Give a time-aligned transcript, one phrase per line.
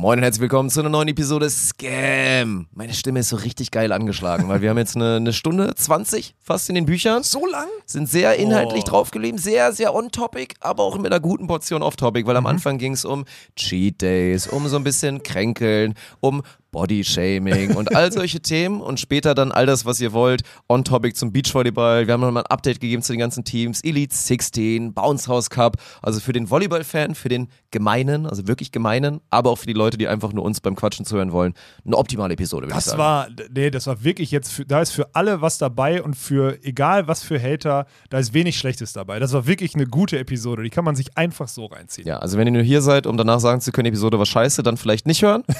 [0.00, 2.68] Moin und herzlich willkommen zu einer neuen Episode Scam.
[2.72, 6.36] Meine Stimme ist so richtig geil angeschlagen, weil wir haben jetzt eine, eine Stunde 20
[6.40, 7.24] fast in den Büchern.
[7.24, 7.66] So lang?
[7.84, 8.90] Sind sehr inhaltlich Oh.
[8.90, 12.92] draufgeblieben, sehr, sehr on-topic, aber auch mit einer guten Portion off-topic, weil am Anfang ging
[12.92, 13.24] es um
[13.56, 19.34] Cheat Days, um so ein bisschen Kränkeln, um Body-Shaming und all solche Themen und später
[19.34, 22.06] dann all das, was ihr wollt, on-topic zum Beachvolleyball.
[22.06, 25.76] Wir haben nochmal ein Update gegeben zu den ganzen Teams, Elite 16, Bounce House Cup,
[26.02, 29.98] also für den Volleyball-Fan, für den Gemeinen, also wirklich Gemeinen, aber auch für die Leute,
[29.98, 31.54] die einfach nur uns beim Quatschen zuhören wollen,
[31.84, 32.98] eine optimale Episode, würde ich Das sagen.
[32.98, 36.58] war, nee, das war wirklich jetzt, für, da ist für alle was dabei und für
[36.64, 39.18] egal was für Hater, da ist wenig Schlechtes dabei.
[39.18, 42.06] Das war wirklich eine gute Episode, die kann man sich einfach so reinziehen.
[42.06, 44.26] ja, also wenn ihr nur hier seid, um danach sagen zu können, die Episode war
[44.26, 45.42] scheiße, dann vielleicht nicht hören.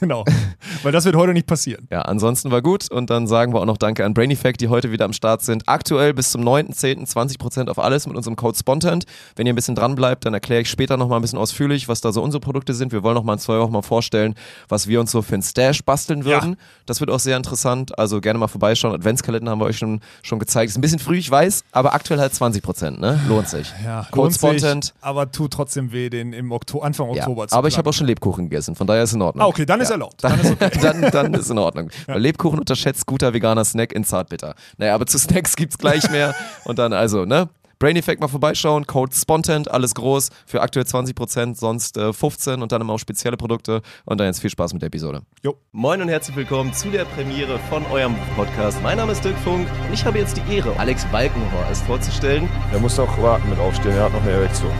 [0.00, 0.24] Genau,
[0.82, 1.86] weil das wird heute nicht passieren.
[1.90, 4.68] Ja, ansonsten war gut und dann sagen wir auch noch Danke an Brain Effect, die
[4.68, 5.68] heute wieder am Start sind.
[5.68, 7.10] Aktuell bis zum 9.10.
[7.12, 9.04] 20% auf alles mit unserem Code Spontant.
[9.36, 12.00] Wenn ihr ein bisschen dran bleibt, dann erkläre ich später nochmal ein bisschen ausführlich, was
[12.00, 12.92] da so unsere Produkte sind.
[12.92, 14.34] Wir wollen noch mal in zwei Wochen mal vorstellen,
[14.68, 16.50] was wir uns so für ein Stash basteln würden.
[16.52, 16.56] Ja.
[16.86, 18.94] Das wird auch sehr interessant, also gerne mal vorbeischauen.
[18.94, 20.70] Adventskalender haben wir euch schon, schon gezeigt.
[20.70, 23.20] Ist ein bisschen früh, ich weiß, aber aktuell halt 20%, ne?
[23.28, 23.72] Lohnt sich.
[23.84, 24.94] Ja, Code lohnt sich, Spontant.
[25.00, 27.92] aber tut trotzdem weh, den im Okto Anfang Ja, Oktober zu aber ich habe auch
[27.92, 27.98] planen.
[27.98, 29.44] schon Lebkuchen gegessen, von daher ist in Ordnung.
[29.44, 30.22] Ah, okay, dann ist erlaubt.
[30.22, 30.78] Dann ist okay.
[30.80, 31.90] dann, dann ist in Ordnung.
[32.06, 34.54] Weil Lebkuchen unterschätzt guter veganer Snack in Zartbitter.
[34.78, 36.34] Naja, aber zu Snacks gibt's gleich mehr.
[36.64, 37.48] Und dann also, ne?
[37.78, 42.72] Brain Effect mal vorbeischauen, Code Spontant, alles groß, für aktuell 20%, sonst äh, 15 und
[42.72, 43.82] dann immer auch spezielle Produkte.
[44.04, 45.22] Und dann jetzt viel Spaß mit der Episode.
[45.42, 45.56] Jo.
[45.72, 48.82] Moin und herzlich willkommen zu der Premiere von eurem Podcast.
[48.82, 52.48] Mein Name ist Dirk Funk und ich habe jetzt die Ehre, Alex Balkenhorst vorzustellen.
[52.72, 54.72] Er muss auch warten mit aufstehen, er hat noch eine Erektion.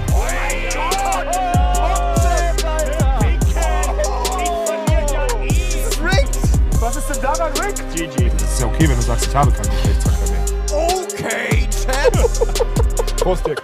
[7.46, 7.76] Rick?
[7.94, 8.30] GG.
[8.30, 10.44] Das ist ja okay, wenn du sagst, ich habe keinen Geschlechtsverkehr mehr.
[10.72, 13.16] Okay, Chat.
[13.20, 13.62] Prost, Dirk.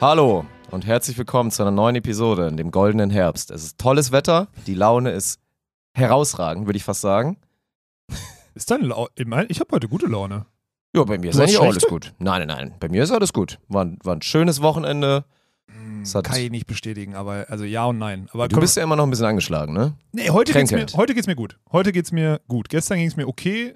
[0.00, 3.50] Hallo und herzlich willkommen zu einer neuen Episode in dem goldenen Herbst.
[3.50, 5.40] Es ist tolles Wetter, die Laune ist
[5.94, 7.36] herausragend, würde ich fast sagen.
[8.54, 10.46] Ist dein Lau ich habe heute gute Laune.
[10.94, 12.14] Ja, bei mir ist eigentlich auch alles gut.
[12.18, 13.58] Nein, nein, nein, bei mir ist alles gut.
[13.68, 15.24] War, ein- war ein schönes Wochenende.
[16.14, 18.28] Hat- Kann ich nicht bestätigen, aber also ja und nein.
[18.32, 19.94] Aber Du komm- bist ja immer noch ein bisschen angeschlagen, ne?
[20.12, 21.58] Nee, heute geht's, mir, heute geht's mir gut.
[21.72, 22.68] Heute geht's mir gut.
[22.68, 23.74] Gestern ging es mir okay.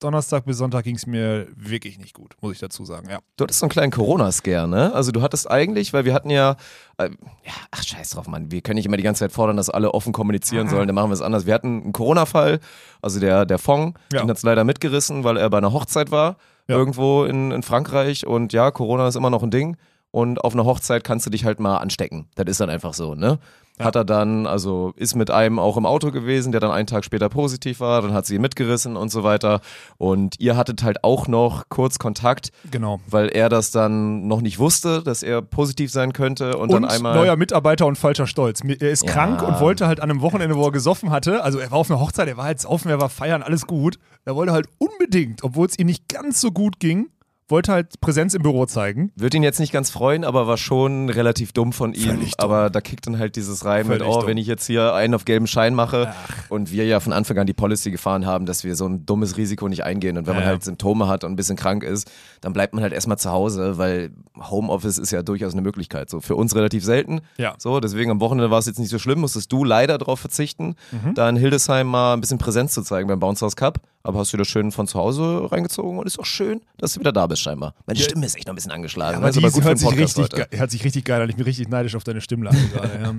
[0.00, 3.08] Donnerstag bis Sonntag ging es mir wirklich nicht gut, muss ich dazu sagen.
[3.08, 3.20] Ja.
[3.36, 4.92] Du hattest so einen kleinen Corona-Scare, ne?
[4.92, 6.56] Also du hattest eigentlich, weil wir hatten ja,
[6.98, 7.04] äh,
[7.44, 9.94] ja, ach scheiß drauf, Mann, wir können nicht immer die ganze Zeit fordern, dass alle
[9.94, 11.46] offen kommunizieren sollen, dann machen wir es anders.
[11.46, 12.58] Wir hatten einen Corona-Fall,
[13.00, 14.22] also der, der Fong, Ja.
[14.22, 16.36] den hat es leider mitgerissen, weil er bei einer Hochzeit war,
[16.66, 16.74] Ja.
[16.76, 19.76] irgendwo in, in Frankreich und ja, Corona ist immer noch ein Ding
[20.12, 22.26] und auf einer Hochzeit kannst du dich halt mal anstecken.
[22.36, 23.38] Das ist dann einfach so, ne?
[23.78, 23.86] Ja.
[23.86, 27.06] Hat er dann, also ist mit einem auch im Auto gewesen, der dann einen Tag
[27.06, 29.62] später positiv war, dann hat sie ihn mitgerissen und so weiter.
[29.96, 33.00] Und ihr hattet halt auch noch kurz Kontakt, Genau.
[33.06, 36.84] weil er das dann noch nicht wusste, dass er positiv sein könnte und, Und dann
[36.84, 37.14] einmal.
[37.16, 38.60] neuer Mitarbeiter und falscher Stolz.
[38.62, 39.10] Er ist Ja.
[39.12, 41.90] krank und wollte halt an einem Wochenende, wo er gesoffen hatte, also er war auf
[41.90, 43.96] einer Hochzeit, er war halt saufen, er war feiern, alles gut.
[44.26, 47.08] Er wollte halt unbedingt, obwohl es ihm nicht ganz so gut ging,
[47.52, 49.12] wollte halt Präsenz im Büro zeigen.
[49.14, 52.18] Wird ihn jetzt nicht ganz freuen, aber war schon relativ dumm von ihm.
[52.18, 52.26] Dumm.
[52.38, 54.28] Aber da kickt dann halt dieses rein mit, Völlig oh, dumm.
[54.30, 56.12] wenn ich jetzt hier einen auf gelben Schein mache
[56.48, 59.36] und wir ja von Anfang an die Policy gefahren haben, dass wir so ein dummes
[59.36, 60.18] Risiko nicht eingehen.
[60.18, 60.52] Und wenn man Ja, ja.
[60.54, 63.78] halt Symptome hat und ein bisschen krank ist, dann bleibt man halt erstmal zu Hause,
[63.78, 64.10] weil
[64.50, 66.10] Homeoffice ist ja durchaus eine Möglichkeit.
[66.10, 67.20] So für uns relativ selten.
[67.36, 67.54] Ja.
[67.58, 70.74] So, deswegen am Wochenende war es jetzt nicht so schlimm, musstest du leider darauf verzichten,
[70.90, 71.14] Mhm.
[71.14, 73.78] da in Hildesheim mal ein bisschen Präsenz zu zeigen beim Bounce House Cup.
[74.04, 77.00] Aber hast du das schön von zu Hause reingezogen und ist auch schön, dass du
[77.00, 77.74] wieder da bist scheinbar.
[77.86, 78.04] Meine Ja.
[78.04, 79.18] Stimme ist echt noch ein bisschen angeschlagen.
[79.18, 79.36] aber ne?
[79.36, 80.58] Aber gut für hört, den sich Podcast richtig, heute.
[80.58, 81.30] hört sich richtig geil an.
[81.30, 83.00] Ich bin richtig neidisch auf deine Stimmlage gerade.
[83.02, 83.14] Ja.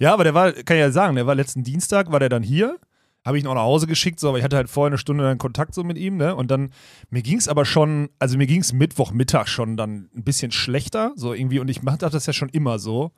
[0.00, 2.42] ja, aber der war, kann ich ja sagen, der war letzten Dienstag, war der dann
[2.42, 2.78] hier.
[3.24, 5.24] Habe ich ihn auch nach Hause geschickt, so, aber ich hatte halt vorher eine Stunde
[5.24, 6.34] dann Kontakt so mit ihm, ne?
[6.36, 6.72] Und dann,
[7.08, 11.12] mir ging es aber schon, also mir ging es Mittwochmittag schon dann ein bisschen schlechter,
[11.16, 13.12] so irgendwie, und ich mache das ja schon immer so.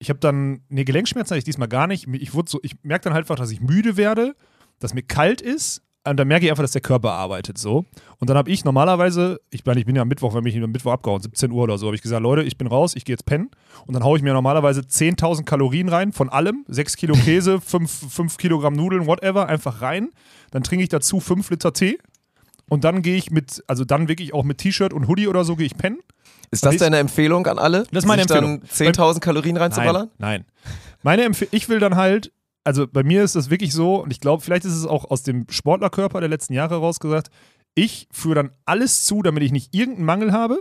[0.00, 2.08] Ich habe dann, ne, Gelenkschmerzen hatte ich diesmal gar nicht.
[2.12, 4.34] Ich wurde so, ich merke dann halt einfach, dass ich müde werde,
[4.80, 5.82] dass mir kalt ist.
[6.02, 7.84] Und dann merke ich einfach, dass der Körper arbeitet so.
[8.18, 10.70] Und dann habe ich normalerweise, ich meine, ich bin ja am Mittwoch, wenn mich am
[10.70, 13.12] Mittwoch abgehauen, 17 Uhr oder so, habe ich gesagt, Leute, ich bin raus, ich gehe
[13.12, 13.50] jetzt pennen.
[13.86, 18.12] Und dann haue ich mir normalerweise 10.000 Kalorien rein, von allem, 6 Kilo Käse, 5,
[18.12, 20.08] 5 Kilogramm Nudeln, whatever, einfach rein.
[20.52, 21.98] Dann trinke ich dazu 5 Liter Tee.
[22.70, 25.56] Und dann gehe ich mit, also dann wirklich auch mit T-Shirt und Hoodie oder so,
[25.56, 25.98] gehe ich pennen.
[26.50, 27.84] Ist das deine Empfehlung an alle?
[27.92, 28.60] Das ist meine Empfehlung.
[28.60, 30.08] dann 10.000 Kalorien reinzuballern?
[30.18, 30.72] Nein, nein.
[31.02, 32.32] Meine Empfe ich will dann halt,
[32.64, 35.22] also bei mir ist das wirklich so, und ich glaube, vielleicht ist es auch aus
[35.22, 37.30] dem Sportlerkörper der letzten Jahre rausgesagt,
[37.74, 40.60] ich führe dann alles zu, damit ich nicht irgendeinen Mangel habe.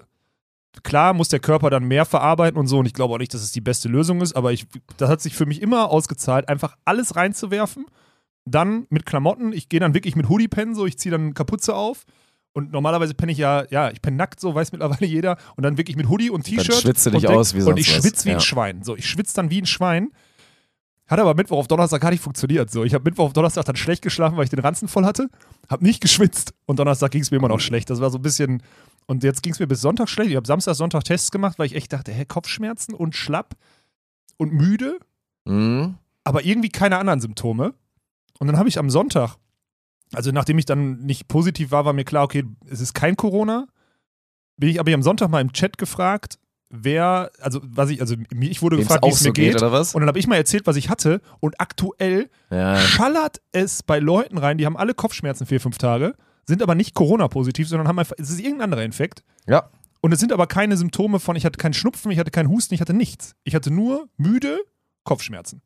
[0.83, 3.41] Klar muss der Körper dann mehr verarbeiten und so, und ich glaube auch nicht, dass
[3.41, 4.67] es die beste Lösung ist, aber ich,
[4.97, 7.85] das hat sich für mich immer ausgezahlt, einfach alles reinzuwerfen.
[8.45, 11.75] Dann mit Klamotten, ich gehe dann wirklich mit Hoodie pennen, so ich ziehe dann Kapuze
[11.75, 12.05] auf
[12.53, 15.37] Und normalerweise penne ich ja, ja, ich penne nackt, so weiß mittlerweile jeder.
[15.55, 16.69] Und dann wirklich mit Hoodie und T-Shirt.
[16.69, 18.39] Dann schwitzt du dich aus wie Und sonst ich schwitze wie ein Ja.
[18.39, 18.83] Schwein.
[18.83, 20.11] So, ich schwitze dann wie ein Schwein.
[21.09, 22.69] Hat aber Mittwoch auf Donnerstag gar nicht funktioniert.
[22.69, 25.29] So, ich habe Mittwoch auf Donnerstag dann schlecht geschlafen, weil ich den Ranzen voll hatte.
[25.67, 26.53] Hab nicht geschwitzt.
[26.65, 27.89] Und Donnerstag ging es mir immer noch schlecht.
[27.89, 28.61] Das war so ein bisschen.
[29.07, 30.29] Und jetzt ging es mir bis Sonntag schlecht.
[30.29, 33.55] Ich habe Samstag, Sonntag Tests gemacht, weil ich echt dachte, hä, Kopfschmerzen und schlapp
[34.37, 34.99] und müde
[35.45, 35.95] Mhm.
[36.23, 37.73] aber irgendwie keine anderen Symptome.
[38.39, 39.37] Und dann habe ich am Sonntag,
[40.13, 43.65] also nachdem ich dann nicht positiv war, war mir klar, okay, es ist kein Corona.
[44.57, 46.37] Bin ich aber am Sonntag mal im Chat gefragt,
[46.69, 49.53] wer, also was ich, also ich wurde Wem's gefragt, wie es so mir geht.
[49.53, 49.93] geht, oder was?
[49.95, 51.21] Und dann habe ich mal erzählt, was ich hatte.
[51.39, 52.77] Und aktuell Ja.
[52.77, 56.93] schallert es bei Leuten rein, die haben alle Kopfschmerzen vier, fünf Tage, sind aber nicht
[56.95, 59.23] Corona-positiv, sondern haben einfach, es ist irgendein anderer Infekt.
[59.47, 59.69] ja.
[60.01, 62.73] Und es sind aber keine Symptome von, ich hatte keinen Schnupfen, ich hatte keinen Husten,
[62.73, 63.35] ich hatte nichts.
[63.43, 64.57] Ich hatte nur müde
[65.03, 65.61] Kopfschmerzen.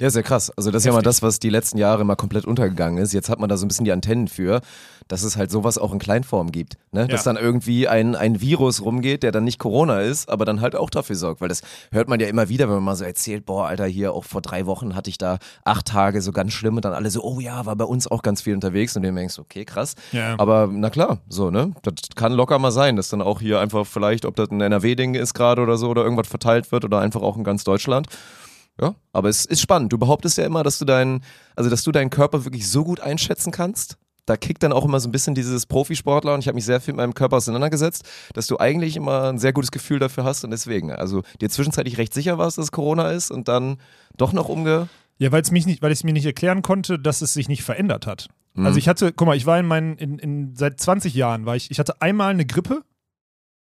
[0.00, 0.50] Ja, sehr krass.
[0.56, 1.04] Also das ist ja mal Heftig.
[1.10, 3.12] das, was die letzten Jahre immer komplett untergegangen ist.
[3.12, 4.60] Jetzt hat man da so ein bisschen die Antennen für,
[5.06, 6.78] dass es halt sowas auch in Kleinform gibt.
[6.90, 7.06] Ne?
[7.06, 7.32] Dass Ja.
[7.32, 10.90] dann irgendwie ein, ein Virus rumgeht, der dann nicht Corona ist, aber dann halt auch
[10.90, 11.40] dafür sorgt.
[11.40, 11.60] Weil das
[11.92, 14.42] hört man ja immer wieder, wenn man mal so erzählt, boah, Alter, hier auch vor
[14.42, 17.38] drei Wochen hatte ich da acht Tage so ganz schlimm und dann alle so, oh
[17.38, 19.94] ja, war bei uns auch ganz viel unterwegs und du denkst, okay, krass.
[20.10, 20.34] Ja.
[20.38, 21.70] Aber na klar, so, ne?
[21.82, 25.14] Das kann locker mal sein, dass dann auch hier einfach vielleicht, ob das ein NRW-Ding
[25.14, 28.08] ist gerade oder so oder irgendwas verteilt wird oder einfach auch in ganz Deutschland.
[28.80, 29.92] Ja, aber es ist spannend.
[29.92, 31.22] Du behauptest ja immer, dass du deinen,
[31.54, 33.96] also dass du deinen Körper wirklich so gut einschätzen kannst.
[34.26, 36.80] Da kickt dann auch immer so ein bisschen dieses Profisportler und ich habe mich sehr
[36.80, 40.44] viel mit meinem Körper auseinandergesetzt, dass du eigentlich immer ein sehr gutes Gefühl dafür hast
[40.44, 43.76] und deswegen, also dir zwischenzeitlich recht sicher warst, dass es Corona ist und dann
[44.16, 44.88] doch noch umge.
[45.18, 47.48] Ja, weil es mich nicht, weil ich es mir nicht erklären konnte, dass es sich
[47.48, 48.28] nicht verändert hat.
[48.54, 48.66] Mhm.
[48.66, 51.54] Also ich hatte, guck mal, ich war in meinen, in, in, seit 20 Jahren war
[51.54, 52.82] ich, ich hatte einmal eine Grippe,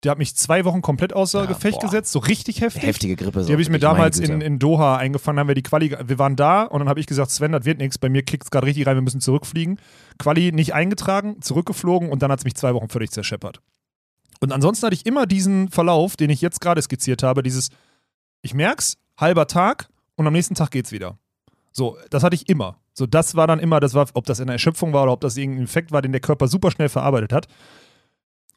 [0.03, 1.85] die hat mich zwei Wochen komplett außer Ja, Gefecht boah.
[1.87, 2.83] gesetzt, so richtig heftig.
[2.83, 3.43] Heftige Grippe.
[3.43, 6.35] Die habe ich mir damals in, in Doha eingefangen, haben wir die Quali, wir waren
[6.35, 8.65] da und dann habe ich gesagt, Sven, das wird nichts, bei mir kickt es gerade
[8.65, 9.79] richtig rein, wir müssen zurückfliegen.
[10.17, 13.59] Quali nicht eingetragen, zurückgeflogen und dann hat es mich zwei Wochen völlig zerscheppert.
[14.39, 17.69] Und ansonsten hatte ich immer diesen Verlauf, den ich jetzt gerade skizziert habe, dieses,
[18.41, 21.17] ich merk's, halber Tag und am nächsten Tag geht's wieder.
[21.73, 22.77] So, das hatte ich immer.
[22.93, 25.21] So, das war dann immer, das war, ob das in der Erschöpfung war oder ob
[25.21, 27.47] das irgendein Infekt war, den der Körper super schnell verarbeitet hat.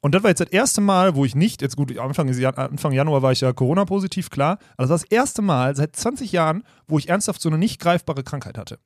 [0.02, 3.22] Und das war jetzt das erste Mal, wo ich nicht, jetzt gut, Anfang, Anfang Januar
[3.22, 6.98] war ich ja Corona-positiv, klar, aber das war das erste Mal seit 20 Jahren, wo
[6.98, 8.80] ich ernsthaft so eine nicht greifbare Krankheit hatte.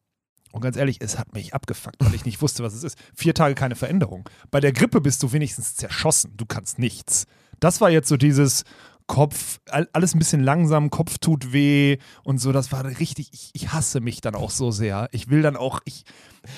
[0.53, 2.99] Und ganz ehrlich, es hat mich abgefuckt, weil ich nicht wusste, was es ist.
[3.15, 4.29] Vier Tage keine Veränderung.
[4.51, 6.35] Bei der Grippe bist du wenigstens zerschossen.
[6.37, 7.27] Du kannst nichts.
[7.61, 8.65] Das war jetzt so dieses
[9.07, 12.51] Kopf, all- alles ein bisschen langsam, Kopf tut weh und so.
[12.53, 15.09] Das war richtig, ich, ich hasse mich dann auch so sehr.
[15.13, 16.05] Ich will dann auch, ich,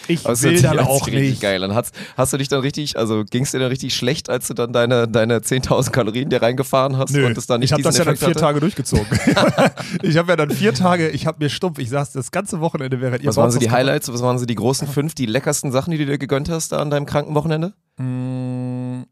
[0.06, 1.42] ich Das will dann an, auch richtig nicht.
[1.42, 1.60] geil.
[1.60, 4.48] Dann hast, hast du dich dann richtig, also ging es dir dann richtig schlecht, als
[4.48, 7.72] du dann deine, deine 10.000 Kalorien dir reingefahren hast Nö, und es dann nicht ich
[7.74, 8.40] habe das ja dann vier hatte?
[8.40, 9.06] Tage durchgezogen.
[10.02, 13.00] ich habe ja dann vier Tage, ich habe mir stumpf, ich saß das ganze Wochenende
[13.00, 14.10] während ihr Was waren so die Highlights?
[14.12, 16.78] Was waren so die großen fünf, die leckersten Sachen, die du dir gegönnt hast da
[16.78, 17.74] an deinem Krankenwochenende?
[17.98, 18.67] Mm,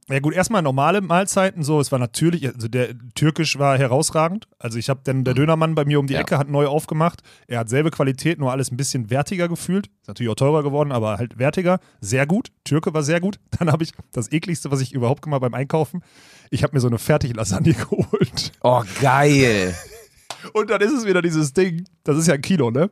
[0.09, 4.49] Ja gut, erstmal normale Mahlzeiten, so, es war natürlich, also der Türkisch war herausragend.
[4.59, 6.21] Also ich habe dann, der Dönermann bei mir um die Ja.
[6.21, 7.23] Ecke hat neu aufgemacht.
[7.47, 9.87] Er hat selbe Qualität, nur alles ein bisschen wertiger gefühlt.
[10.03, 11.81] Ist natürlich auch teurer geworden, aber halt wertiger.
[12.01, 12.49] Sehr gut.
[12.65, 13.39] Türke war sehr gut.
[13.59, 16.03] Dann habe ich das ekligste, was ich überhaupt gemacht beim Einkaufen.
[16.51, 18.53] Ich habe mir so eine Fertiglasagne geholt.
[18.63, 19.75] Oh, geil.
[20.53, 22.91] Und dann ist es wieder dieses Ding, das ist ja ein Kilo, ne?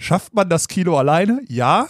[0.00, 1.40] Schafft man das Kilo alleine?
[1.48, 1.86] Ja.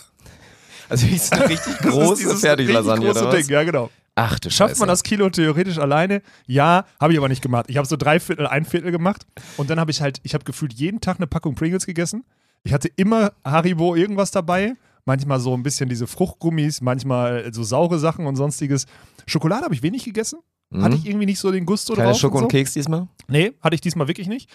[0.88, 3.47] Also ist eine richtig große Fertiglasagne richtig große oder was?
[3.47, 3.91] Ding, ja genau.
[4.19, 4.81] Ach du Schafft Scheiße.
[4.81, 6.23] man das Kilo theoretisch alleine?
[6.47, 7.67] Ja, habe ich aber nicht gemacht.
[7.69, 9.27] Ich habe so drei Viertel, ein Viertel gemacht
[9.59, 12.25] und dann habe ich halt, ich habe gefühlt jeden Tag eine Packung Pringles gegessen.
[12.64, 14.75] Ich hatte immer Haribo irgendwas dabei.
[15.05, 18.87] Manchmal so ein bisschen diese Fruchtgummis, manchmal so saure Sachen und sonstiges.
[19.26, 20.40] Schokolade habe ich wenig gegessen.
[20.75, 22.19] Hatte ich irgendwie nicht so den Gusto Keine drauf.
[22.19, 22.57] Schoko und und so.
[22.57, 23.07] Keks diesmal?
[23.29, 24.50] Nee, hatte ich diesmal wirklich nicht.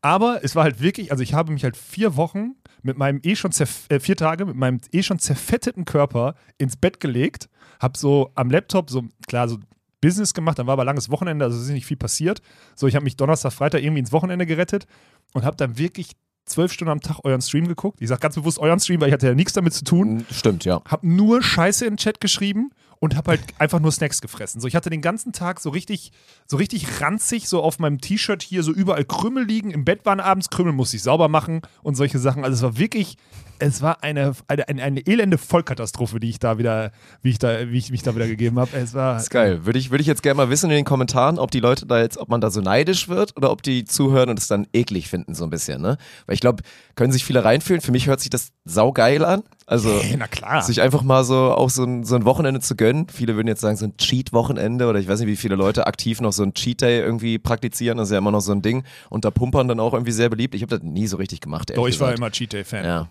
[0.00, 3.36] Aber es war halt wirklich, also ich habe mich halt vier Wochen mit meinem eh
[3.36, 3.52] schon
[3.88, 7.48] äh, vier Tage mit meinem eh schon zerfetteten Körper ins Bett gelegt,
[7.80, 9.58] habe so am Laptop so klar so
[10.00, 12.42] Business gemacht, dann war aber langes Wochenende, also es ist nicht viel passiert.
[12.74, 14.86] So, ich habe mich Donnerstag, Freitag irgendwie ins Wochenende gerettet
[15.32, 16.10] und habe dann wirklich
[16.44, 18.02] zwölf Stunden am Tag euren Stream geguckt.
[18.02, 20.26] Ich sage ganz bewusst euren Stream, weil ich hatte ja nichts damit zu tun.
[20.30, 20.82] Stimmt, ja.
[20.88, 22.70] Hab nur Scheiße in den Chat geschrieben
[23.02, 24.60] und hab halt einfach nur Snacks gefressen.
[24.60, 26.12] So, ich hatte den ganzen Tag so richtig,
[26.46, 29.72] so richtig ranzig, so auf meinem T-Shirt hier so überall Krümel liegen.
[29.72, 32.44] Im Bett waren abends Krümel, musste ich sauber machen und solche Sachen.
[32.44, 33.16] Also es war wirklich,
[33.58, 36.92] es war eine, eine, eine, eine elende Vollkatastrophe, die ich da wieder,
[37.22, 38.76] wie ich da, wie ich mich da wieder gegeben habe.
[38.76, 39.66] Es war Das ist geil.
[39.66, 42.00] Würde ich, würde ich jetzt gerne mal wissen in den Kommentaren, ob die Leute da
[42.00, 45.08] jetzt, ob man da so neidisch wird oder ob die zuhören und es dann eklig
[45.08, 45.98] finden, so ein bisschen, ne?
[46.26, 46.62] Weil ich glaube,
[46.94, 47.80] können sich viele reinfühlen.
[47.80, 49.42] Für mich hört sich das saugeil an.
[49.66, 50.18] Also, Hey,
[50.62, 53.06] sich einfach mal so auch so ein, so ein Wochenende zu gönnen.
[53.12, 56.20] Viele würden jetzt sagen, so ein Cheat-Wochenende oder ich weiß nicht, wie viele Leute aktiv
[56.20, 57.98] noch so ein Cheat-Day irgendwie praktizieren.
[57.98, 58.84] Das ist ja immer noch so ein Ding.
[59.08, 60.54] Und da Pumpern dann auch irgendwie sehr beliebt.
[60.54, 62.18] Ich habe das nie so richtig gemacht, Doch, ich war gesagt.
[62.18, 62.84] immer Cheat Day Fan.
[62.84, 63.08] Ja.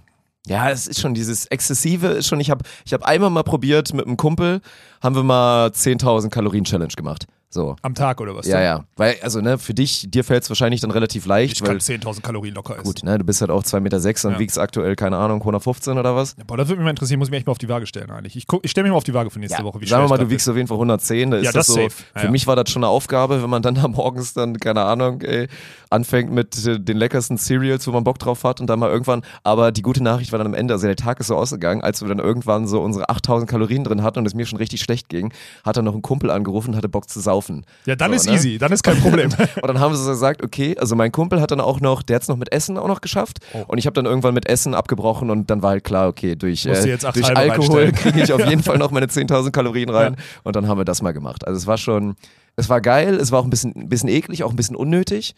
[0.47, 3.93] Ja, es ist schon dieses Exzessive, ist schon, ich habe ich hab einmal mal probiert
[3.93, 4.61] mit einem Kumpel,
[4.99, 7.27] haben wir mal 10.000 Kalorien Challenge gemacht.
[7.53, 7.75] So.
[7.81, 8.47] Am Tag oder was?
[8.47, 8.63] Ja, denn?
[8.65, 8.83] ja.
[8.95, 11.79] Weil, also, ne, für dich, dir fällt es wahrscheinlich dann relativ leicht, Ich weil, kann
[11.79, 12.83] 10.000 Kalorien locker essen.
[12.85, 14.39] gut, ne, du bist halt auch 2,6 Meter sechs und Ja.
[14.39, 16.35] wiegst aktuell, keine Ahnung, 115 oder was?
[16.37, 17.85] Ja, boah, das würde mich mal interessieren, muss ich mich echt mal auf die Waage
[17.87, 18.37] stellen eigentlich.
[18.37, 19.81] Ich, guck- ich stelle mich mal auf die Waage für nächste Woche.
[19.81, 21.75] Wie Sagen wir mal, du wiegst auf jeden Fall 110, da ist Ja, das, das
[21.75, 22.03] so, safe.
[22.15, 22.31] Ja, für ja.
[22.31, 25.49] mich war das schon eine Aufgabe, wenn man dann da morgens dann, keine Ahnung, ey,
[25.89, 29.23] anfängt mit äh, den leckersten Cereals, wo man Bock drauf hat und dann mal irgendwann,
[29.43, 32.01] aber die gute Nachricht war dann am Ende, also der Tag ist so ausgegangen, als
[32.01, 35.09] wir dann irgendwann so unsere 8000 Kalorien drin hatten und es mir schon richtig schlecht
[35.09, 35.33] ging,
[35.65, 37.40] hat dann noch ein Kumpel angerufen und hatte Bock zu saufen.
[37.85, 38.33] Ja, dann So, ist ne?
[38.35, 39.29] easy, dann ist kein Problem.
[39.61, 42.15] Und dann haben sie so gesagt, okay, also mein Kumpel hat dann auch noch, der
[42.15, 43.39] hat es noch mit Essen auch noch geschafft.
[43.53, 43.63] Oh.
[43.67, 46.65] Und ich habe dann irgendwann mit Essen abgebrochen und dann war halt klar, okay, durch,
[46.65, 50.13] äh, durch Alkohol kriege ich auf jeden Fall noch meine 10.000 Kalorien rein.
[50.17, 50.23] Ja.
[50.43, 51.45] Und dann haben wir das mal gemacht.
[51.47, 52.15] Also es war schon,
[52.55, 55.35] es war geil, es war auch ein bisschen, ein bisschen eklig, auch ein bisschen unnötig.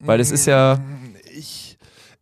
[0.00, 0.78] Weil es ist ja-
[1.36, 1.63] Ich,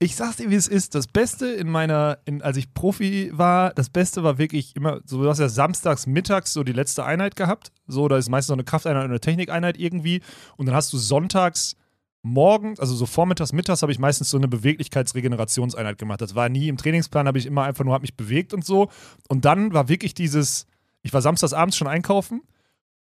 [0.03, 0.95] ich sag's dir, wie es ist.
[0.97, 5.23] Das Beste in meiner, in, als ich Profi war, das Beste war wirklich immer, so
[5.23, 7.71] du hast ja samstags mittags so die letzte Einheit gehabt.
[7.87, 10.21] So, da ist meistens noch eine Krafteinheit oder eine Technikeinheit irgendwie.
[10.57, 11.77] Und dann hast du sonntags
[12.23, 16.21] morgens, also so vormittags, mittags habe ich meistens so eine Beweglichkeitsregenerationseinheit gemacht.
[16.21, 18.89] Das war nie im Trainingsplan, habe ich immer einfach nur hab mich bewegt und so.
[19.29, 20.67] Und dann war wirklich dieses,
[21.03, 22.43] ich war samstags abends schon einkaufen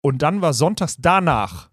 [0.01, 1.71] und dann war sonntags danach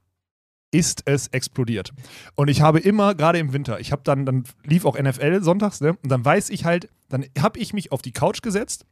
[0.72, 1.92] ist es explodiert.
[2.36, 5.82] Und ich habe immer, gerade im Winter, ich habe dann, dann lief auch NFL sonntags,
[5.82, 5.98] ne?
[6.02, 8.86] Und dann weiß ich halt, dann habe ich mich auf die Couch gesetzt.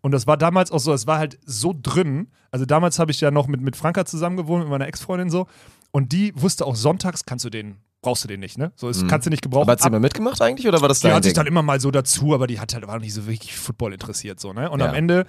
[0.00, 2.28] Und das war damals auch so, es war halt so drin.
[2.50, 5.46] Also damals habe ich ja noch mit, mit Franka zusammen gewohnt, mit meiner Ex-Freundin so.
[5.90, 8.72] Und die wusste auch sonntags, kannst du den, brauchst du den nicht, ne?
[8.76, 9.62] So, das kannst du nicht gebrauchen.
[9.64, 11.80] Aber hat sie mal mitgemacht eigentlich oder war das Die hat sich dann immer mal
[11.80, 14.70] so dazu, aber die hat halt war nicht so wirklich Football interessiert so, ne?
[14.70, 14.88] Und Ja.
[14.88, 15.26] am Ende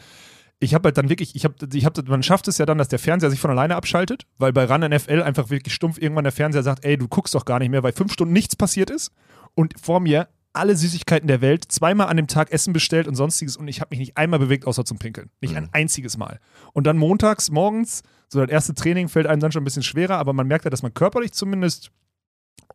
[0.60, 2.88] ich habe halt dann wirklich, ich habe, ich habe, man schafft es ja dann, dass
[2.88, 6.34] der Fernseher sich von alleine abschaltet, weil bei Run NFL einfach wirklich stumpf irgendwann der
[6.34, 9.12] Fernseher sagt, ey, du guckst doch gar nicht mehr, weil fünf Stunden nichts passiert ist
[9.54, 13.58] und vor mir alle Süßigkeiten der Welt, zweimal an dem Tag Essen bestellt und sonstiges
[13.58, 15.30] und ich habe mich nicht einmal bewegt, außer zum Pinkeln.
[15.42, 15.58] Nicht Mhm.
[15.58, 16.40] ein einziges Mal.
[16.74, 20.18] Und dann montags, morgens, so das erste Training fällt einem dann schon ein bisschen schwerer,
[20.18, 21.92] aber man merkt ja, dass man körperlich zumindest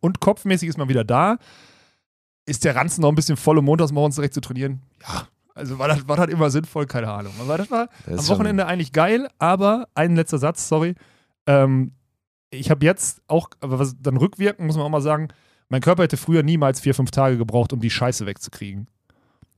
[0.01, 1.39] und kopfmäßig ist man wieder da.
[2.47, 4.83] Ist der Ranzen noch ein bisschen voll, um montags morgens direkt zu trainieren?
[5.03, 5.27] Ja.
[5.55, 6.87] Also war das, war das immer sinnvoll?
[6.87, 7.33] Keine Ahnung.
[7.41, 10.95] Aber das war Das am Wochenende eigentlich geil, aber ein letzter Satz, sorry.
[11.47, 11.93] Ähm,
[12.51, 15.29] ich habe jetzt auch, aber was dann rückwirkend, muss man auch mal sagen,
[15.69, 18.89] mein Körper hätte früher niemals vier, fünf Tage gebraucht, um die Scheiße wegzukriegen.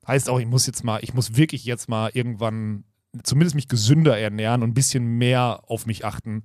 [0.07, 2.85] Heißt auch, ich muss jetzt mal, ich muss wirklich jetzt mal irgendwann
[3.23, 6.45] zumindest mich gesünder ernähren und ein bisschen mehr auf mich achten.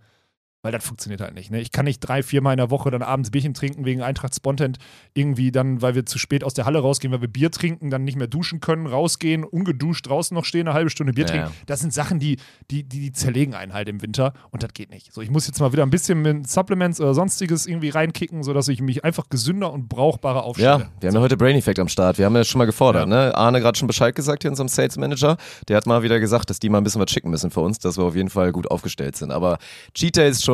[0.61, 1.51] Weil das funktioniert halt nicht.
[1.51, 1.61] Ne?
[1.61, 4.77] Ich kann nicht drei, viermal in der Woche dann abends Bierchen trinken wegen Eintracht Spontent.
[5.13, 8.03] Irgendwie dann, weil wir zu spät aus der Halle rausgehen, weil wir Bier trinken, dann
[8.03, 11.47] nicht mehr duschen können, rausgehen, ungeduscht draußen noch stehen, eine halbe Stunde Bier Ja, trinken.
[11.47, 11.53] ja.
[11.65, 12.35] Das sind Sachen, die,
[12.71, 15.13] die, die, die zerlegen einen halt im Winter und das geht nicht.
[15.13, 18.67] So, ich muss jetzt mal wieder ein bisschen mit Supplements oder sonstiges irgendwie reinkicken, sodass
[18.67, 20.69] ich mich einfach gesünder und brauchbarer aufstelle.
[20.69, 22.17] Ja, wir haben ja heute Brain Effect am Start.
[22.17, 23.27] Wir haben ja schon mal gefordert, Ja.
[23.27, 23.33] ne?
[23.33, 25.37] Arne gerade schon Bescheid gesagt hier, unserem Sales Manager.
[25.69, 27.79] Der hat mal wieder gesagt, dass die mal ein bisschen was schicken müssen für uns,
[27.79, 29.31] dass wir auf jeden Fall gut aufgestellt sind.
[29.31, 29.57] Aber
[29.93, 30.49] Cheat Day ist schon,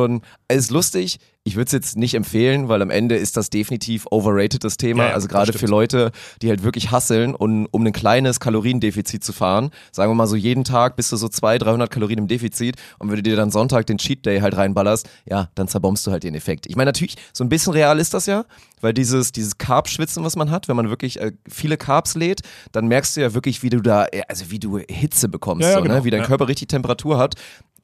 [0.48, 1.18] ist lustig.
[1.44, 5.04] Ich würde es jetzt nicht empfehlen, weil am Ende ist das definitiv overrated, das Thema.
[5.04, 6.10] Ja, ja, also gerade für Leute,
[6.42, 9.70] die halt wirklich hasseln, und, um ein kleines Kaloriendefizit zu fahren.
[9.92, 13.10] Sagen wir mal so, jeden Tag bist du so 200, 300 Kalorien im Defizit und
[13.10, 16.24] wenn du dir dann Sonntag den Cheat Day halt reinballerst, ja, dann zerbombst du halt
[16.24, 16.66] den Effekt.
[16.66, 18.44] Ich meine, natürlich, so ein bisschen real ist das ja,
[18.80, 22.40] weil dieses, dieses Carb-Schwitzen, was man hat, wenn man wirklich äh, viele Carbs lädt,
[22.72, 25.74] dann merkst du ja wirklich, wie du da, äh, also wie du Hitze bekommst, Ja,
[25.74, 26.04] so, genau, ne?
[26.04, 26.26] wie dein.
[26.26, 27.36] Körper richtig Temperatur hat.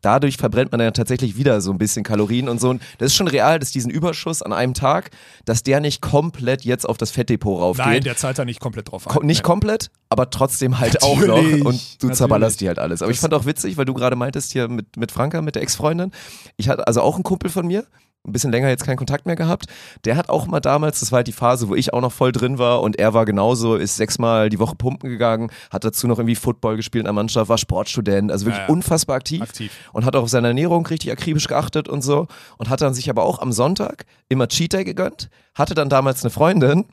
[0.03, 2.69] Dadurch verbrennt man dann tatsächlich wieder so ein bisschen Kalorien und so.
[2.71, 5.11] Und das ist schon real, dass diesen Überschuss an einem Tag,
[5.45, 7.87] dass der nicht komplett jetzt auf das Fettdepot raufgeht.
[7.87, 9.13] Nein, der zahlt da nicht komplett drauf ein.
[9.15, 11.37] Ko nicht komplett, aber trotzdem halt auch noch.
[11.37, 12.19] Natürlich, Und du natürlich.
[12.19, 13.01] zerballerst die halt alles.
[13.01, 15.55] Aber ich Das- fand auch witzig, weil du gerade meintest hier mit, mit Franka, mit
[15.55, 16.11] der Ex-Freundin.
[16.57, 17.87] Ich hatte also auch einen Kumpel von mir,
[18.25, 19.67] ein bisschen länger jetzt keinen Kontakt mehr gehabt.
[20.05, 22.31] Der hat auch mal damals, das war halt die Phase, wo ich auch noch voll
[22.31, 26.19] drin war und er war genauso, ist sechsmal die Woche pumpen gegangen, hat dazu noch
[26.19, 28.73] irgendwie Football gespielt in der Mannschaft, war Sportstudent, also wirklich Ja, ja.
[28.73, 29.73] unfassbar aktiv Aktiv.
[29.93, 33.11] und hat auch auf seine Ernährung richtig akribisch geachtet und so und hat dann sich
[33.11, 36.85] aber auch am Sonntag immer Cheat Day gegönnt, hatte dann damals eine Freundin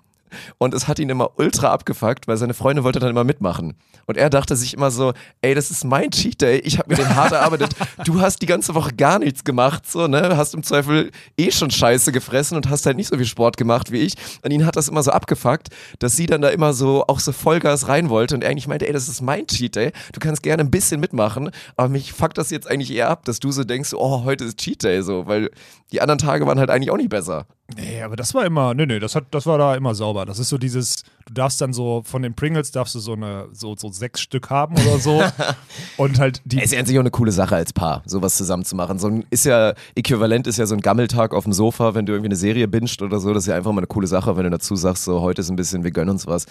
[0.57, 3.75] und es hat ihn immer ultra abgefuckt, weil seine Freundin wollte dann immer mitmachen.
[4.05, 6.95] Und er dachte sich immer so, ey, das ist mein Cheat Day, ich habe mir
[6.95, 7.71] den hart erarbeitet.
[8.05, 10.37] Du hast die ganze Woche gar nichts gemacht, so, ne?
[10.37, 13.91] Hast im Zweifel eh schon Scheiße gefressen und hast halt nicht so viel Sport gemacht
[13.91, 14.13] wie ich.
[14.41, 15.67] Und ihn hat das immer so abgefuckt,
[15.99, 18.87] dass sie dann da immer so auch so Vollgas rein wollte und er eigentlich meinte,
[18.87, 19.91] ey, das ist mein Cheat Day.
[20.13, 23.39] Du kannst gerne ein bisschen mitmachen, aber mich fuckt das jetzt eigentlich eher ab, dass
[23.39, 25.49] du so denkst, oh, heute ist Cheat Day so, weil
[25.91, 27.45] die anderen Tage waren halt eigentlich auch nicht besser.
[27.75, 30.25] Nee, aber das war immer, nee, nee, das, hat, das war da immer sauber.
[30.25, 33.47] Das ist so dieses, du darfst dann so, von den Pringles darfst du so eine,
[33.51, 35.21] so, so sechs Stück haben oder so.
[35.97, 36.57] und halt die.
[36.57, 38.99] Es ist ja an sich auch eine coole Sache als Paar, sowas zusammen zu machen.
[38.99, 42.13] So ein, ist ja, äquivalent ist ja so ein Gammeltag auf dem Sofa, wenn du
[42.13, 43.33] irgendwie eine Serie bingst oder so.
[43.33, 45.49] Das ist ja einfach mal eine coole Sache, wenn du dazu sagst, so heute ist
[45.49, 46.45] ein bisschen, wir gönnen uns was.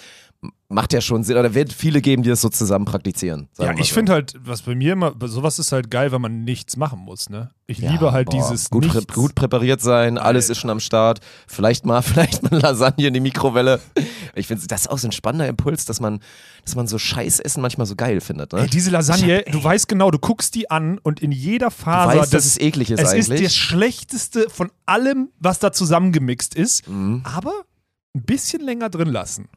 [0.68, 3.48] macht ja schon Sinn, oder wird viele geben, die das so zusammen praktizieren.
[3.58, 3.94] Ja, ich so.
[3.94, 7.28] finde halt, was bei mir immer, sowas ist halt geil, wenn man nichts machen muss,
[7.30, 7.50] ne?
[7.66, 10.52] Ich Ja, liebe halt boah, dieses gut, prä gut präpariert sein, alles Alter.
[10.52, 11.20] ist schon am Start.
[11.46, 13.80] Vielleicht mal, vielleicht mal Lasagne in die Mikrowelle.
[14.34, 16.20] Ich finde, das ist auch so ein spannender Impuls, dass man,
[16.64, 18.52] dass man so Scheißessen manchmal so geil findet.
[18.52, 18.60] Ne?
[18.60, 22.20] Ey, diese Lasagne, du weißt genau, du guckst die an und in jeder du Faser,
[22.20, 23.28] weißt, dass es eklig ist es eigentlich.
[23.40, 27.22] ist das Schlechteste von allem, was da zusammengemixt ist, Mhm.
[27.24, 27.52] aber
[28.14, 29.48] ein bisschen länger drin lassen.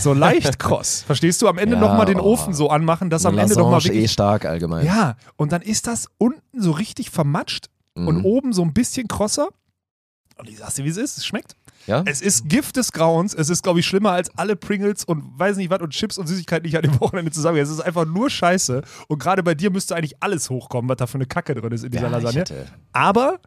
[0.00, 1.02] So leicht kross.
[1.06, 1.48] Verstehst du?
[1.48, 2.24] Am Ende Ja, nochmal den oh.
[2.32, 4.12] Ofen so anmachen, dass am Ende nochmal Lasagne eh wirklich.
[4.12, 4.84] stark allgemein.
[4.84, 8.24] Ja, und dann ist das unten so richtig vermatscht und Mhm.
[8.24, 9.48] oben so ein bisschen krosser.
[10.38, 11.18] Und ich sag's dir, wie es ist.
[11.18, 11.54] Es schmeckt.
[11.86, 12.02] Ja?
[12.06, 13.34] Es ist Gift des Grauens.
[13.34, 16.26] Es ist, glaube ich, schlimmer als alle Pringles und weiß nicht was und Chips und
[16.26, 17.58] Süßigkeiten, die ich an dem Wochenende zusammen.
[17.58, 18.82] Es ist einfach nur Scheiße.
[19.08, 21.84] Und gerade bei dir müsste eigentlich alles hochkommen, was da für eine Kacke drin ist
[21.84, 22.44] in dieser ja, Lasagne.
[22.92, 23.40] Aber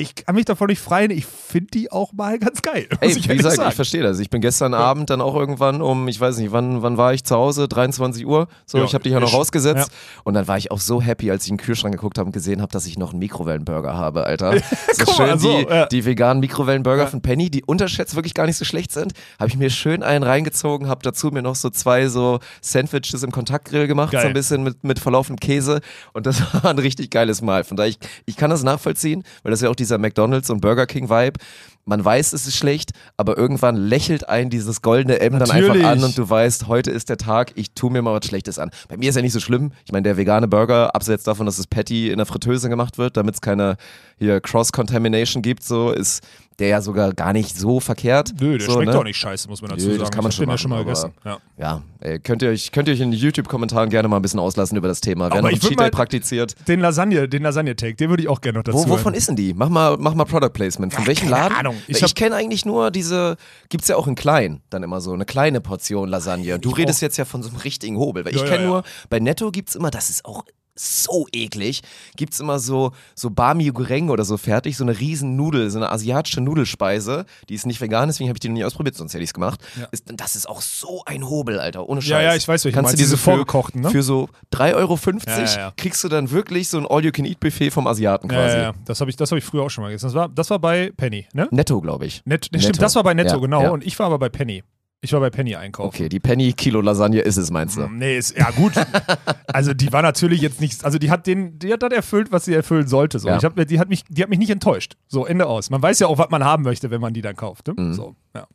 [0.00, 1.10] ich kann mich davon nicht freien.
[1.10, 2.86] Ich finde die auch mal ganz geil.
[3.00, 3.68] Ey, ich wie gesagt, sagen.
[3.70, 4.20] ich verstehe das.
[4.20, 7.24] Ich bin gestern Abend dann auch irgendwann um, ich weiß nicht, wann, wann war ich
[7.24, 7.66] zu Hause?
[7.66, 8.46] 23 Uhr.
[8.64, 9.90] So, Ja, ich habe dich ja noch rausgesetzt.
[10.22, 12.32] Und dann war ich auch so happy, als ich in den Kühlschrank geguckt habe und
[12.32, 14.54] gesehen habe, dass ich noch einen Mikrowellenburger habe, Alter.
[14.92, 15.86] So schön mal, so, die, ja.
[15.86, 17.08] die veganen Mikrowellenburger Ja.
[17.08, 19.12] von Penny, die unterschätzt wirklich gar nicht so schlecht sind.
[19.38, 23.30] Habe ich mir schön einen reingezogen, habe dazu mir noch so zwei so Sandwiches im
[23.32, 24.22] Kontaktgrill gemacht, Geil.
[24.22, 25.80] so ein bisschen mit, mit verlaufenem Käse.
[26.12, 27.64] Und das war ein richtig geiles Mal.
[27.64, 30.86] Von daher, ich, ich kann das nachvollziehen, weil das ja auch dieser McDonalds und Burger
[30.86, 31.40] King Vibe.
[31.84, 36.04] Man weiß, es ist schlecht, aber irgendwann lächelt ein dieses goldene M dann einfach an
[36.04, 38.70] und du weißt, heute ist der Tag, ich tue mir mal was Schlechtes an.
[38.88, 39.72] Bei mir ist ja nicht so schlimm.
[39.86, 43.16] Ich meine, der vegane Burger, abseits davon, dass das Patty in der Fritteuse gemacht wird,
[43.16, 43.78] damit es keine
[44.18, 46.22] hier Cross-Contamination gibt, so ist
[46.58, 48.32] der ja sogar gar nicht so verkehrt.
[48.40, 48.98] Nö, der so, schmeckt ne?
[48.98, 50.00] auch nicht scheiße, muss man dazu Nö, sagen.
[50.00, 51.12] das kann man ich schon ja schon mal machen, gegessen.
[51.24, 51.38] Ja.
[51.56, 54.40] Ja, ey, könnt ihr euch, könnt ihr euch in den YouTube-Kommentaren gerne mal ein bisschen
[54.40, 55.30] auslassen über das Thema.
[55.30, 56.54] Wer Aber noch Cheat Day praktiziert.
[56.68, 59.36] Den Lasagne, den Lasagne-Take, den würde ich auch gerne noch dazu Wo, wovon ist denn
[59.36, 59.54] die?
[59.54, 60.92] Mach mal, mach mal Product Placement.
[60.92, 61.56] Von Ja, welchem keine Laden?
[61.58, 61.76] Ahnung.
[61.86, 63.36] Ich Ich, kenne eigentlich nur diese,
[63.68, 66.58] gibt's ja auch in klein, dann immer so eine kleine Portion Lasagne.
[66.58, 67.02] Du Ich redest auch.
[67.02, 68.24] jetzt ja von so einem richtigen Hobel.
[68.24, 70.44] Weil Ja, ich kenne nur, bei Netto gibt's immer, das ist auch
[70.78, 71.82] so eklig,
[72.16, 75.90] gibt's immer so, so Bami Goreng oder so fertig, so eine riesen Nudel, so eine
[75.90, 77.26] asiatische Nudelspeise.
[77.48, 79.60] Die ist nicht vegan, deswegen habe ich die noch nie ausprobiert, sonst hätte ich's gemacht.
[79.78, 79.86] Ja.
[79.90, 82.10] Ist, das ist auch so ein Hobel, Alter, ohne Scheiß.
[82.10, 83.90] Ja, ja, ich weiß, welche du Kannst du meinst, diese diese für, vorgekochten, ne?
[83.90, 85.72] für so 3,50 Euro Ja, ja, ja.
[85.76, 88.56] kriegst du dann wirklich so ein All-You-Can-Eat-Buffet vom Asiaten quasi.
[88.56, 88.74] ja, ja.
[88.84, 90.06] Das habe ich, das hab ich früher auch schon mal gegessen.
[90.06, 91.48] Das war, das war bei Penny, ne?
[91.50, 92.22] Netto, glaube ich.
[92.24, 92.68] Net, ne, Netto.
[92.68, 93.72] Stimmt, das war bei Netto, genau.
[93.72, 94.62] Und ich war aber bei Penny.
[95.00, 95.88] Ich war bei Penny einkaufen.
[95.88, 97.84] Okay, die Penny Kilo Lasagne ist es, meinst du?
[97.84, 98.72] Hm, Nee, ist, ja gut.
[99.46, 102.46] also die war natürlich jetzt nicht, also die hat den, die hat das erfüllt, was
[102.46, 103.20] sie erfüllen sollte.
[103.20, 103.28] So.
[103.28, 103.36] Ja.
[103.36, 104.96] Ich hab, die, hat mich, die hat mich nicht enttäuscht.
[105.06, 105.70] So, Ende aus.
[105.70, 107.68] Man weiß ja auch, was man haben möchte, wenn man die dann kauft.
[107.68, 107.74] Ne?
[107.76, 107.94] Mhm.
[107.94, 108.48] So, ja.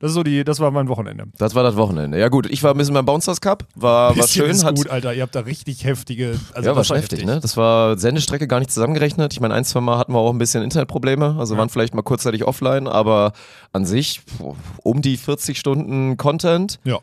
[0.00, 1.26] Das ist so die, das war mein Wochenende.
[1.36, 2.18] Das war das Wochenende.
[2.18, 4.88] Ja gut, ich war ein bisschen beim Bouncers Cup, war, war schön, ist hat gut,
[4.88, 5.12] Alter.
[5.14, 7.38] Ihr habt da richtig heftige, also ja, das war heftig, ne?
[7.40, 9.34] Das war Sendestrecke gar nicht zusammengerechnet.
[9.34, 11.58] Ich meine, ein, zwei Mal hatten wir auch ein bisschen Internetprobleme, also Ja.
[11.60, 13.32] waren vielleicht mal kurzzeitig offline, aber
[13.72, 14.22] an sich
[14.82, 16.98] um die 40 Stunden Content, Ja.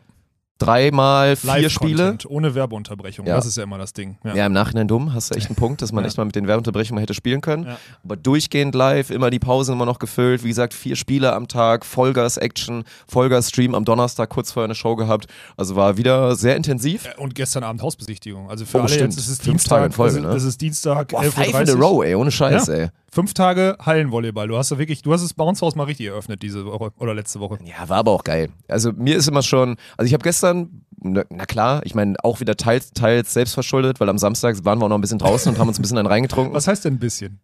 [0.58, 2.18] Dreimal vier Spiele.
[2.28, 3.26] Ohne Werbeunterbrechung.
[3.26, 3.36] Ja.
[3.36, 4.18] Das ist ja immer das Ding.
[4.24, 4.34] Ja.
[4.34, 6.08] Ja, im Nachhinein dumm, hast du echt einen Punkt, dass man Ja.
[6.08, 7.64] echt mal mit den Werbeunterbrechungen hätte spielen können.
[7.64, 7.78] Ja.
[8.04, 10.42] Aber durchgehend live, immer die Pausen immer noch gefüllt.
[10.44, 15.26] Wie gesagt, vier Spiele am Tag, Vollgas-Action, Vollgas-Stream am Donnerstag kurz vorher eine Show gehabt.
[15.56, 17.06] Also war wieder sehr intensiv.
[17.06, 18.50] Äh, Und gestern Abend Hausbesichtigung.
[18.50, 19.14] Also für Oh, alle stimmt.
[19.14, 19.70] jetzt ist es Fünf Dienstag.
[19.76, 20.28] Tage in Folge, ne?
[20.28, 22.88] es ist Dienstag, Boah, 11.30 five in a row, ey, ohne Scheiß, ey.
[23.10, 24.48] Fünf Tage Hallenvolleyball.
[24.48, 27.40] Du hast da wirklich, du hast das Bounce-Haus mal richtig eröffnet diese Woche oder letzte
[27.40, 27.58] Woche.
[27.64, 28.50] Ja, war aber auch geil.
[28.68, 32.40] Also mir ist immer schon, also ich habe gestern, na, na klar, ich meine auch
[32.40, 35.52] wieder teils, teils selbst verschuldet, weil am Samstag waren wir auch noch ein bisschen draußen
[35.52, 36.54] und haben uns ein bisschen einen reingetrunken.
[36.54, 37.40] Was heißt denn ein bisschen?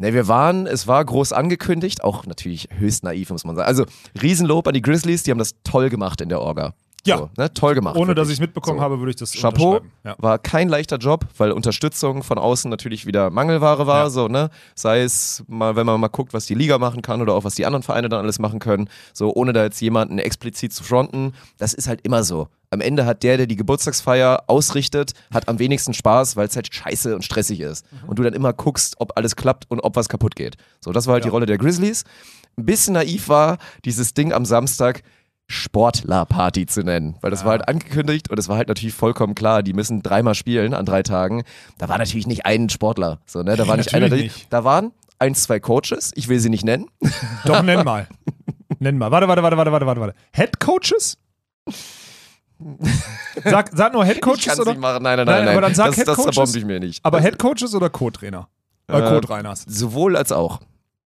[0.00, 3.68] Ne, wir waren, es war groß angekündigt, auch natürlich höchst naiv, muss man sagen.
[3.68, 3.84] Also
[4.20, 6.74] Riesenlob an die Grizzlies, die haben das toll gemacht in der Orga.
[7.06, 7.16] Ja.
[7.16, 7.96] So, ne, toll gemacht.
[7.96, 8.82] Ohne dass ich es mitbekommen So.
[8.84, 9.80] habe, würde ich das Chapeau.
[10.04, 10.16] Ja.
[10.18, 14.10] War kein leichter Job, weil Unterstützung von außen natürlich wieder Mangelware war, Ja.
[14.10, 14.50] so, ne?
[14.74, 17.54] Sei es mal, wenn man mal guckt, was die Liga machen kann oder auch was
[17.54, 21.32] die anderen Vereine dann alles machen können, so ohne da jetzt jemanden explizit zu fronten.
[21.58, 22.48] Das ist halt immer so.
[22.72, 26.72] Am Ende hat der, der die Geburtstagsfeier ausrichtet, hat am wenigsten Spaß, weil es halt
[26.72, 27.84] scheiße und stressig ist.
[28.06, 30.56] Und du dann immer guckst, ob alles klappt und ob was kaputt geht.
[30.80, 31.30] So, das war halt Ja.
[31.30, 32.04] die Rolle der Grizzlies.
[32.56, 35.02] Ein bisschen naiv war dieses Ding am Samstag,
[35.50, 37.46] Sportlerparty zu nennen, weil das Ja.
[37.46, 40.86] war halt angekündigt und es war halt natürlich vollkommen klar, die müssen dreimal spielen an
[40.86, 41.42] drei Tagen.
[41.78, 44.08] Da war natürlich nicht ein Sportler, so ne, da war nicht einer,
[44.50, 46.86] da waren ein, zwei Coaches, ich will sie nicht nennen.
[47.44, 48.06] Doch, nenn mal.
[48.78, 49.10] nenn mal.
[49.10, 50.14] Warte, warte, warte, warte, warte, warte, warte.
[50.32, 51.18] Head Coaches?
[53.44, 54.72] Sag, sag nur Head ich Coaches kann's oder?
[54.72, 55.52] nicht machen, nein, nein, Nein, nein, nein.
[55.56, 56.34] aber dann sag das, Head das Coaches.
[56.34, 57.04] zerbombe ich mir nicht.
[57.04, 58.48] Aber das, Head Coaches oder Co-Trainer?
[58.86, 59.64] Äh, Co-Trainers.
[59.66, 60.60] sowohl als auch.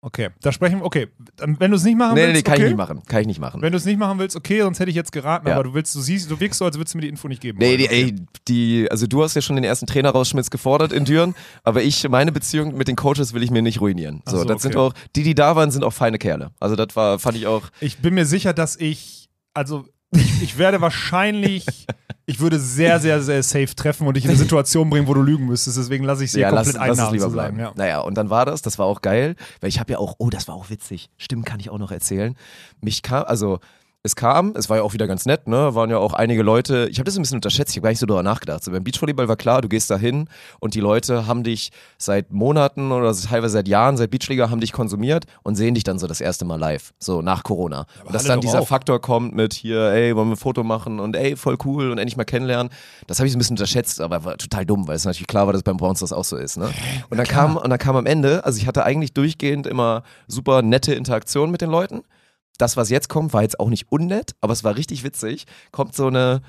[0.05, 0.85] Okay, da sprechen wir.
[0.85, 1.07] Okay,
[1.39, 2.63] wenn du es nicht machen Nee, nee, willst, nee, kann okay.
[2.65, 3.59] ich nicht machen, kann ich nicht machen.
[3.63, 5.55] Wenn du es nicht machen willst, okay, sonst hätte ich jetzt geraten, Ja.
[5.55, 7.41] aber du willst, du siehst, du wirkst so, als würdest du mir die Info nicht
[7.41, 7.57] geben.
[7.57, 7.77] Nee, wollen.
[7.79, 8.15] die, ey,
[8.47, 12.07] die, also du hast ja schon den ersten Trainer rausschmitz gefordert in Düren, aber ich,
[12.07, 14.21] meine Beziehung mit den Coaches will ich mir nicht ruinieren.
[14.27, 14.93] So, so, das sind okay.
[14.93, 16.51] auch, die, die da waren, sind auch feine Kerle.
[16.59, 20.57] Also das war, fand ich auch, Ich bin mir sicher, dass ich, also Ich, ich
[20.59, 21.65] werde wahrscheinlich,
[22.25, 25.21] ich würde sehr, sehr, sehr safe treffen und dich in eine Situation bringen, wo du
[25.21, 25.77] lügen müsstest.
[25.77, 27.59] Deswegen lasse ich sie ja, komplett lass, lass es lieber bleiben.
[27.59, 27.71] Ja.
[27.75, 30.29] Naja, und dann war das, das war auch geil, weil ich habe ja auch, oh,
[30.29, 31.09] das war auch witzig.
[31.17, 32.35] Stimmt, kann ich auch noch erzählen.
[32.81, 33.59] Mich kam, also
[34.05, 35.73] es kam, es war ja auch wieder ganz nett, ne?
[35.73, 37.99] Waren ja auch einige Leute, ich habe das ein bisschen unterschätzt, ich habe gar nicht
[37.99, 38.63] so darüber nachgedacht.
[38.63, 42.31] So beim Beachvolleyball war klar, du gehst da hin und die Leute haben dich seit
[42.31, 46.05] Monaten oder teilweise seit Jahren, seit Beachliga haben dich konsumiert und sehen dich dann so
[46.05, 47.87] das erste Mal live, so nach Corona.
[48.05, 48.67] und dass dann dieser auch.
[48.67, 51.97] Faktor kommt mit hier, ey, wollen wir ein Foto machen und ey, voll cool und
[51.97, 52.71] endlich mal kennenlernen.
[53.07, 55.47] Das habe ich so ein bisschen unterschätzt, aber war total dumm, weil es natürlich klar
[55.47, 56.69] war, dass beim Bronze das auch so ist, ne?
[57.09, 60.61] Und dann kam und dann kam am Ende, also ich hatte eigentlich durchgehend immer super
[60.61, 62.03] nette Interaktion mit den Leuten
[62.57, 65.45] das, was jetzt kommt, war jetzt auch nicht unnett, aber es war richtig witzig.
[65.71, 66.41] Kommt so eine,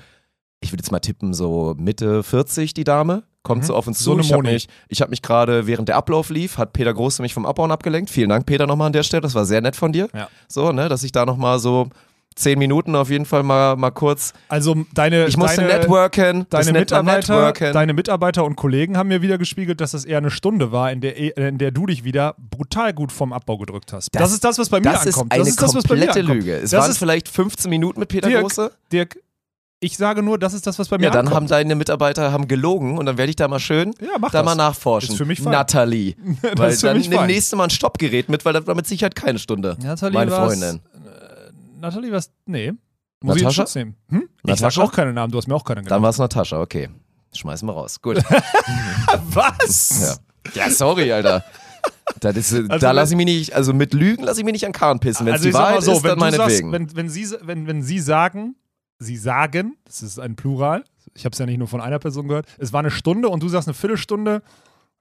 [0.61, 3.67] ich würde jetzt mal tippen, so Mitte 40 die Dame, kommt Mhm.
[3.67, 4.17] so auf uns So zu.
[4.17, 7.21] eine ich habe mich, ich hab mich gerade, während der Ablauf lief, hat Peter Große
[7.21, 8.09] mich vom Abbauen abgelenkt.
[8.09, 9.21] Vielen Dank, Peter, nochmal an der Stelle.
[9.21, 10.09] Das war sehr nett von dir.
[10.13, 10.27] Ja.
[10.47, 11.89] So, ne, dass ich da nochmal so
[12.37, 14.33] zehn Minuten auf jeden Fall mal, mal kurz.
[14.47, 16.45] Also deine, Ich musste deine, networken.
[16.49, 17.73] Deine Mitarbeiter, networken.
[17.73, 21.01] deine Mitarbeiter und Kollegen haben mir wieder gespiegelt, dass das eher eine Stunde war, in
[21.01, 24.09] der, in der du dich wieder brutal gut vom Abbau gedrückt hast.
[24.13, 25.33] Das, Das- ist das, was bei mir das ankommt.
[25.33, 26.27] ist das ist das, was bei mir ankommt.
[26.27, 26.53] Lüge.
[26.57, 28.71] Es Das waren ist- vielleicht 15 Minuten mit Peter Dirk, Große.
[28.91, 29.17] Dirk,
[29.79, 31.35] ich sage nur, das ist das, was bei mir Ja, dann ankommt.
[31.35, 34.43] haben deine Mitarbeiter haben gelogen und dann werde ich da mal schön Ja, da das.
[34.45, 35.11] mal nachforschen.
[35.11, 35.51] Ist für mich fein.
[35.53, 36.15] Nathalie.
[36.41, 38.73] Das weil ist für dann mich nimm nächste Mal ein Stoppgerät mit, weil das war
[38.73, 39.77] mit Sicherheit keine Stunde.
[39.83, 40.79] Nathalie Meine Freundin.
[41.79, 42.31] Nathalie, was?
[42.45, 42.73] Nee.
[43.21, 43.61] Muss ich in Natascha?
[43.63, 43.95] Schutz nehmen.
[44.09, 44.29] Hm?
[44.43, 44.81] Ich sag Natascha?
[44.83, 46.03] auch keine Namen, du hast mir auch keinen Dann genannt.
[46.03, 46.89] war es Natascha, okay.
[47.35, 48.01] Schmeißen wir raus.
[48.01, 48.17] Gut.
[49.33, 50.19] Was?
[50.53, 51.43] Ja, ja sorry, Alter.
[52.19, 54.65] Das ist, Also da lasse ich mich nicht, also mit Lügen lasse ich mich nicht
[54.65, 55.25] an Karren pissen.
[55.25, 56.71] Wenn es Also die Wahrheit so, ist, wenn dann meinetwegen.
[56.71, 58.55] wenn, wenn, sie, wenn, wenn sie sagen,
[58.99, 62.27] sie sagen, das ist ein Plural, ich habe es ja nicht nur von einer Person
[62.27, 64.41] gehört, es war eine Stunde und du sagst eine Viertelstunde,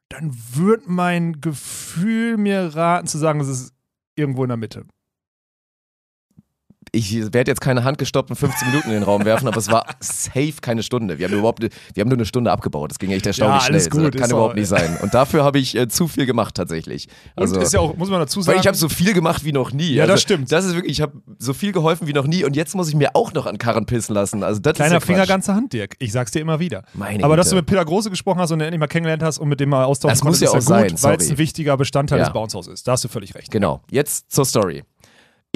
[0.08, 3.72] dann wird mein Gefühl mir raten zu sagen, es ist
[4.14, 4.84] irgendwo in der Mitte.
[6.96, 10.54] Ich werde jetzt keine handgestoppten 15 Minuten in den Raum werfen, aber es war safe
[10.60, 11.18] keine Stunde.
[11.18, 12.90] Wir haben überhaupt, wir haben nur eine Stunde abgebaut.
[12.90, 13.88] Das ging echt erstaunlich Ja, schnell.
[13.88, 14.96] Gut, das kann überhaupt auch- nicht sein.
[15.02, 17.08] Und dafür habe ich äh, zu viel gemacht tatsächlich.
[17.36, 19.44] Also, und ist ja auch, muss man dazu sagen, weil ich habe so viel gemacht
[19.44, 19.92] wie noch nie.
[19.94, 20.50] Ja, also, das stimmt.
[20.50, 22.94] Das ist wirklich, ich habe so viel geholfen wie noch nie und jetzt muss ich
[22.94, 24.42] mir auch noch an Karren pissen lassen.
[24.42, 25.28] Also das kleiner ist ja Finger, Quatsch.
[25.28, 25.94] ganze Hand, Dirk.
[25.98, 26.82] Ich sag's dir immer wieder.
[26.94, 27.56] Meine Aber dass Güte.
[27.56, 29.68] du mit Peter Große gesprochen hast und ihn endlich mal kennengelernt hast und mit dem
[29.68, 32.18] mal austauschen Das muss konntest, ja ist auch sein, gut, weil es ein wichtiger Bestandteil
[32.18, 32.24] Ja.
[32.24, 32.88] des Bounce ist.
[32.88, 33.50] Da hast du völlig recht.
[33.50, 33.82] Genau.
[33.90, 34.82] Jetzt zur Story.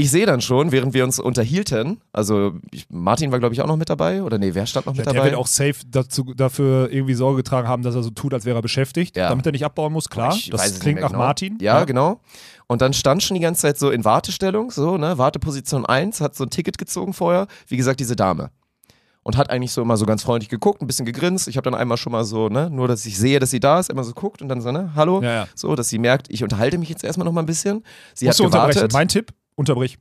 [0.00, 3.66] Ich sehe dann schon, während wir uns unterhielten, also ich, Martin war glaube ich auch
[3.66, 5.26] noch mit dabei oder nee, wer stand noch mit Der dabei?
[5.26, 8.58] wird auch safe dazu, dafür irgendwie Sorge getragen haben, dass er so tut, als wäre
[8.58, 9.28] er beschäftigt, Ja.
[9.28, 10.34] damit er nicht abbauen muss, klar.
[10.34, 11.18] Ich das klingt nach genau.
[11.20, 11.58] Martin.
[11.60, 12.20] Ja, genau.
[12.66, 16.34] Und dann stand schon die ganze Zeit so in Wartestellung, so, ne, Warteposition 1, hat
[16.36, 18.50] so ein Ticket gezogen vorher, wie gesagt, diese Dame.
[19.22, 21.46] Und hat eigentlich so immer so ganz freundlich geguckt, ein bisschen gegrinst.
[21.46, 23.78] Ich habe dann einmal schon mal so, ne, nur dass ich sehe, dass sie da
[23.78, 25.48] ist, einmal so guckt und dann so, ne, hallo, Ja, ja.
[25.54, 27.84] so, dass sie merkt, ich unterhalte mich jetzt erstmal noch mal ein bisschen.
[28.14, 28.92] Sie Musst du hat gewartet.
[28.94, 29.30] Mein Tipp,
[29.60, 29.98] unterbrich.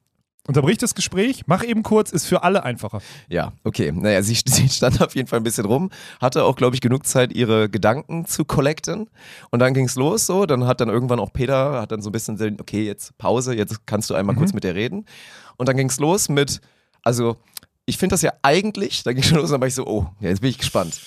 [0.47, 3.01] Unterbrich das Gespräch, mach eben kurz, ist für alle einfacher.
[3.27, 3.91] Ja, okay.
[3.91, 7.05] Naja, sie, sie stand auf jeden Fall ein bisschen rum, hatte auch, glaube ich, genug
[7.05, 9.09] Zeit, ihre Gedanken zu collecten.
[9.51, 10.45] Und dann ging's los so.
[10.45, 13.85] Dann hat dann irgendwann auch Peter, hat dann so ein bisschen, okay, jetzt Pause, jetzt
[13.85, 15.05] kannst du einmal kurz mit der reden.
[15.57, 16.61] Und dann ging's los mit,
[17.03, 17.35] also
[17.85, 20.29] ich finde das ja eigentlich, da ging schon los, dann war ich so, oh, ja,
[20.29, 20.99] jetzt bin ich gespannt.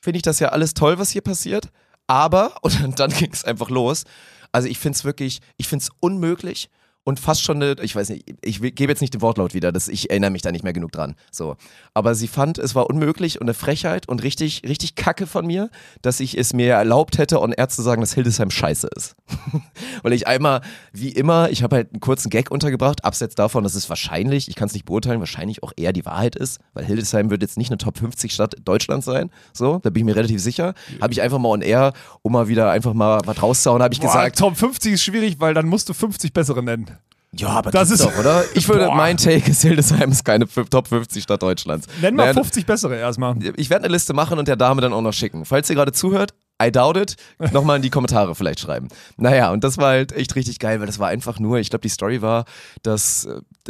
[0.00, 1.70] Finde ich das ja alles toll, was hier passiert.
[2.06, 4.04] Aber, und dann, dann ging's einfach los.
[4.50, 6.70] Also ich finde es wirklich, ich finde es unmöglich
[7.08, 9.88] und fast schon eine, ich weiß nicht, ich gebe jetzt nicht den Wortlaut wieder, das,
[9.88, 11.14] ich erinnere mich da nicht mehr genug dran.
[11.30, 11.56] So.
[11.94, 15.70] Aber sie fand, es war unmöglich und eine Frechheit und richtig, richtig Kacke von mir,
[16.02, 19.16] dass ich es mir erlaubt hätte, on air zu sagen, dass Hildesheim scheiße ist.
[20.02, 20.60] Weil ich einmal,
[20.92, 24.54] wie immer, ich habe halt einen kurzen Gag untergebracht, abseits davon, dass es wahrscheinlich, ich
[24.54, 27.70] kann es nicht beurteilen, wahrscheinlich auch eher die Wahrheit ist, weil Hildesheim wird jetzt nicht
[27.70, 29.30] eine Top 50 Stadt Deutschlands sein.
[29.54, 30.74] So, da bin ich mir relativ sicher.
[31.00, 34.00] Habe ich einfach mal on air, um mal wieder einfach mal was rauszuhauen, habe ich
[34.00, 36.97] Boah, gesagt, Top 50 ist schwierig, weil dann musst du 50 bessere nennen.
[37.32, 38.44] Ja, aber Das ist- doch, oder?
[38.54, 38.94] Ich würde, Boah.
[38.94, 41.86] mein Take ist, Hildesheim ist keine Top 50 Stadt Deutschlands.
[42.00, 43.36] Nenn mal Naja, 50 bessere erstmal.
[43.56, 45.44] Ich werde eine Liste machen und der Dame dann auch noch schicken.
[45.44, 47.16] Falls ihr gerade zuhört, I doubt it,
[47.52, 48.88] nochmal in die Kommentare vielleicht schreiben.
[49.16, 51.82] Naja, und das war halt echt richtig geil, weil das war einfach nur, ich glaube,
[51.82, 52.46] die Story war,
[52.82, 53.28] dass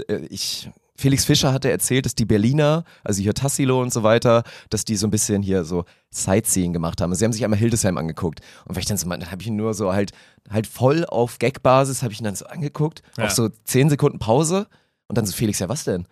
[0.09, 0.71] äh, ich.
[0.99, 4.97] Felix Fischer hatte erzählt, dass die Berliner, also hier Tassilo und so weiter, dass die
[4.97, 7.15] so ein bisschen hier so Sightseeing gemacht haben.
[7.15, 8.41] Sie haben sich einmal Hildesheim angeguckt.
[8.65, 10.11] Und weil ich dann so, dann habe ich ihn nur so halt,
[10.51, 13.27] halt voll auf Gag-Basis, habe ich ihn dann so angeguckt, Ja.
[13.27, 14.67] auf so 10 Sekunden Pause.
[15.07, 16.01] Und dann so, Felix, ja, was denn?
[16.03, 16.07] Und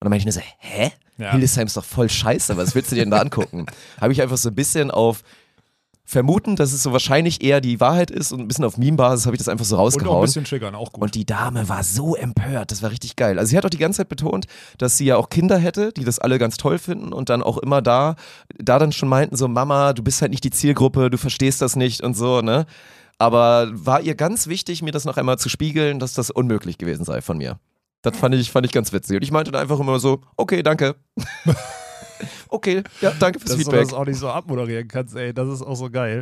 [0.00, 0.90] dann meinte ich nur so, hä?
[1.18, 1.30] Ja.
[1.30, 3.66] Hildesheim ist doch voll scheiße, was willst du dir denn da angucken?
[4.00, 5.22] Habe ich einfach so ein bisschen auf
[6.04, 9.36] vermuten, dass es so wahrscheinlich eher die Wahrheit ist und ein bisschen auf Meme-Basis habe
[9.36, 10.24] ich das einfach so Und auch ein rausgehauen.
[10.24, 11.02] bisschen triggern, auch gut.
[11.04, 13.38] Und die Dame war so empört, das war richtig geil.
[13.38, 14.46] Also sie hat auch die ganze Zeit betont,
[14.78, 17.58] dass sie ja auch Kinder hätte, die das alle ganz toll finden und dann auch
[17.58, 18.16] immer da,
[18.58, 21.76] da dann schon meinten so, Mama, du bist halt nicht die Zielgruppe, du verstehst das
[21.76, 22.66] nicht und so, ne?
[23.18, 27.04] Aber war ihr ganz wichtig, mir das noch einmal zu spiegeln, dass das unmöglich gewesen
[27.04, 27.60] sei von mir.
[28.02, 29.16] Das fand ich, fand ich ganz witzig.
[29.16, 30.96] Und ich meinte dann einfach immer so, okay, danke.
[32.48, 33.80] okay, ja, danke fürs Dass du Feedback.
[33.88, 36.20] das auch nicht so abmoderieren kannst, ey, das ist auch so geil.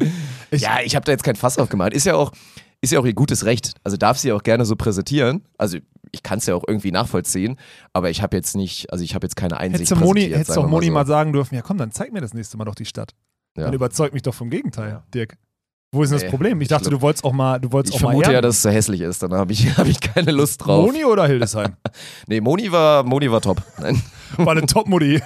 [0.50, 1.92] Ich, Ja, ich habe da jetzt kein Fass aufgemacht.
[1.92, 2.32] Ist ja auch,
[2.80, 3.74] ist ja auch ihr gutes Recht.
[3.84, 5.42] Also darf sie auch gerne so präsentieren.
[5.58, 5.78] Also
[6.12, 7.56] ich kann es ja auch irgendwie nachvollziehen,
[7.92, 9.80] aber ich habe jetzt nicht, also ich habe jetzt keine Einsicht.
[9.90, 10.92] hättest du Moni, hättest doch Moni so.
[10.92, 13.12] mal sagen dürfen, ja komm, dann zeig mir das nächste Mal doch die Stadt.
[13.56, 13.64] Ja.
[13.64, 15.02] Dann überzeugt mich doch vom Gegenteil, Ja.
[15.14, 15.36] Dirk.
[15.92, 16.58] Wo ist denn das Nee, Problem?
[16.60, 18.40] Ich ich dachte, glaub- du wolltest auch mal, du wolltest Ich auch mal vermute ja,
[18.40, 20.86] dass es so hässlich ist, dann habe ich, hab ich keine Lust drauf.
[20.86, 21.74] Moni oder Hildesheim?
[22.28, 23.62] Nee, Moni war, Moni war top.
[23.80, 24.00] Nein.
[24.36, 25.20] War eine Top-Modi.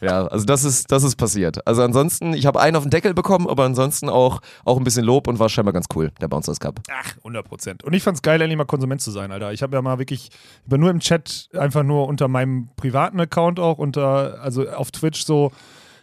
[0.00, 1.66] Ja, also das ist, das ist passiert.
[1.66, 5.04] Also ansonsten, ich habe einen auf den Deckel bekommen, aber ansonsten auch, auch ein bisschen
[5.04, 6.80] Lob und war scheinbar ganz cool, der Bouncers Cup.
[6.88, 7.82] Ach, 100 Prozent.
[7.82, 9.52] Und ich fand's geil, endlich mal Konsument zu sein, Alter.
[9.52, 10.30] Ich habe ja mal wirklich,
[10.64, 14.92] ich war nur im Chat, einfach nur unter meinem privaten Account auch, unter, also auf
[14.92, 15.50] Twitch so,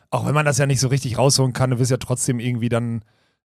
[0.10, 2.68] auch wenn man das ja nicht so richtig rausholen kann, du wirst ja trotzdem irgendwie
[2.68, 3.02] dann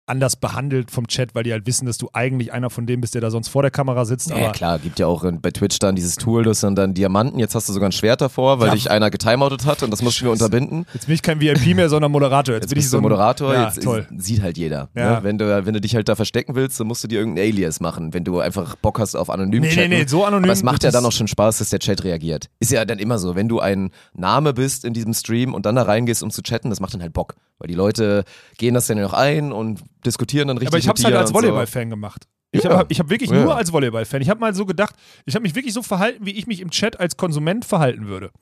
[0.07, 3.15] anders behandelt vom Chat, weil die halt wissen, dass du eigentlich einer von denen bist,
[3.15, 4.31] der da sonst vor der Kamera sitzt.
[4.31, 7.39] Ja, aber klar, gibt ja auch bei Twitch dann dieses Tool, das sind dann Diamanten.
[7.39, 8.75] Jetzt hast du sogar ein Schwert davor, weil Ja.
[8.75, 10.45] dich einer getimeoutet hat und das mussten wir Scheiße.
[10.45, 10.87] unterbinden.
[10.93, 12.55] jetzt bin ich kein VIP mehr, sondern Moderator.
[12.57, 14.07] Jetzt, Jetzt bin ich so du ein- Moderator, Ja, jetzt toll.
[14.19, 14.89] sieht halt jeder.
[14.95, 15.17] Ja.
[15.19, 15.25] Ne?
[15.25, 17.79] Wenn, du, wenn du dich halt da verstecken willst, dann musst du dir irgendein Alias
[17.81, 19.89] machen, wenn du einfach Bock hast auf anonym Nee, nee, chatten.
[19.91, 20.45] nee, so anonym.
[20.45, 22.49] Aber es macht ja dann auch schon Spaß, dass der Chat reagiert.
[22.59, 25.77] Ist ja dann immer so, wenn du ein Name bist in diesem Stream und dann
[25.77, 27.35] da reingehst, um zu chatten, das macht dann halt Bock.
[27.63, 28.25] Weil die Leute
[28.59, 31.15] gehen das dann ja noch ein und diskutieren dann richtig Aber ich mit hab's halt
[31.15, 31.43] als und so.
[31.43, 32.27] Volleyball-Fan gemacht.
[32.51, 32.77] Ich Ja.
[32.77, 33.41] habe hab wirklich Ja.
[33.45, 34.21] nur als Volleyball-Fan.
[34.21, 34.97] Ich habe mal so gedacht,
[35.27, 38.33] ich habe mich wirklich so verhalten, wie ich mich im Chat als Konsument verhalten würde.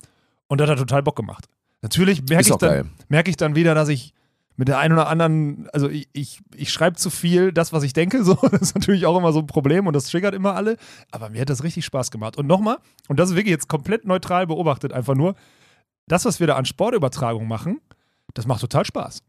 [0.49, 1.45] Und das hat total Bock gemacht.
[1.83, 4.15] Natürlich merke ich, dann, merk ich dann wieder, dass ich
[4.57, 7.93] mit der einen oder anderen, also ich, ich, ich schreibe zu viel das, was ich
[7.93, 8.35] denke, so.
[8.53, 10.77] Das ist natürlich auch immer so ein Problem und das triggert immer alle.
[11.11, 12.39] Aber mir hat das richtig Spaß gemacht.
[12.39, 12.79] Und nochmal,
[13.09, 15.35] und das ist wirklich jetzt komplett neutral beobachtet, einfach nur,
[16.09, 17.81] das, was wir da an Sportübertragung machen,
[18.35, 19.23] das macht total Spaß.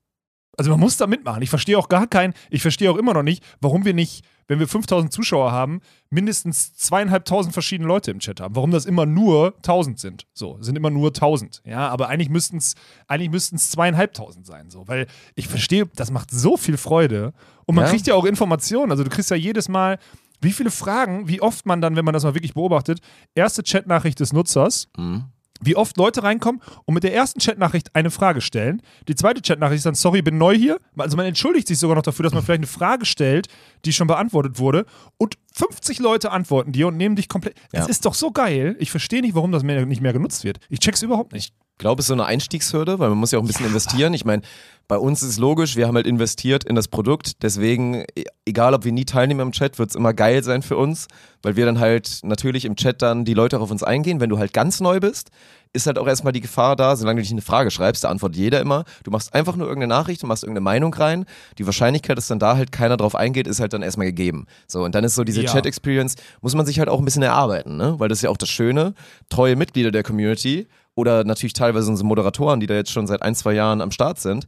[0.58, 1.42] Also man muss da mitmachen.
[1.42, 4.60] Ich verstehe auch gar keinen, ich verstehe auch immer noch nicht, warum wir nicht, wenn
[4.60, 8.54] wir 5000 Zuschauer haben, mindestens zweieinhalbtausend verschiedene Leute im Chat haben.
[8.56, 10.28] Warum das immer nur 1000 sind.
[10.34, 11.62] So, sind immer nur 1000.
[11.66, 12.76] Ja, aber eigentlich müssten es
[13.08, 14.70] eigentlich müssten's zweieinhalbtausend sein.
[14.70, 17.34] So, weil ich verstehe, das macht so viel Freude.
[17.66, 17.90] Und man Ja.
[17.92, 18.92] kriegt ja auch Informationen.
[18.92, 20.00] Also du kriegst ja jedes Mal,
[20.42, 23.00] wie viele Fragen, wie oft man dann, wenn man das mal wirklich beobachtet,
[23.36, 25.26] erste Chatnachricht des Nutzers, Mhm.
[25.62, 28.82] Wie oft Leute reinkommen und mit der ersten Chatnachricht eine Frage stellen.
[29.08, 30.80] Die zweite Chatnachricht ist dann, sorry, bin neu hier.
[30.98, 33.48] Also man entschuldigt sich sogar noch dafür, dass man vielleicht eine Frage stellt,
[33.86, 34.86] die schon beantwortet wurde.
[35.18, 37.56] Und 50 Leute antworten dir und nehmen dich komplett.
[37.74, 37.82] Ja.
[37.82, 38.76] Es ist doch so geil.
[38.80, 40.60] Ich verstehe nicht, warum das mehr, nicht mehr genutzt wird.
[40.70, 41.54] Ich check's überhaupt nicht.
[41.82, 44.14] Ich glaube, es ist so eine Einstiegshürde, weil man muss ja auch ein bisschen investieren.
[44.14, 44.44] Ich meine,
[44.88, 47.42] bei uns ist es logisch, wir haben halt investiert in das Produkt.
[47.42, 50.78] Deswegen, e- egal ob wir nie teilnehmen im Chat, wird es immer geil sein für
[50.78, 51.08] uns,
[51.42, 54.20] weil wir dann halt natürlich im Chat dann die Leute auch auf uns eingehen.
[54.20, 55.32] Wenn du halt ganz neu bist,
[55.74, 58.38] ist halt auch erstmal die Gefahr da, solange du nicht eine Frage schreibst, da antwortet
[58.38, 58.84] jeder immer.
[59.04, 61.26] Du machst einfach nur irgendeine Nachricht, du machst irgendeine Meinung rein.
[61.58, 64.46] Die Wahrscheinlichkeit, dass dann da halt keiner drauf eingeht, ist halt dann erstmal gegeben.
[64.68, 65.52] So, und dann ist so diese Ja.
[65.52, 67.96] Chat-Experience, muss man sich halt auch ein bisschen erarbeiten, ne?
[67.98, 68.94] Weil das ist ja auch das Schöne.
[69.30, 70.68] Treue Mitglieder der Community
[71.02, 74.20] oder natürlich teilweise unsere Moderatoren, die da jetzt schon seit ein, zwei Jahren am Start
[74.20, 74.46] sind,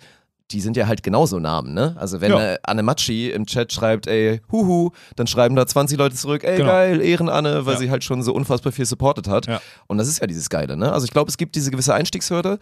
[0.52, 1.96] die sind ja halt genauso Namen, ne?
[1.98, 2.54] Also wenn Ja.
[2.54, 6.58] äh, Anne Matschi im Chat schreibt, ey, huhu, dann schreiben da 20 Leute zurück, ey,
[6.58, 6.70] Genau.
[6.70, 7.80] geil, Ehren-Anne, weil Ja.
[7.80, 9.48] sie halt schon so unfassbar viel supportet hat.
[9.48, 9.62] Ja.
[9.88, 10.92] Und das ist ja dieses Geile, ne?
[10.92, 12.60] Also ich glaube, es gibt diese gewisse Einstiegshürde,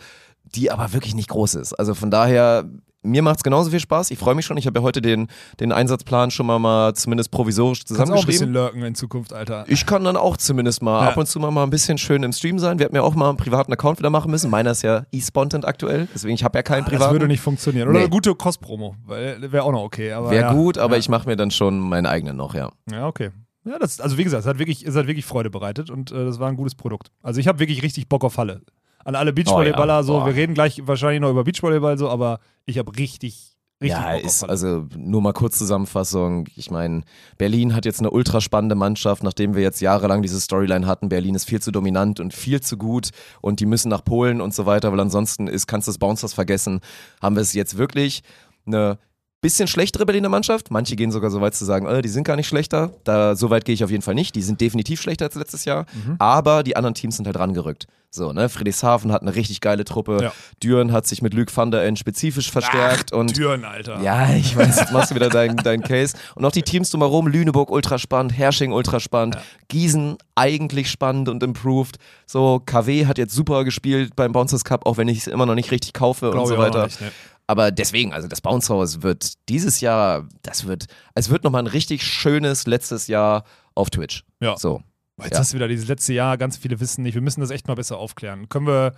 [0.55, 1.73] die aber wirklich nicht groß ist.
[1.73, 2.65] Also von daher,
[3.03, 4.11] mir macht es genauso viel Spaß.
[4.11, 4.57] Ich freue mich schon.
[4.57, 5.27] Ich habe ja heute den,
[5.59, 8.31] den Einsatzplan schon mal, mal zumindest provisorisch Kannst auch ein zusammengeschrieben.
[8.31, 9.65] bisschen lurken in Zukunft, Alter.
[9.67, 11.09] Ich kann dann auch zumindest mal Ja.
[11.11, 12.77] ab und zu mal, mal ein bisschen schön im Stream sein.
[12.79, 14.49] Wir hätten ja auch mal einen privaten Account wieder machen müssen.
[14.51, 17.13] Meiner ist ja e-spontent aktuell, deswegen ich habe ja keinen das privaten.
[17.13, 17.87] würde nicht funktionieren.
[17.87, 18.03] Oder Nee.
[18.05, 20.09] eine gute Cross-Promo, wäre auch noch okay.
[20.09, 20.53] Wäre ja.
[20.53, 20.99] gut, aber ja.
[20.99, 22.69] ich mache mir dann schon meinen eigenen noch, ja.
[22.91, 23.31] Ja, okay.
[23.63, 26.25] Ja, das, also wie gesagt, es hat wirklich, es hat wirklich Freude bereitet und äh,
[26.25, 27.11] das war ein gutes Produkt.
[27.21, 28.61] Also ich habe wirklich richtig Bock auf Halle.
[29.05, 30.25] An alle Beachvolleyballer Oh ja, so, boah.
[30.27, 34.43] wir reden gleich wahrscheinlich noch über Beachvolleyball so, aber ich habe richtig, richtig ja, ist,
[34.43, 36.47] also nur mal kurz Zusammenfassung.
[36.55, 37.01] Ich meine,
[37.37, 41.09] Berlin hat jetzt eine ultra spannende Mannschaft, nachdem wir jetzt jahrelang diese Storyline hatten.
[41.09, 43.09] Berlin ist viel zu dominant und viel zu gut
[43.41, 46.33] und die müssen nach Polen und so weiter, weil ansonsten ist, kannst du das Bouncers
[46.33, 46.79] vergessen.
[47.21, 48.23] Haben wir es jetzt wirklich
[48.65, 48.99] eine
[49.41, 50.71] bisschen schlechtere Berliner Mannschaft.
[50.71, 52.91] Manche gehen sogar so weit zu sagen, äh, die sind gar nicht schlechter.
[53.03, 54.35] Da, so weit gehe ich auf jeden Fall nicht.
[54.35, 55.85] Die sind definitiv schlechter als letztes Jahr.
[55.93, 56.15] Mhm.
[56.19, 57.87] Aber die anderen Teams sind halt rangerückt.
[58.13, 58.49] So, ne?
[58.49, 60.17] Friedrichshafen hat eine richtig geile Truppe.
[60.21, 60.33] Ja.
[60.61, 64.01] Düren hat sich mit Luc van der Ende spezifisch verstärkt und Türen, Alter.
[64.01, 66.17] ja, ich weiß, jetzt machst du wieder deinen dein Case.
[66.35, 69.37] Und auch die Teams drumherum, Lüneburg ultra spannend, Hersching ultra spannend,
[69.69, 71.99] Gießen eigentlich spannend und improved.
[72.25, 75.55] So, KW hat jetzt super gespielt beim Bouncers Cup, auch wenn ich es immer noch
[75.55, 76.87] nicht richtig kaufe Glaub und so weiter.
[76.87, 77.11] nicht, ne.
[77.51, 80.85] Aber deswegen, also das Bounce House wird dieses Jahr, das wird,
[81.15, 83.43] es wird nochmal ein richtig schönes letztes Jahr
[83.75, 84.23] auf Twitch.
[84.39, 84.55] Ja.
[84.55, 84.81] So.
[85.21, 85.39] Jetzt Ja.
[85.39, 87.13] hast du wieder dieses letzte Jahr, ganz viele wissen nicht.
[87.13, 88.47] Wir müssen das echt mal besser aufklären.
[88.47, 88.93] Können wir,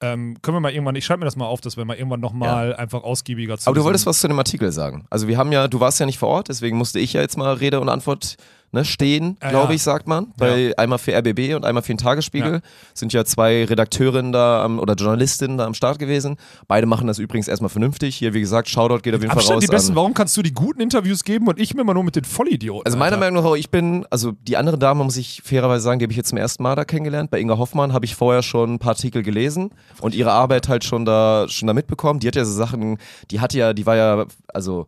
[0.00, 2.18] ähm, können wir mal irgendwann, ich schreibe mir das mal auf, dass wir mal irgendwann
[2.18, 5.06] nochmal einfach ausgiebiger zu Aber du wolltest was zu dem Artikel sagen.
[5.08, 7.38] Also wir haben ja, du warst ja nicht vor Ort, deswegen musste ich ja jetzt
[7.38, 8.34] mal Rede und Antwort
[8.74, 9.76] ne, stehen, Ja, glaube ja.
[9.76, 10.32] ich, sagt man.
[10.36, 12.60] Bei einmal für RBB und einmal für den Tagesspiegel.
[12.92, 16.36] Sind ja zwei Redakteurinnen da am, oder Journalistinnen da am Start gewesen.
[16.68, 18.16] Beide machen das übrigens erstmal vernünftig.
[18.16, 19.64] Hier, wie gesagt, Shoutout geht auf jeden Fall Abstand raus.
[19.64, 19.92] die besten.
[19.92, 22.24] an, Warum kannst du die guten Interviews geben und ich mir immer nur mit den
[22.24, 22.84] Vollidioten?
[22.86, 23.30] also meiner Alter?
[23.32, 26.16] Meinung nach, ich bin, also die andere Dame, muss ich fairerweise sagen, die habe ich
[26.16, 27.30] jetzt zum ersten Mal da kennengelernt.
[27.30, 30.84] Bei Inga Hoffmann habe ich vorher schon ein paar Artikel gelesen und ihre Arbeit halt
[30.84, 32.20] schon da, schon da mitbekommen.
[32.20, 32.98] Die hat ja so Sachen,
[33.30, 34.86] die hat ja, die war ja, also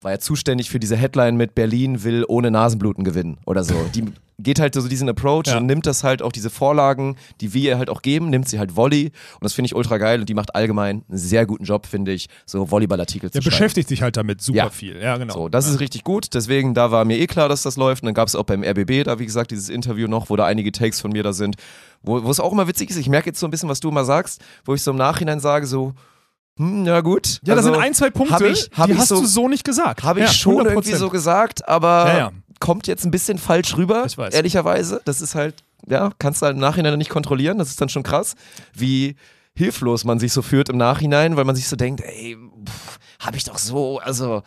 [0.00, 3.74] war ja zuständig für diese Headline mit Berlin will ohne Nasenbluten gewinnen oder so.
[3.94, 4.04] Die
[4.40, 5.56] geht halt so diesen Approach Ja.
[5.58, 8.60] und nimmt das halt auch diese Vorlagen, die wir ihr halt auch geben, nimmt sie
[8.60, 11.64] halt Volley und das finde ich ultra geil und die macht allgemein einen sehr guten
[11.64, 13.50] Job, finde ich, so Volleyballartikel zu Der schreiben.
[13.50, 14.70] beschäftigt sich halt damit super Ja.
[14.70, 15.00] viel.
[15.02, 15.34] Ja, genau.
[15.34, 16.28] So, das ist richtig gut.
[16.34, 18.04] Deswegen, da war mir eh klar, dass das läuft.
[18.04, 20.44] Und dann gab es auch beim RBB da, wie gesagt, dieses Interview noch, wo da
[20.46, 21.56] einige Takes von mir da sind,
[22.04, 22.96] wo wo es auch immer witzig ist.
[22.98, 25.40] Ich merke jetzt so ein bisschen, was du immer sagst, wo ich so im Nachhinein
[25.40, 25.94] sage, so,
[26.58, 27.40] hm, ja gut.
[27.44, 30.02] ja, da Also, sind ein, zwei Punkte, ich- die hast so- du so nicht gesagt.
[30.02, 30.68] Habe ich ja, schon 100%.
[30.70, 32.30] irgendwie so gesagt, aber Ja, ja.
[32.60, 34.34] kommt jetzt ein bisschen falsch rüber, Ich weiß.
[34.34, 35.00] ehrlicherweise.
[35.04, 35.54] Das ist halt,
[35.88, 37.58] ja, kannst du halt im Nachhinein nicht kontrollieren.
[37.58, 38.34] Das ist dann schon krass,
[38.74, 39.16] wie
[39.54, 42.36] hilflos man sich so führt im Nachhinein, weil man sich so denkt, ey,
[43.20, 44.42] habe ich doch so, also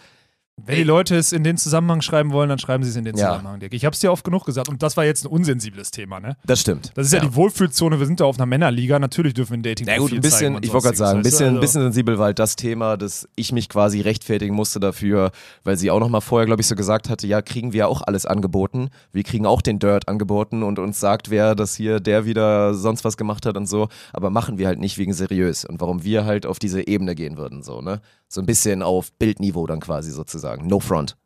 [0.66, 3.16] Wenn die Leute es in den Zusammenhang schreiben wollen, dann schreiben sie es in den
[3.16, 3.30] Ja.
[3.30, 3.74] Zusammenhang, Dirk.
[3.74, 6.38] Ich habe es dir oft genug gesagt und das war jetzt ein unsensibles Thema, ne?
[6.46, 6.92] das stimmt.
[6.96, 9.64] Das ist ja, die Wohlfühlzone, wir sind da auf einer Männerliga, natürlich dürfen wir ein
[9.64, 12.26] dating Na gut, ein bisschen, ich wollte gerade sagen, ein bisschen, ein bisschen sensibel war
[12.26, 15.32] halt das Thema, dass ich mich quasi rechtfertigen musste dafür,
[15.64, 17.88] weil sie auch noch mal vorher, glaube ich, so gesagt hatte, ja, kriegen wir ja
[17.88, 18.90] auch alles angeboten.
[19.12, 23.04] Wir kriegen auch den Dirt angeboten und uns sagt wer, dass hier der wieder sonst
[23.04, 26.26] was gemacht hat und so, aber machen wir halt nicht wegen seriös und warum wir
[26.26, 28.02] halt auf diese Ebene gehen würden, so, ne?
[28.32, 30.66] So ein bisschen auf Bildniveau dann quasi sozusagen.
[30.68, 31.18] No front.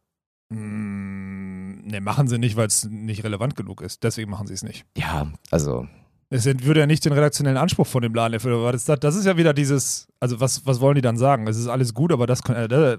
[0.50, 4.04] Mm, ne, machen sie nicht, weil es nicht relevant genug ist.
[4.04, 4.86] Deswegen machen sie es nicht.
[4.98, 5.88] Ja, also,
[6.32, 8.56] Es würde ja nicht den redaktionellen Anspruch von dem Laden erfüllen.
[8.56, 11.46] Aber das, das ist ja wieder dieses, also was, was wollen die dann sagen?
[11.48, 12.98] Es ist alles gut, aber das äh,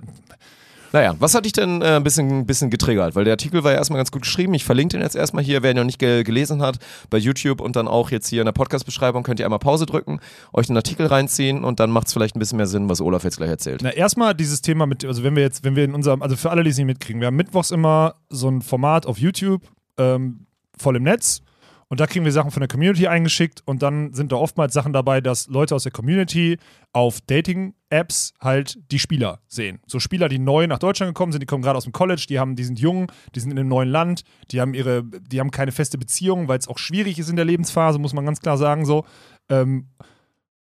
[0.92, 3.14] Naja, was hat dich denn äh, ein bisschen, bisschen getriggert?
[3.14, 4.55] Weil der Artikel war ja erstmal ganz gut geschrieben.
[4.55, 6.79] Ich verlinke den jetzt erstmal hier, wer ihn noch nicht ge gelesen hat,
[7.11, 10.20] bei YouTube und dann auch jetzt hier in der Podcast-Beschreibung könnt ihr einmal Pause drücken,
[10.53, 13.25] euch den Artikel reinziehen und dann macht es vielleicht ein bisschen mehr Sinn, was Olaf
[13.25, 13.81] jetzt gleich erzählt.
[13.83, 16.51] Na, erstmal dieses Thema mit, also wenn wir jetzt, wenn wir in unserem, also für
[16.51, 19.62] alle, die es nicht mitkriegen, wir haben mittwochs immer so ein Format auf YouTube,
[19.99, 20.46] ähm,
[20.79, 21.42] voll im Netz.
[21.88, 24.92] Und da kriegen wir Sachen von der Community eingeschickt und dann sind da oftmals Sachen
[24.92, 26.59] dabei, dass Leute aus der Community
[26.92, 29.79] auf Dating-Apps halt die Spieler sehen.
[29.87, 32.40] So Spieler, die neu nach Deutschland gekommen sind, die kommen gerade aus dem College, die
[32.40, 35.53] haben, die sind jung, die sind in einem neuen Land, die haben ihre, die haben
[35.53, 38.59] keine feste Beziehung, weil es auch schwierig ist in der Lebensphase, muss man ganz klar
[38.59, 39.05] sagen so.
[39.49, 39.88] Ähm,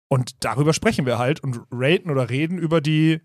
[0.09, 3.21] und darüber sprechen wir halt und raten oder reden über die,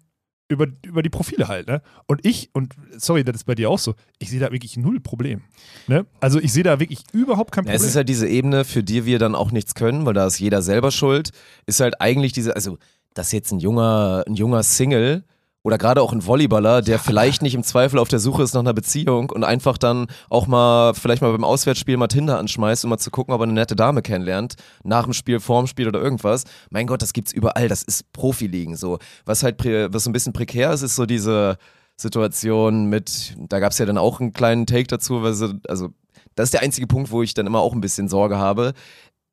[0.48, 1.82] über, über die Profile halt, ne?
[2.06, 5.00] Und ich, und sorry, das ist bei dir auch so, ich sehe da wirklich null
[5.00, 5.42] Problem.
[5.88, 6.06] Ne?
[6.20, 7.82] Also ich sehe da wirklich überhaupt kein Ja, Problem.
[7.84, 10.40] es ist halt diese Ebene, für die wir dann auch nichts können, weil da ist
[10.40, 11.32] jeder selber schuld,
[11.66, 12.78] ist halt eigentlich diese, also,
[13.16, 15.24] dass jetzt ein junger, ein junger Single
[15.66, 18.62] oder gerade auch ein Volleyballer, der vielleicht nicht im Zweifel auf der Suche ist nach
[18.62, 22.92] einer Beziehung und einfach dann auch mal, vielleicht mal beim Auswärtsspiel mal Tinder anschmeißt, um
[22.92, 26.00] mal zu gucken, ob er eine nette Dame kennenlernt, nach dem Spiel, vorm Spiel oder
[26.00, 26.44] irgendwas.
[26.70, 29.00] Mein Gott, das gibt's überall, das ist Profiligen so.
[29.26, 31.58] Was halt, was so ein bisschen prekär ist, ist so diese
[31.98, 35.90] Situation mit, da gab's ja dann auch einen kleinen Take dazu, weil sie, also
[36.36, 38.74] das ist der einzige Punkt, wo ich dann immer auch ein bisschen Sorge habe.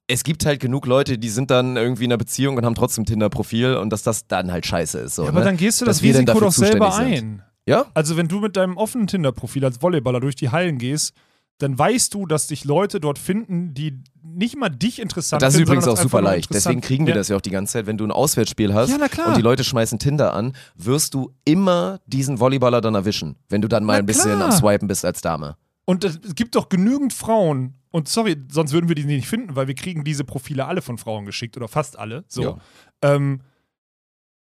[0.09, 3.05] Es gibt halt genug Leute, die sind dann irgendwie in einer Beziehung und haben trotzdem
[3.05, 5.15] Tinder-Profil und dass das dann halt scheiße ist.
[5.15, 5.45] So, ja, aber ne?
[5.47, 7.07] dann gehst du das Dass dann Risiko doch selber sind.
[7.07, 7.43] ein.
[7.67, 7.87] Ja?
[7.95, 11.15] Also wenn du mit deinem offenen Tinder-Profil als Volleyballer durch die Hallen gehst,
[11.59, 15.59] dann weißt du, dass dich Leute dort finden, die nicht mal dich interessant Das ist
[15.59, 16.53] finden, übrigens auch super leicht.
[16.53, 17.19] Deswegen kriegen wir ja.
[17.19, 17.87] das ja auch die ganze Zeit.
[17.87, 22.01] Wenn du ein Auswärtsspiel hast Ja, und die Leute schmeißen Tinder an, wirst du immer
[22.07, 24.47] diesen Volleyballer dann erwischen, wenn du dann mal Na ein bisschen klar.
[24.47, 25.57] am Swipen bist als Dame.
[25.85, 29.67] Und es gibt doch genügend Frauen, und sorry, sonst würden wir die nicht finden, weil
[29.69, 32.25] wir kriegen diese Profile alle von Frauen geschickt oder fast alle.
[32.29, 32.43] So.
[32.43, 32.57] Ja.
[33.03, 33.43] Ähm,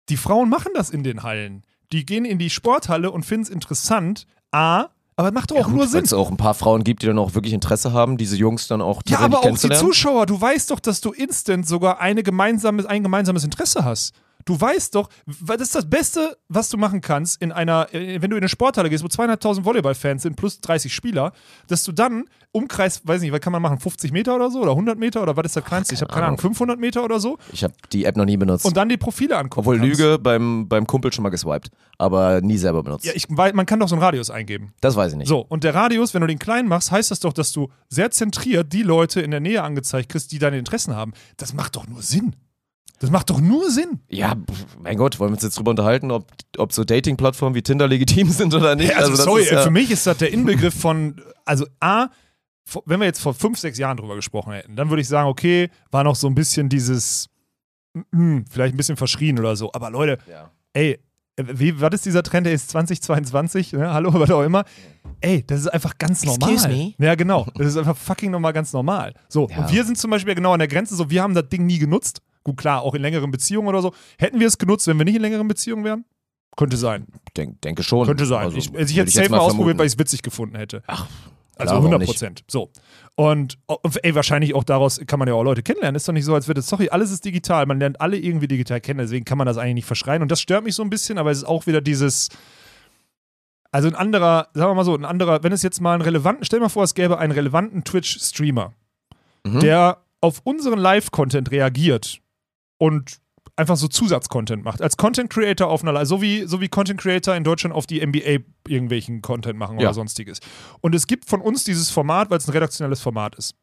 [0.09, 1.62] die Frauen machen das in den Hallen.
[1.92, 4.27] Die gehen in die Sporthalle und finden es interessant.
[4.51, 6.05] A, aber macht doch auch nur Wenn Sinn.
[6.05, 8.83] es auch ein paar Frauen gibt, die dann auch wirklich Interesse haben, diese Jungs dann
[8.83, 9.70] auch Ja, aber auch die.
[9.70, 14.14] Zuschauer, du weißt doch, dass du instant sogar eine gemeinsames, ein gemeinsames Interesse hast.
[14.46, 15.11] Du weißt doch,
[15.44, 18.48] das ist das Beste, was du machen kannst, in einer, äh, wenn du in eine
[18.48, 21.32] Sporthalle gehst, wo zweieinhalbtausend Volleyballfans sind, plus 30 Spieler,
[21.66, 24.70] dass du dann Umkreis, weiß nicht, was kann man machen, 50 Meter oder so oder
[24.70, 25.94] 100 Meter oder was ist das kleinste?
[25.94, 28.64] Ich habe keine Ahnung, 500 Meter oder so Ich habe die App noch nie benutzt.
[28.64, 29.61] und dann die Profile angucken.
[29.61, 29.98] Obwohl kannst.
[30.00, 33.05] Lüge beim, beim Kumpel schon mal geswiped, aber nie selber benutzt.
[33.05, 34.72] Ja, ich, weil man kann doch so einen Radius eingeben.
[34.80, 35.28] das weiß ich nicht.
[35.28, 38.12] So, und der Radius, wenn du den klein machst, heißt das doch, dass du sehr
[38.12, 41.12] zentriert die Leute in der Nähe angezeigt kriegst, die deine Interessen haben.
[41.36, 42.36] Das macht doch nur Sinn.
[42.99, 44.01] Das macht doch nur Sinn.
[44.09, 44.34] Ja,
[44.82, 46.26] mein Gott, wollen wir uns jetzt drüber unterhalten, ob,
[46.57, 48.90] ob so Dating-Plattformen wie Tinder legitim sind oder nicht?
[48.90, 52.07] Ja, also, das sorry, ist ja, für mich ist das der Inbegriff von, also A,
[52.86, 55.70] wenn wir jetzt vor fünf, sechs Jahren drüber gesprochen hätten, dann würde ich sagen, okay,
[55.90, 57.28] war noch so ein bisschen dieses,
[58.12, 59.70] mm, vielleicht ein bisschen verschrien oder so.
[59.72, 60.51] Aber Leute, Ja.
[60.72, 60.99] ey,
[61.38, 63.92] wie, was ist dieser Trend, der ist 2022, ne?
[63.92, 64.64] hallo, was auch immer.
[65.20, 66.51] Ey, das ist einfach ganz normal.
[66.55, 66.94] Excuse me?
[66.99, 67.47] Ja, genau.
[67.57, 69.12] Das ist einfach fucking normal ganz normal.
[69.28, 69.59] So, Ja.
[69.59, 71.78] und wir sind zum Beispiel genau an der Grenze, so, wir haben das Ding nie
[71.78, 72.22] genutzt.
[72.47, 73.92] Gut, klar, auch in längeren Beziehungen oder so.
[74.18, 76.05] Hätten wir es genutzt, wenn wir nicht in längeren Beziehungen wären?
[76.57, 77.09] Könnte sein.
[77.36, 78.07] Denk, denke schon.
[78.07, 78.44] Könnte sein.
[78.44, 79.78] Also, ich, also ich hätte es safe mal ausprobiert, vermuten.
[79.80, 80.84] weil ich es witzig gefunden hätte.
[80.86, 81.07] Ach,
[81.57, 82.09] Also klar, warum 100 nicht?
[82.09, 82.44] Prozent.
[82.47, 82.70] So.
[83.16, 83.59] Und
[84.03, 85.97] ey, wahrscheinlich auch daraus kann man ja auch Leute kennenlernen.
[85.97, 87.66] Ist doch nicht so, als würde, sorry, alles ist digital.
[87.66, 89.01] Man lernt alle irgendwie digital kennen.
[89.01, 90.22] Deswegen kann man das eigentlich nicht verschreien.
[90.22, 92.28] Und das stört mich so ein bisschen, aber es ist auch wieder dieses.
[93.72, 96.44] Also ein anderer, sagen wir mal so, ein anderer, wenn es jetzt mal einen relevanten,
[96.44, 98.72] stell dir mal vor, es gäbe einen relevanten Twitch-Streamer,
[99.44, 99.61] Mhm.
[99.61, 102.20] der auf unseren Live-Content reagiert
[102.79, 103.18] und
[103.57, 104.83] einfach so Zusatzcontent macht.
[104.83, 108.05] Als Content Creator auf einer, so wie, so wie Content Creator in Deutschland auf die
[108.07, 109.87] NBA irgendwelchen Content machen Ja.
[109.89, 110.41] oder sonstiges.
[110.83, 113.55] Und es gibt von uns dieses Format, weil es ein redaktionelles Format ist.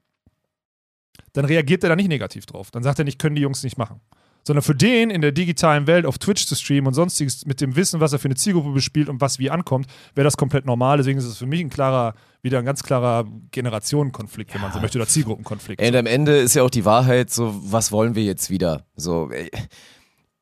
[1.34, 2.72] Dann reagiert er da nicht negativ drauf.
[2.72, 4.01] Dann sagt er nicht, können die Jungs nicht machen.
[4.45, 7.75] Sondern für den in der digitalen Welt auf Twitch zu streamen und sonstiges mit dem
[7.77, 10.97] Wissen, was er für eine Zielgruppe bespielt und was wie ankommt, wäre das komplett normal.
[10.97, 14.79] Deswegen ist es für mich ein klarer, wieder ein ganz klarer Generationenkonflikt, wenn man so
[14.81, 15.81] möchte, oder Zielgruppenkonflikt.
[15.81, 18.85] Und am Ende ist ja auch die Wahrheit, so, was wollen wir jetzt wieder?
[18.97, 19.49] So, ey,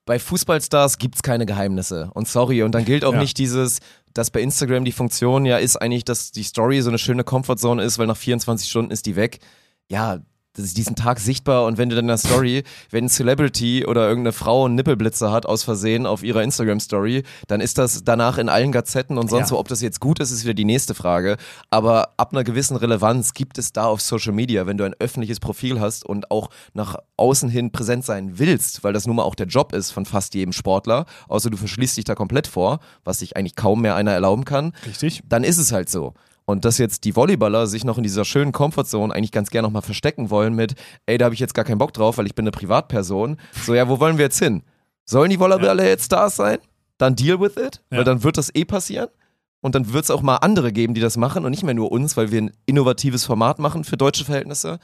[0.05, 2.09] bei Fußballstars gibt's keine Geheimnisse.
[2.13, 3.19] Und sorry, und dann gilt auch Ja.
[3.19, 3.79] nicht dieses,
[4.13, 7.83] dass bei Instagram die Funktion ja ist eigentlich, dass die Story so eine schöne Comfortzone
[7.83, 9.39] ist, weil nach 24 Stunden ist die weg.
[9.89, 10.19] Ja,
[10.53, 13.85] das ist diesen Tag sichtbar und wenn du dann in der Story, wenn ein Celebrity
[13.85, 18.37] oder irgendeine Frau einen Nippelblitzer hat aus Versehen auf ihrer Instagram-Story, dann ist das danach
[18.37, 19.55] in allen Gazetten und sonst Ja.
[19.55, 19.59] wo.
[19.59, 21.37] Ob das jetzt gut ist, ist wieder die nächste Frage.
[21.69, 25.39] Aber ab einer gewissen Relevanz gibt es da auf Social Media, wenn du ein öffentliches
[25.39, 29.35] Profil hast und auch nach außen hin präsent sein willst, weil das nun mal auch
[29.35, 33.19] der Job ist von fast jedem Sportler, außer du verschließt dich da komplett vor, was
[33.19, 35.21] sich eigentlich kaum mehr einer erlauben kann, Richtig?
[35.29, 36.13] dann ist es halt so.
[36.51, 39.81] Und dass jetzt die Volleyballer sich noch in dieser schönen Comfortzone eigentlich ganz gerne nochmal
[39.81, 40.75] verstecken wollen mit,
[41.05, 43.37] ey, da habe ich jetzt gar keinen Bock drauf, weil ich bin eine Privatperson.
[43.65, 44.63] So, ja, wo wollen wir jetzt hin?
[45.05, 46.57] Sollen die Volleyballer jetzt Stars sein?
[46.97, 47.97] Dann deal with it, Ja.
[47.99, 49.07] weil dann wird das eh passieren.
[49.61, 51.91] Und dann wird es auch mal andere geben, die das machen und nicht mehr nur
[51.91, 54.79] uns, weil wir ein innovatives Format machen für deutsche Verhältnisse.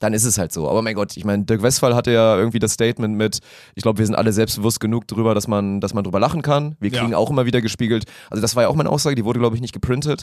[0.00, 0.68] Dann ist es halt so.
[0.68, 3.38] Aber mein Gott, ich meine, Dirk Westphal hatte ja irgendwie das Statement mit,
[3.74, 6.76] ich glaube, wir sind alle selbstbewusst genug drüber, dass man, dass man drüber lachen kann.
[6.80, 7.00] Wir Ja.
[7.00, 8.04] kriegen auch immer wieder gespiegelt.
[8.30, 10.22] Also das war ja auch meine Aussage, die wurde, glaube ich, nicht geprintet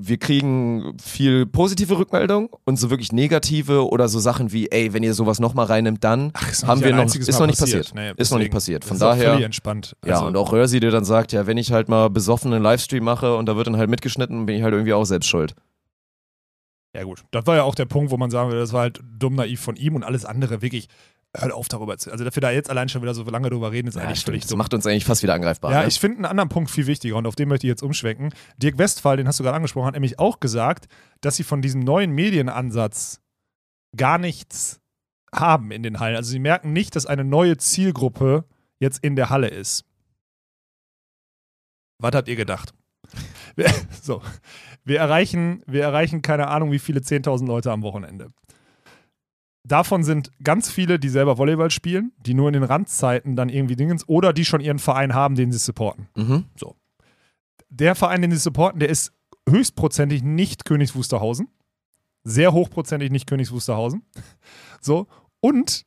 [0.00, 5.02] wir kriegen viel positive Rückmeldung und so wirklich negative oder so Sachen wie, ey, wenn
[5.02, 7.92] ihr sowas nochmal reinnimmt, dann Ach, haben wir noch, ist noch nicht passiert.
[7.92, 7.94] passiert.
[7.94, 8.84] Nee, ist noch nicht passiert.
[8.84, 9.96] Von daher, entspannt.
[10.06, 12.62] ja, Also, und auch Röhrsi, der dann sagt, ja, wenn ich halt mal besoffen einen
[12.62, 15.54] Livestream mache und da wird dann halt mitgeschnitten, bin ich halt irgendwie auch selbst schuld.
[16.94, 17.24] Ja, gut.
[17.32, 19.60] Das war ja auch der Punkt, wo man sagen würde, das war halt dumm naiv
[19.60, 20.88] von ihm und alles andere wirklich.
[21.40, 22.10] Hört auf darüber zu.
[22.10, 24.42] Also, wir da jetzt allein schon wieder so lange drüber reden, ist Ja, eigentlich völlig.
[24.42, 24.58] Das dumm.
[24.58, 25.72] macht uns eigentlich fast wieder angreifbar.
[25.72, 25.88] Ja, ne?
[25.88, 28.32] ich finde einen anderen Punkt viel wichtiger und auf den möchte ich jetzt umschwenken.
[28.56, 30.86] Dirk Westphal, den hast du gerade angesprochen, hat nämlich auch gesagt,
[31.20, 33.20] dass sie von diesem neuen Medienansatz
[33.96, 34.80] gar nichts
[35.34, 36.16] haben in den Hallen.
[36.16, 38.44] Also sie merken nicht, dass eine neue Zielgruppe
[38.78, 39.84] jetzt in der Halle ist.
[41.98, 42.74] Was habt ihr gedacht?
[44.02, 44.22] So,
[44.84, 48.32] wir erreichen, wir erreichen keine Ahnung, wie viele 10.000 Leute am Wochenende.
[49.68, 53.76] Davon sind ganz viele, die selber Volleyball spielen, die nur in den Randzeiten dann irgendwie
[53.76, 56.08] Dingens oder die schon ihren Verein haben, den sie supporten.
[56.16, 56.46] mhm.
[57.70, 59.12] Der Verein, den sie supporten, der ist
[59.48, 61.48] höchstprozentig nicht Königs Wusterhausen.
[62.24, 64.02] Sehr hochprozentig nicht Königs Wusterhausen.
[64.80, 65.06] So.
[65.40, 65.84] Und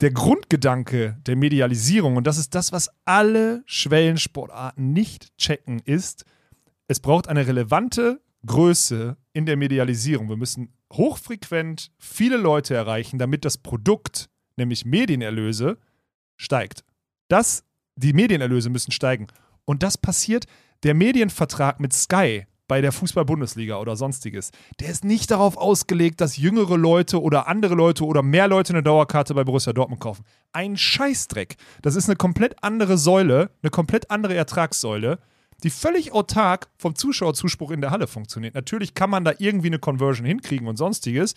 [0.00, 6.24] der Grundgedanke der Medialisierung, und das ist das, was alle Schwellensportarten nicht checken, ist,
[6.88, 10.28] es braucht eine relevante Größe in der Medialisierung.
[10.28, 15.78] Wir müssen hochfrequent viele Leute erreichen, damit das Produkt, nämlich Medienerlöse,
[16.36, 16.84] steigt.
[17.28, 17.64] Das,
[17.96, 19.28] die Medienerlöse müssen steigen.
[19.64, 20.46] Und das passiert,
[20.82, 26.36] der Medienvertrag mit Sky bei der Fußball-Bundesliga oder sonstiges, der ist nicht darauf ausgelegt, dass
[26.36, 30.24] jüngere Leute oder andere Leute oder mehr Leute eine Dauerkarte bei Borussia Dortmund kaufen.
[30.52, 31.56] Ein Scheißdreck.
[31.82, 35.18] Das ist eine komplett andere Säule, eine komplett andere Ertragssäule,
[35.60, 38.54] die völlig autark vom Zuschauerzuspruch in der Halle funktioniert.
[38.54, 41.34] Natürlich kann man da irgendwie eine Conversion hinkriegen und sonstiges,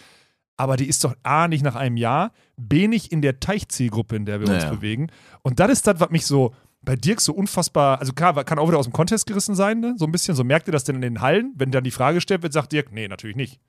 [0.58, 4.26] aber die ist doch A, nicht nach einem Jahr, B, nicht in der Teichzielgruppe, in
[4.26, 4.76] der wir uns Naja.
[4.76, 5.08] bewegen.
[5.42, 8.68] Und das ist das, was mich so bei Dirk so unfassbar, also klar, kann auch
[8.68, 9.96] wieder aus dem Contest gerissen sein, ne?
[9.98, 10.36] so ein bisschen.
[10.36, 11.54] So merkt ihr das denn in den Hallen?
[11.56, 13.60] Wenn dann die Frage gestellt wird, sagt Dirk, nee, natürlich nicht.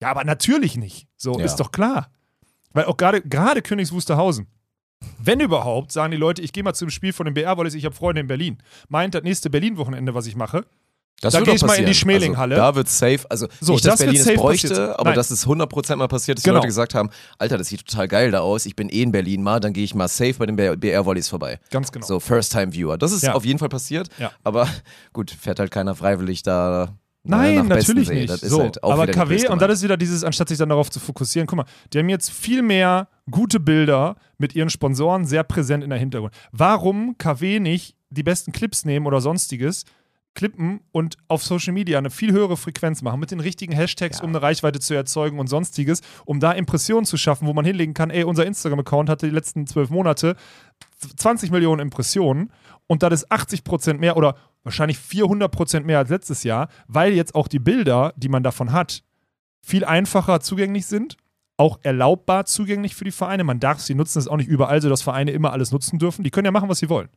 [0.00, 1.06] Ja, aber natürlich nicht.
[1.16, 1.44] So, Ja.
[1.44, 2.10] ist doch klar.
[2.72, 4.46] Weil auch gerade gerade Königs Wusterhausen,
[5.18, 7.84] wenn überhaupt, sagen die Leute, ich gehe mal zum Spiel von dem BR, weil ich
[7.84, 8.58] habe Freunde in Berlin.
[8.88, 10.64] Meint das nächste Berlin-Wochenende, was ich mache,
[11.20, 11.94] Das Da wird geh doch ich mal in die passieren.
[11.94, 12.54] Schmelinghalle.
[12.56, 14.90] Also, da wird safe, also So, nicht, dass das Berlin es bräuchte, passiert.
[14.98, 15.14] aber Nein.
[15.14, 16.54] dass es 100% mal passiert, dass Genau.
[16.54, 19.12] die Leute gesagt haben, Alter, das sieht total geil da aus, ich bin eh in
[19.12, 21.60] Berlin mal, dann gehe ich mal safe bei den BR-Volleys vorbei.
[21.70, 22.04] ganz genau.
[22.04, 22.98] So, First-Time-Viewer.
[22.98, 23.34] Das ist Ja.
[23.34, 24.32] auf jeden Fall passiert, Ja.
[24.42, 24.68] aber
[25.12, 26.88] gut, fährt halt keiner freiwillig da
[27.22, 28.14] Nein, äh, nach natürlich Bestensee.
[28.14, 28.30] nicht.
[28.30, 30.68] Das ist so, halt auch aber KW, und das ist wieder dieses, anstatt sich dann
[30.68, 35.24] darauf zu fokussieren, guck mal, die haben jetzt viel mehr gute Bilder mit ihren Sponsoren
[35.24, 36.34] sehr präsent in der Hintergrund.
[36.52, 39.84] Warum KW nicht die besten Clips nehmen oder sonstiges,
[40.34, 44.30] klippen und auf Social Media eine viel höhere Frequenz machen mit den richtigen Hashtags, um
[44.30, 48.10] eine Reichweite zu erzeugen und sonstiges, um da Impressionen zu schaffen, wo man hinlegen kann,
[48.10, 50.36] ey, unser Instagram-Account hatte die letzten zwölf Monate
[51.16, 52.50] 20 Millionen Impressionen
[52.86, 57.12] und das ist 80 Prozent mehr oder wahrscheinlich 400 Prozent mehr als letztes Jahr, weil
[57.12, 59.02] jetzt auch die Bilder, die man davon hat,
[59.62, 61.16] viel einfacher zugänglich sind,
[61.56, 63.44] auch erlaubbar zugänglich für die Vereine.
[63.44, 65.98] Man darf sie nutzen, das ist auch nicht überall so, dass Vereine immer alles nutzen
[65.98, 66.24] dürfen.
[66.24, 67.08] Die können ja machen, was sie wollen.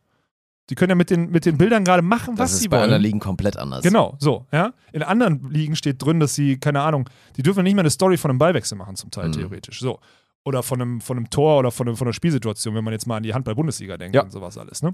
[0.70, 2.76] Die können ja mit den, mit den Bildern gerade machen, Das was ist sie bei
[2.78, 2.84] wollen.
[2.86, 3.84] anderen Ligen komplett anders.
[3.84, 4.74] Genau, so, ja.
[4.92, 8.18] In anderen Ligen steht drin, dass sie, keine Ahnung, die dürfen nicht mehr eine Story
[8.18, 9.34] von einem Ballwechsel machen, zum Teil Mhm.
[9.34, 9.80] theoretisch.
[9.80, 10.00] So.
[10.44, 13.08] Oder von einem, von einem Tor oder von, einem, von einer Spielsituation, wenn man jetzt
[13.08, 14.24] mal an die Handball-Bundesliga denkt Ja.
[14.24, 14.94] und sowas alles, ne?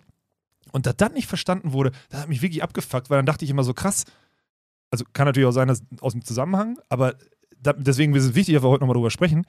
[0.72, 3.52] Und dass das nicht verstanden wurde, das hat mich wirklich abgefuckt, weil dann dachte ich
[3.52, 4.06] immer so krass,
[4.92, 7.16] also kann natürlich auch sein, dass aus dem Zusammenhang, aber
[7.64, 9.46] da, deswegen ist es wichtig, dass wir heute nochmal drüber sprechen.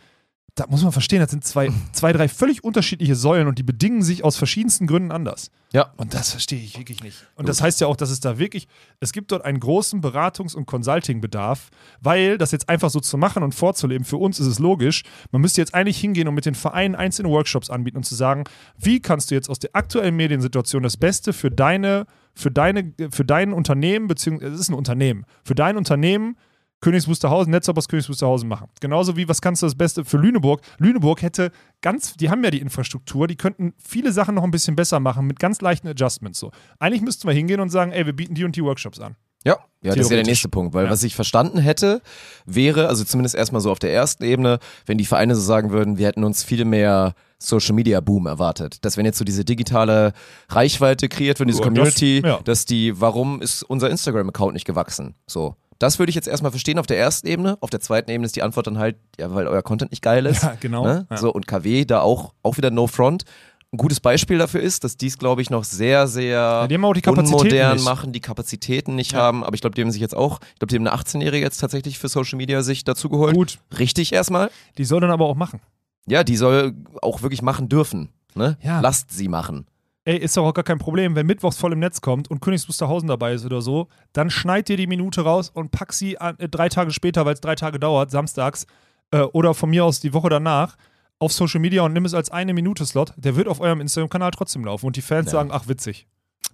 [0.57, 4.03] Da muss man verstehen, das sind zwei, zwei, drei völlig unterschiedliche Säulen und die bedingen
[4.03, 5.51] sich aus verschiedensten Gründen anders.
[5.73, 5.93] Ja.
[5.97, 7.27] Und das verstehe ich wirklich nicht.
[7.35, 8.69] Und das heißt ja auch, dass es da wirklich,
[9.01, 13.43] es gibt dort einen großen Beratungs- und Consulting-Bedarf, weil das jetzt einfach so zu machen
[13.43, 15.03] und vorzuleben, für uns ist es logisch,
[15.33, 18.45] man müsste jetzt eigentlich hingehen und mit den Vereinen einzelne Workshops anbieten und zu sagen,
[18.79, 23.25] wie kannst du jetzt aus der aktuellen Mediensituation das Beste für deine, für deine, für
[23.25, 26.37] dein Unternehmen, beziehungsweise es ist ein Unternehmen, für dein Unternehmen
[26.81, 28.68] Königs Wusterhausen, Netzwerk aus Königs Wusterhausen machen.
[28.81, 30.61] Genauso wie, was kannst du das Beste für Lüneburg?
[30.79, 31.51] Lüneburg hätte
[31.81, 35.27] ganz, die haben ja die Infrastruktur, die könnten viele Sachen noch ein bisschen besser machen
[35.27, 36.39] mit ganz leichten Adjustments.
[36.39, 36.51] So.
[36.79, 39.16] Eigentlich müssten wir hingehen und sagen, ey, wir bieten die und die Workshops an.
[39.47, 40.91] Ja, ja das ist ja der nächste Punkt, weil Ja.
[40.91, 42.01] was ich verstanden hätte,
[42.47, 45.99] wäre, also zumindest erstmal so auf der ersten Ebene, wenn die Vereine so sagen würden,
[45.99, 48.83] wir hätten uns viel mehr Social Media Boom erwartet.
[48.87, 50.14] Dass wenn jetzt so diese digitale
[50.49, 52.41] Reichweite kreiert wird, diese das- Community, ja.
[52.43, 55.14] dass die, warum ist unser Instagram-Account nicht gewachsen?
[55.27, 55.57] So.
[55.79, 57.57] Das würde ich jetzt erstmal verstehen auf der ersten Ebene.
[57.61, 60.27] Auf der zweiten Ebene ist die Antwort dann halt, ja, weil euer Content nicht geil
[60.27, 60.43] ist.
[60.43, 60.85] Ja, genau.
[60.85, 61.07] Ne?
[61.11, 61.16] Ja.
[61.16, 63.25] So, und KW da auch, auch wieder No Front.
[63.72, 67.85] Ein gutes Beispiel dafür ist, dass dies, glaube ich, noch sehr, sehr Kapazitäten unmodern nicht.
[67.85, 69.18] machen, die Kapazitäten nicht Ja.
[69.18, 69.43] haben.
[69.43, 71.59] Aber ich glaube, die haben sich jetzt auch, ich glaube, die haben eine 18-Jährige jetzt
[71.59, 73.35] tatsächlich für Social Media sich dazugeholt.
[73.35, 74.51] Gut, Richtig erstmal.
[74.79, 75.61] die soll dann aber auch machen.
[76.07, 78.11] Ja, die soll auch wirklich machen dürfen.
[78.37, 78.57] Ne?
[78.62, 78.81] Ja.
[78.81, 79.66] Lasst sie machen.
[80.07, 82.68] Ey, ist doch auch gar kein Problem, wenn mittwochs voll im Netz kommt und Königs
[82.68, 86.38] Wusterhausen dabei ist oder so, dann schneid dir die Minute raus und pack sie an,
[86.38, 88.66] äh, drei Tage später, weil es drei Tage dauert, samstags,
[89.12, 90.76] äh, oder von mir aus die Woche danach,
[91.20, 93.14] auf Social Media und nimm es als eine Minute Slot.
[93.16, 95.32] Der wird auf eurem Instagram-Kanal trotzdem laufen und die Fans Ja.
[95.38, 96.07] sagen, ach witzig.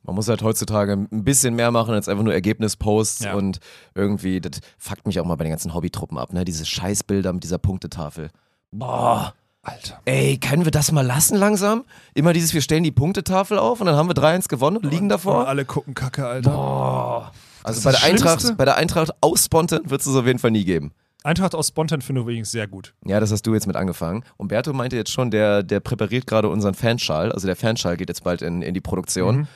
[0.04, 3.34] Man muss halt heutzutage ein bisschen mehr machen als einfach nur Ergebnisposts Ja.
[3.34, 3.58] und
[3.96, 6.44] irgendwie, das fuckt mich auch mal bei den ganzen Hobbytruppen ab, ne?
[6.44, 8.30] Diese Scheißbilder mit dieser Punktetafel.
[8.70, 9.34] Boah.
[9.62, 10.00] Alter.
[10.06, 11.84] Ey, können wir das mal lassen langsam?
[12.14, 15.04] Immer dieses, wir stellen die Punktetafel auf und dann haben wir 3-1 gewonnen und liegen
[15.04, 15.46] Und davor.
[15.48, 16.50] alle gucken Kacke, Alter.
[16.50, 17.32] Boah.
[17.62, 20.50] Also ist bei der, Eintracht, bei der Eintracht aus Spontan wird es auf jeden Fall
[20.50, 20.92] nie geben.
[21.24, 22.94] Eintracht aus Spontan finde ich übrigens sehr gut.
[23.04, 24.24] Ja, das hast du jetzt mit angefangen.
[24.38, 27.30] Umberto meinte jetzt schon, der, der präpariert gerade unseren Fanschal.
[27.30, 29.36] Also der Fanschal geht jetzt bald in, in die Produktion.
[29.40, 29.48] Mhm.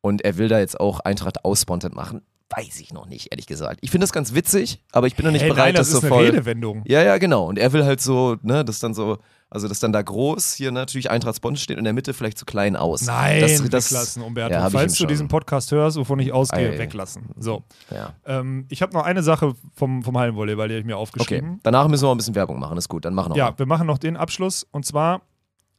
[0.00, 2.22] Und er will da jetzt auch Eintracht aus Spontan machen.
[2.50, 3.78] Weiß ich noch nicht, ehrlich gesagt.
[3.80, 5.94] Ich finde das ganz witzig, aber ich bin noch nicht Hey, bereit, nein, das, das,
[5.94, 6.24] ist so eine voll.
[6.26, 6.82] Redewendung.
[6.86, 7.46] Ja, ja, genau.
[7.46, 9.18] Und er will halt so, ne, das dann so,
[9.52, 12.38] also dass dann da groß hier natürlich Eintracht Spontan steht und in der Mitte vielleicht
[12.38, 13.02] zu klein aus.
[13.02, 14.54] Nein, das, das, weglassen, Umberto.
[14.54, 15.08] Ja, Falls du schon.
[15.08, 16.78] diesen Podcast hörst, wovon ich ausgehe, Ei.
[16.78, 17.30] weglassen.
[17.38, 17.62] So.
[17.90, 18.14] Ja.
[18.24, 21.60] Ähm, ich habe noch eine Sache vom, vom Hallenvolleyball, die habe ich mir Okay, aufgeschrieben.
[21.62, 23.66] danach müssen wir auch ein bisschen Werbung machen, ist gut, dann machen wir Ja, wir
[23.66, 25.22] machen noch den Abschluss und zwar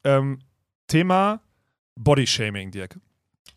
[0.03, 0.39] ähm,
[0.87, 1.41] Thema
[1.95, 2.99] Bodyshaming, Dirk.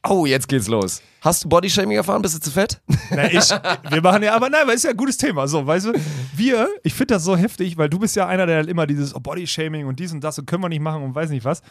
[0.09, 1.03] Oh, jetzt geht's los.
[1.21, 2.23] Hast du Bodyshaming erfahren?
[2.23, 2.81] Bist du zu fett?
[3.11, 3.51] Na, ich,
[3.91, 5.49] wir machen ja, aber nein, weil ist ja ein gutes Thema.
[5.49, 5.93] So, weißt du,
[6.37, 9.15] wir, ich finde das so heftig, weil du bist ja einer, der halt immer dieses
[9.15, 11.63] oh, Bodyshaming und dies und das und können wir nicht machen und weiß nicht was.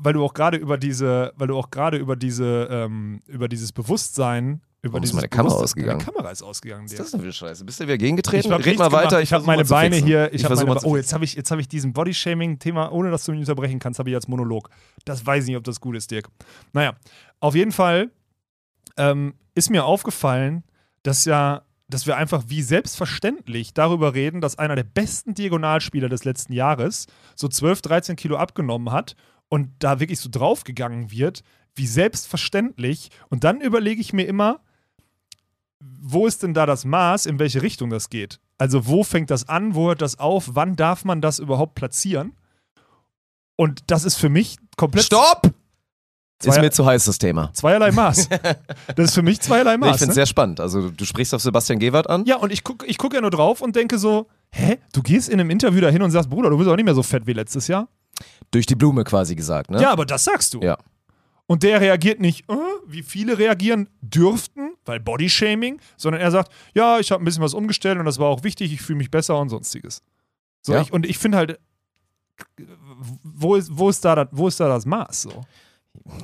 [0.00, 3.72] Weil du auch gerade über diese, weil du auch gerade über diese, ähm, über dieses
[3.72, 5.98] Bewusstsein, über Warum ist meine Kamera ausgegangen?
[5.98, 7.64] Deine Kamera ist ausgegangen, Was ist das denn für eine Scheiße?
[7.64, 8.46] Bist du wieder gegengetreten?
[8.46, 9.08] Ich hab Red mal weiter.
[9.08, 9.22] gemacht.
[9.24, 10.32] Ich habe meine Beine hier.
[10.32, 13.24] Ich, habe versuch meine Oh, jetzt habe ich, jetzt hab ich diesen Bodyshaming-Thema, ohne dass
[13.24, 14.70] du mich unterbrechen kannst, habe ich als Monolog.
[15.04, 16.28] Das weiß ich nicht, ob das gut ist, Dirk.
[16.72, 16.94] Naja,
[17.40, 18.12] auf jeden Fall
[18.96, 20.62] ähm, ist mir aufgefallen,
[21.02, 26.24] dass ja, dass wir einfach wie selbstverständlich darüber reden, dass einer der besten Diagonalspieler des
[26.24, 29.16] letzten Jahres so 12, 13 Kilo abgenommen hat
[29.48, 31.42] und da wirklich so draufgegangen wird,
[31.74, 33.10] wie selbstverständlich.
[33.30, 34.60] Und dann überlege ich mir immer,
[35.80, 38.40] wo ist denn da das Maß, in welche Richtung das geht?
[38.58, 42.32] Also wo fängt das an, wo hört das auf, wann darf man das überhaupt platzieren?
[43.56, 45.52] Und das ist für mich komplett Stopp!
[46.40, 47.52] Ist Zwei- mir zu heiß, das Thema.
[47.52, 48.28] zweierlei Maß.
[48.94, 49.98] Das ist für mich zweierlei Nee, ich Maß.
[49.98, 50.14] finde es ne?
[50.14, 50.60] sehr spannend.
[50.60, 52.24] Also du sprichst auf Sebastian Gewert an.
[52.26, 55.28] Ja, und ich gucke ich guck ja nur drauf und denke so, hä, du gehst
[55.28, 57.32] in einem Interview dahin und sagst, Bruder, du bist auch nicht mehr so fett wie
[57.32, 57.88] letztes Jahr.
[58.50, 59.80] Durch die Blume quasi gesagt, ne?
[59.82, 60.60] Ja, aber das sagst du.
[60.60, 60.78] Ja.
[61.46, 62.54] Und der reagiert nicht, äh,
[62.86, 67.54] wie viele reagieren dürften, weil Bodyshaming, sondern er sagt, ja, ich habe ein bisschen was
[67.54, 70.02] umgestellt und das war auch wichtig, ich fühle mich besser und sonstiges.
[70.62, 70.82] So, Ja.
[70.82, 71.58] ich, und ich finde halt,
[73.22, 75.22] wo ist, wo, ist da das, wo ist da das Maß?
[75.22, 75.44] So?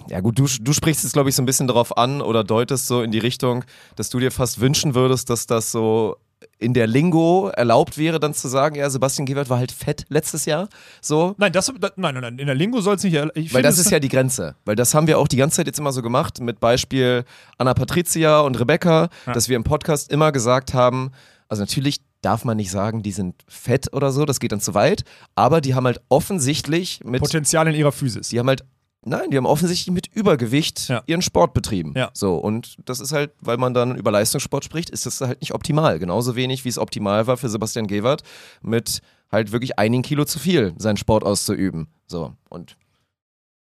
[0.09, 2.87] Ja gut, du, du sprichst jetzt, glaube ich, so ein bisschen darauf an oder deutest
[2.87, 3.65] so in die Richtung,
[3.97, 6.17] dass du dir fast wünschen würdest, dass das so
[6.59, 10.45] in der Lingo erlaubt wäre, dann zu sagen, ja, Sebastian Gebert war halt fett letztes
[10.45, 10.69] Jahr.
[11.01, 11.35] So.
[11.39, 13.15] Nein, das, da, nein, nein, in der Lingo soll es nicht.
[13.53, 14.55] Weil das ist ja die Grenze.
[14.65, 17.25] Weil das haben wir auch die ganze Zeit jetzt immer so gemacht, mit Beispiel
[17.59, 19.33] Anna Patricia und Rebecca, Ja.
[19.33, 21.11] dass wir im Podcast immer gesagt haben,
[21.49, 24.73] also natürlich darf man nicht sagen, die sind fett oder so, das geht dann zu
[24.75, 28.31] weit, aber die haben halt offensichtlich mit Potenzial in ihrer Physis.
[28.31, 28.65] die haben halt,
[29.07, 31.03] nein, die haben offensichtlich mit Übergewicht Ja.
[31.07, 31.93] ihren Sport betrieben.
[31.97, 32.11] Ja.
[32.15, 35.55] So, und das ist halt, weil man dann über Leistungssport spricht, ist das halt nicht
[35.55, 35.99] optimal.
[35.99, 38.23] Genauso wenig, wie es optimal war für Sebastian Gewert,
[38.63, 39.01] mit
[39.33, 41.89] halt wirklich einigen Kilo zu viel seinen Sport auszuüben.
[42.07, 42.77] So, und.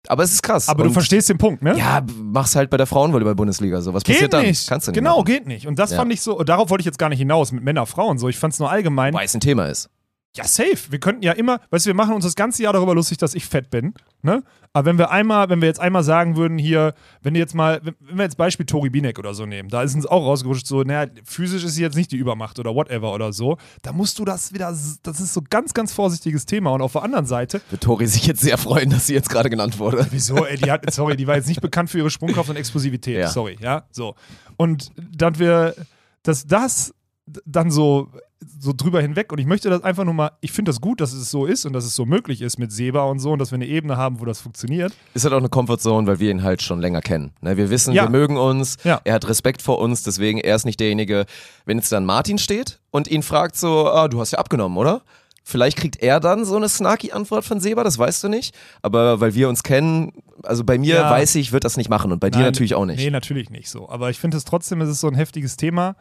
[0.09, 0.69] Aber es ist krass.
[0.71, 1.77] Aber und, du verstehst den Punkt, ne?
[1.77, 3.83] Ja, mach's halt bei der Frauenvolleyball-Bundesliga.
[3.83, 4.47] So, was Geht passiert dann?
[4.47, 4.67] nicht.
[4.67, 4.99] Kannst du nicht.
[4.99, 5.25] genau, machen.
[5.27, 5.67] geht nicht.
[5.67, 5.99] Und das Ja.
[5.99, 8.29] fand ich so, darauf wollte ich jetzt gar nicht hinaus mit Männer, Frauen so.
[8.31, 9.13] Ich fand es nur allgemein.
[9.13, 9.91] Weil es ein Thema ist.
[10.37, 10.91] Ja, safe.
[10.91, 13.35] Wir könnten ja immer, weißt du, wir machen uns das ganze Jahr darüber lustig, dass
[13.35, 13.95] ich fett bin.
[14.23, 14.45] Ne?
[14.73, 17.81] Aber wenn wir einmal, wenn wir jetzt einmal sagen würden, hier, wenn du jetzt mal,
[17.83, 20.69] wenn wenn wir jetzt Beispiel Tori Binek oder so nehmen, da ist uns auch rausgerutscht,
[20.69, 24.21] so, naja, physisch ist sie jetzt nicht die Übermacht oder whatever oder so, da musst
[24.21, 24.67] du das wieder,
[25.03, 26.71] das ist so ganz, ganz vorsichtiges Thema.
[26.71, 29.51] Und auf der anderen Seite, Wird Tori sich jetzt sehr freuen, dass sie jetzt gerade
[29.51, 30.07] genannt wurde.
[30.11, 30.47] Wieso?
[30.47, 33.19] Ey, die hat, sorry, die war jetzt nicht bekannt für ihre Sprungkraft und Explosivität.
[33.19, 33.29] Ja.
[33.29, 34.15] Sorry, ja, so.
[34.57, 35.75] Und dann wir,
[36.23, 36.95] dass das
[37.45, 38.13] dann so,
[38.59, 41.13] so drüber hinweg und ich möchte das einfach nur mal, ich finde das gut, dass
[41.13, 43.51] es so ist und dass es so möglich ist mit Seba und so und dass
[43.51, 44.93] wir eine Ebene haben, wo das funktioniert.
[45.13, 47.33] Ist halt auch eine Comfortzone, weil wir ihn halt schon länger kennen.
[47.43, 48.05] Ne, wir wissen, Ja.
[48.05, 49.01] wir mögen uns, Ja.
[49.05, 51.27] er hat Respekt vor uns, deswegen er ist nicht derjenige,
[51.67, 55.03] wenn jetzt dann Martin steht und ihn fragt so, ah, du hast ja abgenommen, oder?
[55.43, 58.55] Vielleicht kriegt er dann so eine snarky Antwort von Seba, das weißt du nicht.
[58.83, 60.13] Aber weil wir uns kennen,
[60.45, 61.11] also bei mir Ja.
[61.11, 62.99] weiß ich, wird das nicht machen und bei dir Nein, natürlich auch nicht.
[63.01, 63.89] Nee, natürlich nicht so.
[63.89, 65.97] Aber ich finde es trotzdem, es ist so ein heftiges Thema.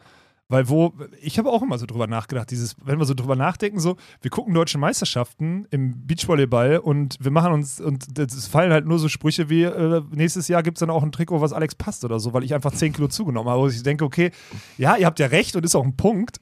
[0.50, 0.92] Weil wo,
[1.22, 4.30] ich habe auch immer so drüber nachgedacht, dieses, wenn wir so drüber nachdenken, so, wir
[4.32, 9.08] gucken deutsche Meisterschaften im Beachvolleyball und wir machen uns, und es fallen halt nur so
[9.08, 12.18] Sprüche wie, äh, nächstes Jahr gibt es dann auch ein Trikot, was Alex passt oder
[12.18, 13.62] so, weil ich einfach 10 Kilo zugenommen habe.
[13.62, 14.32] Wo ich denke, okay,
[14.76, 16.40] ja, ihr habt ja recht und ist auch ein Punkt,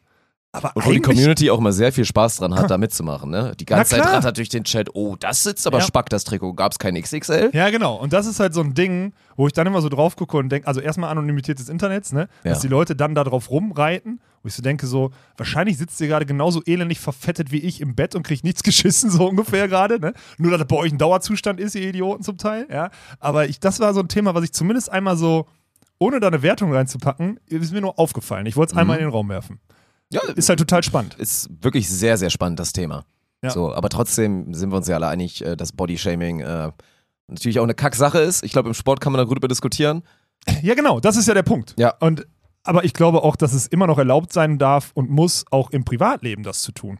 [0.50, 3.30] aber Und wo die Community auch mal sehr viel Spaß dran hat, da mitzumachen.
[3.30, 3.52] Ne?
[3.60, 5.84] Die ganze Zeit rattert durch den Chat, oh, das sitzt aber Ja.
[5.84, 6.54] spack, das Trikot.
[6.54, 7.50] Gab es kein XXL?
[7.52, 7.96] Ja, genau.
[7.96, 10.48] Und das ist halt so ein Ding, wo ich dann immer so drauf gucke und
[10.48, 12.28] denke, also erstmal Anonymität des Internets, ne?
[12.44, 12.62] Dass Ja.
[12.62, 16.24] die Leute dann da drauf rumreiten, wo ich so denke, so, wahrscheinlich sitzt ihr gerade
[16.24, 20.14] genauso elendig verfettet wie ich im Bett und kriegt nichts geschissen, so ungefähr gerade, ne?
[20.38, 22.88] Nur, dass das bei euch ein Dauerzustand ist, ihr Idioten zum Teil, ja.
[23.20, 25.46] Aber ich, das war so ein Thema, was ich zumindest einmal so,
[25.98, 28.46] ohne da eine Wertung reinzupacken, ist mir nur aufgefallen.
[28.46, 29.60] Ich wollte es einmal in den Raum werfen.
[30.10, 31.14] Ja, Ist halt total spannend.
[31.14, 33.04] ist wirklich sehr, sehr spannend, das Thema.
[33.42, 33.50] Ja.
[33.50, 36.72] So, aber trotzdem sind wir uns ja alle einig, äh, dass Bodyshaming äh,
[37.28, 38.42] natürlich auch eine Kacksache ist.
[38.42, 40.02] Ich glaube, im Sport kann man da gut über diskutieren.
[40.62, 41.74] Ja, genau, das ist ja der Punkt.
[41.78, 41.94] Ja.
[42.00, 42.26] Und
[42.64, 45.84] aber ich glaube auch, dass es immer noch erlaubt sein darf und muss, auch im
[45.84, 46.98] Privatleben das zu tun.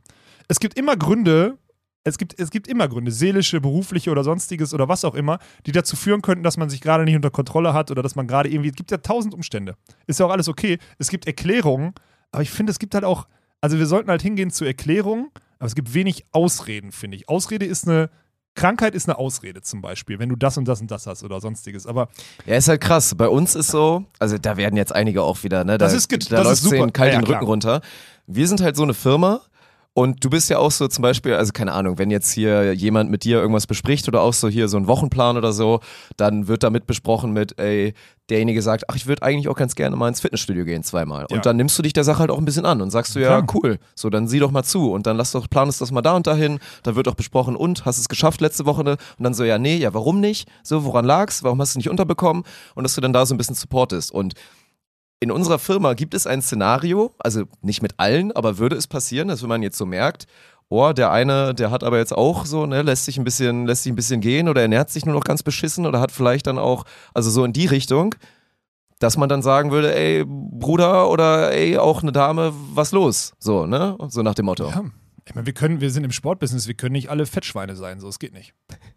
[0.49, 1.59] Es gibt immer Gründe,
[2.05, 5.73] es gibt, es gibt immer Gründe, seelische, berufliche oder sonstiges oder was auch immer, die
[5.73, 8.49] dazu führen könnten, dass man sich gerade nicht unter Kontrolle hat oder dass man gerade
[8.49, 9.75] irgendwie, es gibt ja tausend Umstände.
[10.07, 10.79] Ist ja auch alles okay.
[10.99, 11.93] Es gibt Erklärungen,
[12.33, 13.27] aber ich finde, es gibt halt auch,
[13.61, 17.29] also wir sollten halt hingehen zu Erklärungen, aber es gibt wenig Ausreden, finde ich.
[17.29, 18.11] Ausrede ist eine,
[18.55, 21.41] Krankheit ist eine Ausrede zum Beispiel, wenn du das und das und das hast oder
[21.41, 21.87] sonstiges.
[21.87, 22.09] Aber
[22.47, 23.15] Ja, ist halt krass.
[23.15, 25.79] Bei uns ist so, also da werden jetzt einige auch wieder, ne?
[25.79, 26.77] Da, Das ist da das läuft ist super.
[26.77, 27.49] denen kalt Ja, ja, den Rücken klar.
[27.49, 27.81] runter.
[28.27, 29.41] Wir sind halt so eine Firma.
[29.99, 33.11] Und du bist ja auch so zum Beispiel, also keine Ahnung, wenn jetzt hier jemand
[33.11, 35.81] mit dir irgendwas bespricht oder auch so hier so einen Wochenplan oder so,
[36.17, 37.95] dann wird damit besprochen mit, ey,
[38.31, 41.27] derjenige sagt, ach, ich würde eigentlich auch ganz gerne mal ins Fitnessstudio gehen zweimal.
[41.29, 41.37] Ja.
[41.37, 43.19] Und dann nimmst du dich der Sache halt auch ein bisschen an und sagst du,
[43.19, 43.57] ja, Klar.
[43.57, 46.03] cool, so dann sieh doch mal zu und dann lass doch, plan es das mal
[46.03, 46.61] da und dahin.
[46.85, 48.83] Da wird auch besprochen, und hast es geschafft letzte Woche?
[48.83, 50.49] Und dann so, ja, nee, ja, warum nicht?
[50.63, 51.43] So, woran lag's?
[51.43, 52.45] Warum hast du nicht unterbekommen?
[52.77, 54.13] Und dass du dann da so ein bisschen supportest.
[54.13, 54.35] Und
[55.21, 59.29] in unserer Firma gibt es ein Szenario, also nicht mit allen, aber würde es passieren,
[59.29, 60.27] dass wenn man jetzt so merkt,
[60.69, 63.83] oh, der eine, der hat aber jetzt auch so, ne, lässt sich ein bisschen, lässt
[63.83, 66.59] sich ein bisschen gehen oder ernährt sich nur noch ganz beschissen oder hat vielleicht dann
[66.59, 68.15] auch, also so in die Richtung,
[68.99, 73.33] dass man dann sagen würde, ey, Bruder oder ey, auch eine Dame, was los?
[73.39, 73.97] So, ne?
[74.09, 74.69] So nach dem Motto.
[74.69, 74.85] Ja.
[75.25, 78.09] Ich meine, wir können, wir sind im Sportbusiness, wir können nicht alle Fettschweine sein, so,
[78.09, 78.55] es geht nicht.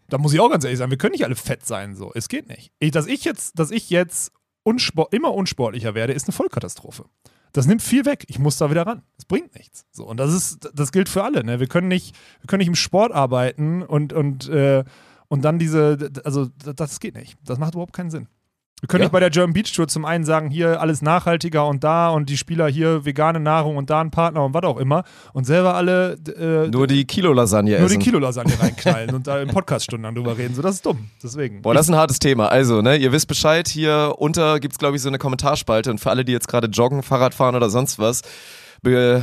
[0.08, 2.28] Da muss ich auch ganz ehrlich sagen, wir können nicht alle fett sein, so, es
[2.28, 2.72] geht nicht.
[2.78, 4.32] Ich, dass ich jetzt, dass ich jetzt
[4.62, 7.04] unsport, immer unsportlicher werde, ist eine Vollkatastrophe.
[7.52, 8.24] Das nimmt viel weg.
[8.28, 9.02] Ich muss da wieder ran.
[9.16, 9.84] Das bringt nichts.
[9.92, 11.44] So, und das ist, das gilt für alle.
[11.44, 11.60] Ne?
[11.60, 14.84] Wir können nicht, wir können nicht im Sport arbeiten und, und, äh,
[15.28, 17.38] und dann diese, also das geht nicht.
[17.44, 18.28] Das macht überhaupt keinen Sinn.
[18.82, 19.04] Wir können Ja.
[19.04, 22.28] nicht bei der German Beach Tour zum einen sagen, hier alles nachhaltiger und da und
[22.28, 25.76] die Spieler hier vegane Nahrung und da ein Partner und was auch immer und selber
[25.76, 28.00] alle äh, Nur die Kilo-Lasagne nur essen.
[28.00, 30.56] die Kilolasagne reinknallen und da im Podcast stundenlang drüber reden.
[30.56, 31.10] So, das ist dumm.
[31.22, 31.62] Deswegen.
[31.62, 32.48] Boah, das ist ein hartes Thema.
[32.48, 36.10] Also, ne, ihr wisst Bescheid, hier unter gibt's glaube ich, so eine Kommentarspalte und für
[36.10, 38.22] alle, die jetzt gerade joggen, Fahrrad fahren oder sonst was,
[38.82, 39.22] be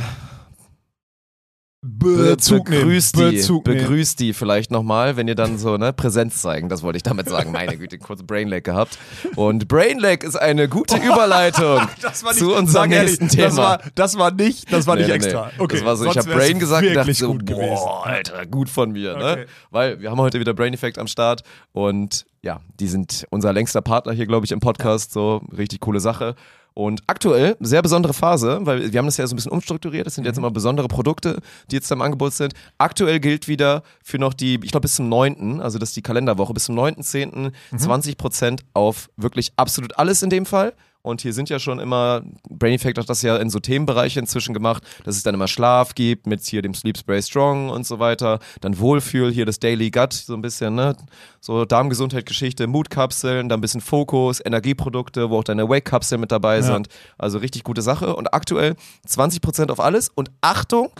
[1.82, 2.82] Bezug nehmen.
[2.82, 3.78] begrüßt die, Bezug nehmen.
[3.78, 6.68] begrüßt die vielleicht nochmal, wenn ihr dann so ne, Präsenz zeigen.
[6.68, 7.52] Das wollte ich damit sagen.
[7.52, 8.98] Meine Güte, kurz Brainlag gehabt.
[9.34, 13.46] Und Brainlag ist eine gute Überleitung Das war nicht, zu unserem sag ehrlich, nächsten Thema.
[13.48, 15.46] Das war, das war nicht, das war Nee, nicht extra.
[15.46, 15.62] nee.
[15.62, 18.92] Okay, das war so, ich habe Brain gesagt und dachte so, boah, Alter, gut von
[18.92, 19.36] mir, Okay.
[19.36, 19.46] ne?
[19.70, 23.80] Weil wir haben heute wieder Brain Effect am Start und ja, die sind unser längster
[23.80, 26.34] Partner hier, glaube ich, im Podcast, so richtig coole Sache.
[26.80, 30.06] Und aktuell, sehr besondere Phase, weil wir haben das ja so ein bisschen umstrukturiert.
[30.06, 30.28] Das sind Mhm.
[30.28, 32.54] jetzt immer besondere Produkte, die jetzt im Angebot sind.
[32.78, 36.02] Aktuell gilt wieder für noch die, ich glaube bis zum 9., also das ist die
[36.02, 37.52] Kalenderwoche, bis zum 9.10.
[37.70, 37.76] Mhm.
[37.78, 40.72] 20% auf wirklich absolut alles in dem Fall.
[41.02, 44.52] Und hier sind ja schon immer, Brain Effect hat das ja in so Themenbereiche inzwischen
[44.52, 47.98] gemacht, dass es dann immer Schlaf gibt mit hier dem Sleep Spray Strong und so
[47.98, 48.38] weiter.
[48.60, 50.94] Dann Wohlfühl, hier das Daily Gut, so ein bisschen, ne?
[51.40, 56.56] So Darmgesundheit, Geschichte, Mutkapseln, dann ein bisschen Fokus, Energieprodukte, wo auch deine Wake-Kapseln mit dabei
[56.56, 56.62] Ja.
[56.62, 56.88] sind.
[57.16, 58.14] Also richtig gute Sache.
[58.14, 58.76] Und aktuell
[59.08, 60.10] 20% auf alles.
[60.10, 60.90] Und Achtung,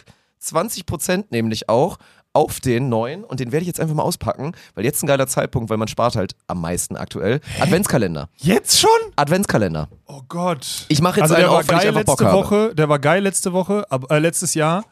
[0.42, 1.98] 20% nämlich auch
[2.32, 5.26] auf den neuen, und den werde ich jetzt einfach mal auspacken, weil jetzt ein geiler
[5.26, 7.40] Zeitpunkt, weil man spart halt am meisten aktuell.
[7.58, 8.28] Adventskalender.
[8.36, 8.90] Jetzt schon?
[9.16, 9.88] Adventskalender.
[10.06, 10.86] Oh Gott.
[10.88, 12.38] Ich mache jetzt also einen der war auf, weil ich einfach Bock letzte habe.
[12.38, 14.84] Woche, der war geil letzte Woche, äh, letztes Jahr.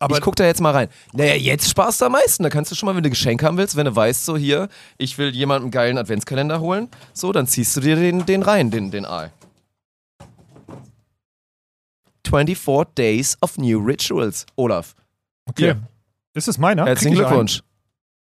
[0.00, 0.88] Aber ich guck da jetzt mal rein.
[1.12, 2.42] Naja, jetzt sparst du am meisten.
[2.42, 4.68] Da kannst du schon mal, wenn du Geschenk haben willst, wenn du weißt, so hier,
[4.98, 8.70] ich will jemandem einen geilen Adventskalender holen, so, dann ziehst du dir den, den rein,
[8.70, 9.32] den, den Aal.
[12.28, 14.44] 24 Days of New Rituals.
[14.56, 14.94] Olaf,
[15.48, 15.62] okay.
[15.64, 15.82] Hier.
[16.34, 16.84] Ist es meiner?
[16.86, 17.60] herzlichen ich Glückwunsch.
[17.60, 17.68] Einen?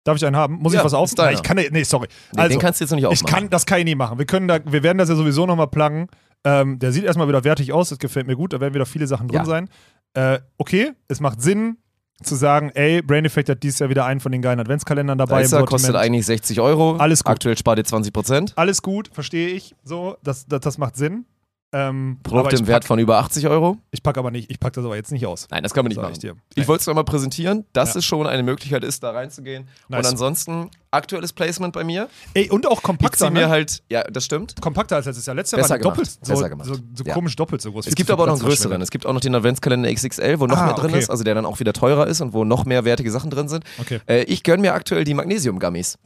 [0.03, 0.55] Darf ich einen haben?
[0.55, 1.09] Muss Ja, ich was auf?
[1.09, 1.29] ist deiner.
[1.31, 2.07] Nein, ich kann nee, sorry.
[2.33, 3.35] Nee, also, den kannst du jetzt noch nicht ich aufmachen.
[3.43, 4.17] kann, das kann ich nie machen.
[4.17, 6.07] Wir können da, wir werden das ja sowieso nochmal pluggen.
[6.43, 9.05] Ähm, der sieht erstmal wieder wertig aus, das gefällt mir gut, da werden wieder viele
[9.05, 9.45] Sachen drin Ja.
[9.45, 9.69] sein.
[10.15, 11.77] Äh, okay, es macht Sinn
[12.23, 15.41] zu sagen, ey, Brain Effect hat dieses Jahr wieder einen von den geilen Adventskalendern dabei.
[15.43, 16.95] Weißer kostet eigentlich 60 Euro.
[16.97, 17.31] Alles gut.
[17.31, 18.53] Aktuell spart ihr 20 Prozent.
[18.55, 19.75] Alles gut, verstehe ich.
[19.83, 21.25] So, das, das, das macht Sinn.
[21.73, 23.77] Ähm, ich im Wert pack, von über 80 Euro.
[23.91, 25.47] ich pack aber nicht, ich pack das aber jetzt nicht aus.
[25.51, 26.13] Nein, das kann man nicht machen.
[26.21, 26.31] ich.
[26.55, 27.99] Ich wollte es nochmal präsentieren, dass Ja.
[27.99, 29.67] es schon eine Möglichkeit ist, da reinzugehen.
[29.87, 29.99] Nice.
[29.99, 32.09] Und ansonsten aktuelles Placement bei mir.
[32.33, 33.49] Ey, und auch Ich kompakter, ziehe mir ne?
[33.49, 34.59] halt, ja, das stimmt.
[34.61, 35.35] kompakter als letztes Jahr.
[35.35, 36.67] Letztes Jahr Besser war doppelt gemacht, so, besser gemacht.
[36.67, 37.13] so, so Ja.
[37.13, 37.87] komisch doppelt so groß.
[37.87, 38.81] Es gibt aber auch noch einen größeren.
[38.81, 40.99] Es gibt auch noch den Adventskalender XXL, wo noch Ah, mehr drin okay.
[40.99, 43.47] ist, also der dann auch wieder teurer ist und wo noch mehr wertige Sachen drin
[43.47, 43.63] sind.
[43.79, 44.01] Okay.
[44.07, 45.97] Äh, ich gönne mir aktuell die Magnesium-Gummies.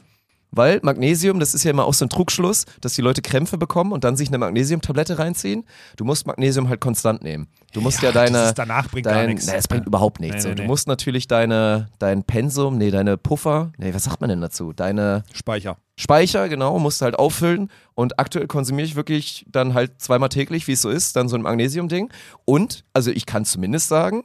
[0.50, 3.92] Weil Magnesium, das ist ja immer auch so ein Trugschluss, dass die Leute Krämpfe bekommen
[3.92, 5.64] und dann sich eine Magnesium-Tablette reinziehen.
[5.96, 7.48] Du musst Magnesium halt konstant nehmen.
[7.72, 8.38] Du musst ja, deine.
[8.38, 9.46] das ist danach bringt gar dein, nichts.
[9.46, 10.36] Nee, es bringt überhaupt nichts.
[10.36, 10.48] Nee, so.
[10.48, 10.68] nee, Du nee.
[10.68, 14.72] musst natürlich deine, dein Pensum, nee, deine Puffer, nee, was sagt man denn dazu?
[14.72, 15.76] Deine Speicher.
[15.96, 17.70] Speicher, genau, musst du halt auffüllen.
[17.94, 21.36] Und aktuell konsumiere ich wirklich dann halt zweimal täglich, wie es so ist, dann so
[21.36, 22.10] ein Magnesium-Ding.
[22.44, 24.24] Und, also ich kann zumindest sagen,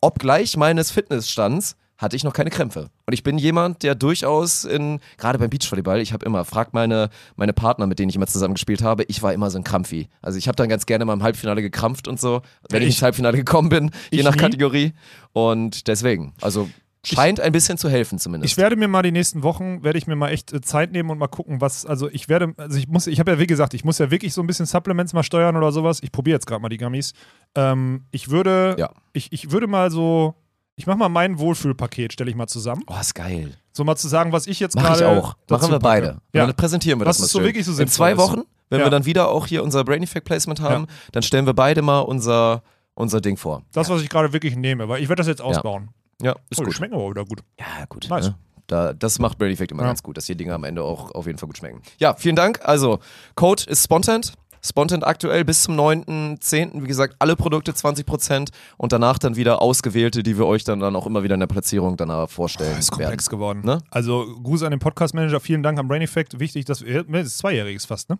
[0.00, 2.90] obgleich meines Fitnessstands hatte ich noch keine Krämpfe.
[3.06, 7.08] Und ich bin jemand, der durchaus in, gerade beim Beachvolleyball, ich habe immer, frag meine,
[7.36, 10.08] meine Partner, mit denen ich immer zusammen gespielt habe, ich war immer so ein Krampfi.
[10.20, 12.94] Also ich habe dann ganz gerne mal im Halbfinale gekrampft und so, wenn ich, Ich-
[12.96, 14.40] ins Halbfinale gekommen bin, je nach nie.
[14.40, 14.92] Kategorie.
[15.32, 16.68] Und deswegen, also
[17.06, 18.50] scheint ein bisschen zu helfen zumindest.
[18.52, 21.10] Ich werde mir mal die nächsten Wochen, werde ich mir mal echt äh, Zeit nehmen
[21.10, 23.74] und mal gucken, was, also ich werde, also ich muss, ich habe ja wie gesagt,
[23.74, 25.98] ich muss ja wirklich so ein bisschen Supplements mal steuern oder sowas.
[26.02, 27.12] Ich probiere jetzt gerade mal die Gummies.
[27.54, 28.90] Ähm, ich würde, Ja.
[29.12, 30.34] ich, ich würde mal so,
[30.76, 32.82] ich mache mal mein Wohlfühlpaket, stelle ich mal zusammen.
[32.88, 33.56] oh, ist geil.
[33.72, 35.34] So mal zu sagen, was ich jetzt Mach gerade ich auch.
[35.48, 36.06] Machen wir beide.
[36.06, 36.18] packe.
[36.32, 36.46] Und Ja.
[36.46, 37.46] Dann präsentieren wir Was das mal es so schön.
[37.46, 38.18] wirklich so In zwei ist.
[38.18, 38.86] Wochen, wenn Ja.
[38.86, 42.00] wir dann wieder auch hier unser Brain Effect Placement haben, dann stellen wir beide mal
[42.00, 42.62] unser,
[42.94, 43.62] unser Ding vor.
[43.72, 45.90] Das, was ich gerade wirklich nehme, weil ich werde das jetzt ausbauen.
[46.22, 46.74] Ja, ist Oh, die gut.
[46.74, 47.40] schmecken aber wieder gut.
[47.58, 48.06] Ja, gut.
[48.08, 48.28] Nice.
[48.28, 48.34] Ne?
[48.68, 49.88] Da, das macht Brain Effect immer Ja.
[49.88, 51.82] ganz gut, dass die Dinge am Ende auch auf jeden Fall gut schmecken.
[51.98, 52.60] Ja, vielen Dank.
[52.64, 52.98] Also,
[53.34, 54.32] Code ist Spontent.
[54.64, 56.82] Spontent aktuell bis zum 9.10.
[56.82, 58.48] Wie gesagt, alle Produkte 20%
[58.78, 61.46] und danach dann wieder ausgewählte, die wir euch dann, dann auch immer wieder in der
[61.46, 63.02] Platzierung danach vorstellen ist werden.
[63.02, 63.60] komplex geworden.
[63.64, 63.78] Ne?
[63.90, 66.40] Also Gruß an den Podcast-Manager, vielen Dank am Brain Effect.
[66.40, 68.18] Wichtig, dass wir, das ist zweijähriges fast, ne?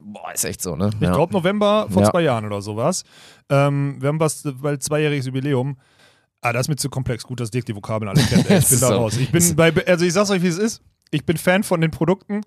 [0.00, 0.90] Boah, ist echt so, ne?
[0.94, 2.10] Ich glaube November vor Ja.
[2.10, 3.04] zwei Jahren oder sowas.
[3.48, 5.76] Ähm, wir haben was, weil zweijähriges Jubiläum.
[6.40, 7.24] Ah, das ist mir zu komplex.
[7.24, 8.48] Gut, dass Dirk die Vokabeln alle kennt.
[8.48, 8.94] Ey, ich bin ist da so.
[8.94, 9.16] raus.
[9.16, 10.82] Ich bin bei, also ich sag's euch, wie es ist.
[11.10, 12.42] Ich bin Fan von den Produkten,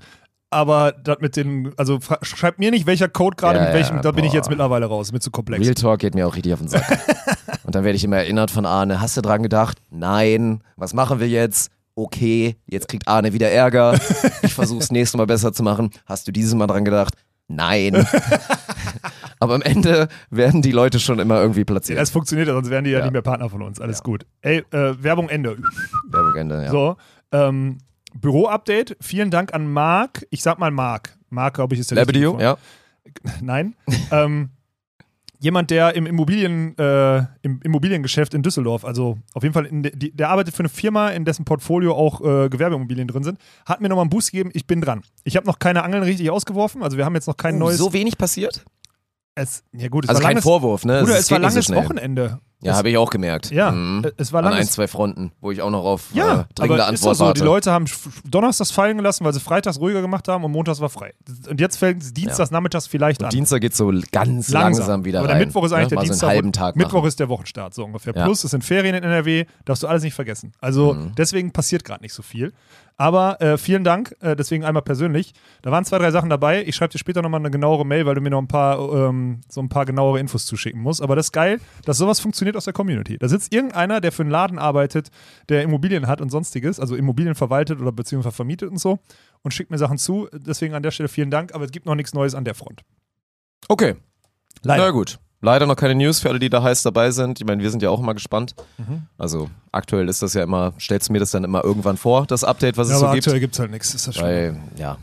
[0.52, 4.02] aber das mit den, also schreibt mir nicht, welcher Code gerade Ja, mit welchem, ja,
[4.02, 4.36] da bin ich boah.
[4.38, 5.12] jetzt mittlerweile raus.
[5.12, 5.64] Mir zu komplex.
[5.66, 6.84] Real Talk geht mir auch richtig auf den Sack.
[7.64, 9.80] und dann werde ich immer erinnert von Arne, hast du dran gedacht?
[9.89, 10.62] Nein.
[10.76, 11.72] Was machen wir jetzt?
[11.95, 13.97] Okay, jetzt kriegt Arne wieder Ärger.
[14.43, 15.91] Ich versuche es nächstes Mal besser zu machen.
[16.06, 17.14] Hast du dieses Mal dran gedacht?
[17.47, 18.06] Nein.
[19.39, 21.99] Aber am Ende werden die Leute schon immer irgendwie platziert.
[21.99, 23.06] Es funktioniert, sonst wären die ja, Ja.
[23.06, 23.80] nicht mehr Partner von uns.
[23.80, 24.04] Alles Ja.
[24.04, 24.26] gut.
[24.41, 25.58] Ey, äh, Werbung Ende.
[26.10, 26.70] Werbung Ende, ja.
[26.72, 26.97] So,
[27.32, 27.78] ähm,
[28.16, 28.97] Büro-Update.
[29.01, 30.26] Vielen Dank an Marc.
[30.30, 31.18] Ich sag mal Marc.
[31.30, 32.57] Marc, glaube ich, ist der Vor- ja.
[33.41, 33.76] Nein.
[34.12, 34.49] ähm,
[35.39, 40.12] jemand, der im, Immobilien, äh, im Immobiliengeschäft in Düsseldorf, also auf jeden Fall, de, die,
[40.16, 43.89] der arbeitet für eine Firma, in dessen Portfolio auch äh, Gewerbeimmobilien drin sind, hat mir
[43.89, 44.51] nochmal einen Boost gegeben.
[44.53, 45.01] Ich bin dran.
[45.24, 47.78] Ich habe noch keine Angeln richtig ausgeworfen, also wir haben jetzt noch kein Uh, neues.
[47.80, 48.64] so wenig passiert?
[49.34, 50.99] es, ja gut, es Also war kein langes, Vorwurf, ne?
[50.99, 51.84] Bruder, Es es war so langes schnell.
[51.84, 52.39] Wochenende.
[52.64, 53.49] Ja, habe ich auch gemerkt.
[53.51, 54.03] Ja, Mhm.
[54.05, 56.45] äh, es war An lange ein, zwei Fronten, wo ich auch noch auf Ja, äh,
[56.55, 57.26] dringende aber ist Antwort doch so.
[57.26, 57.39] warte.
[57.41, 57.86] Die Leute haben
[58.26, 61.14] donnerstags fallen gelassen, weil sie freitags ruhiger gemacht haben und montags war frei.
[61.49, 63.32] Und jetzt fällt es dienstags, nachmittags vielleicht und an.
[63.32, 65.38] Dienstag geht so ganz langsam, wieder Aber rein.
[65.39, 65.95] der Mittwoch ist eigentlich ne?
[65.95, 66.20] der Dienstag.
[66.20, 67.07] So einen halben Tag Mittwoch machen.
[67.07, 68.14] ist der Wochenstart, so ungefähr.
[68.16, 68.26] Ja.
[68.26, 70.53] Plus, es sind Ferien in NRW, darfst du alles nicht vergessen.
[70.62, 71.14] Also Mhm.
[71.18, 72.53] deswegen passiert gerade nicht so viel.
[72.98, 75.34] Aber äh, vielen Dank, äh, deswegen einmal persönlich.
[75.62, 76.64] Da waren zwei, drei Sachen dabei.
[76.64, 79.42] Ich schreibe dir später nochmal eine genauere Mail, weil du mir noch ein paar, ähm,
[79.50, 81.02] so ein paar genauere Infos zuschicken musst.
[81.02, 83.18] Aber das ist geil, dass sowas funktioniert aus der Community.
[83.18, 85.10] Da sitzt irgendeiner, der für einen Laden arbeitet,
[85.50, 89.00] der Immobilien hat und sonstiges, also Immobilien verwaltet oder beziehungsweise vermietet und so
[89.42, 90.28] und schickt mir Sachen zu.
[90.34, 92.84] Deswegen an der Stelle vielen Dank, aber es gibt noch nichts Neues an der Front.
[93.68, 93.96] Okay,
[94.64, 94.86] Leider.
[94.86, 95.20] na gut.
[95.42, 97.39] Leider noch keine News für alle, die da heiß dabei sind.
[97.42, 98.54] Ich meine, wir sind ja auch immer gespannt.
[98.78, 99.04] Mhm.
[99.18, 102.44] Also aktuell ist das ja immer, stellst du mir das dann immer irgendwann vor, das
[102.44, 103.26] Update, was Ja, es so aber gibt.
[103.28, 103.94] aktuell gibt es halt nichts.
[103.96, 104.24] Ist das schon.
[104.24, 104.98] Weil, ja,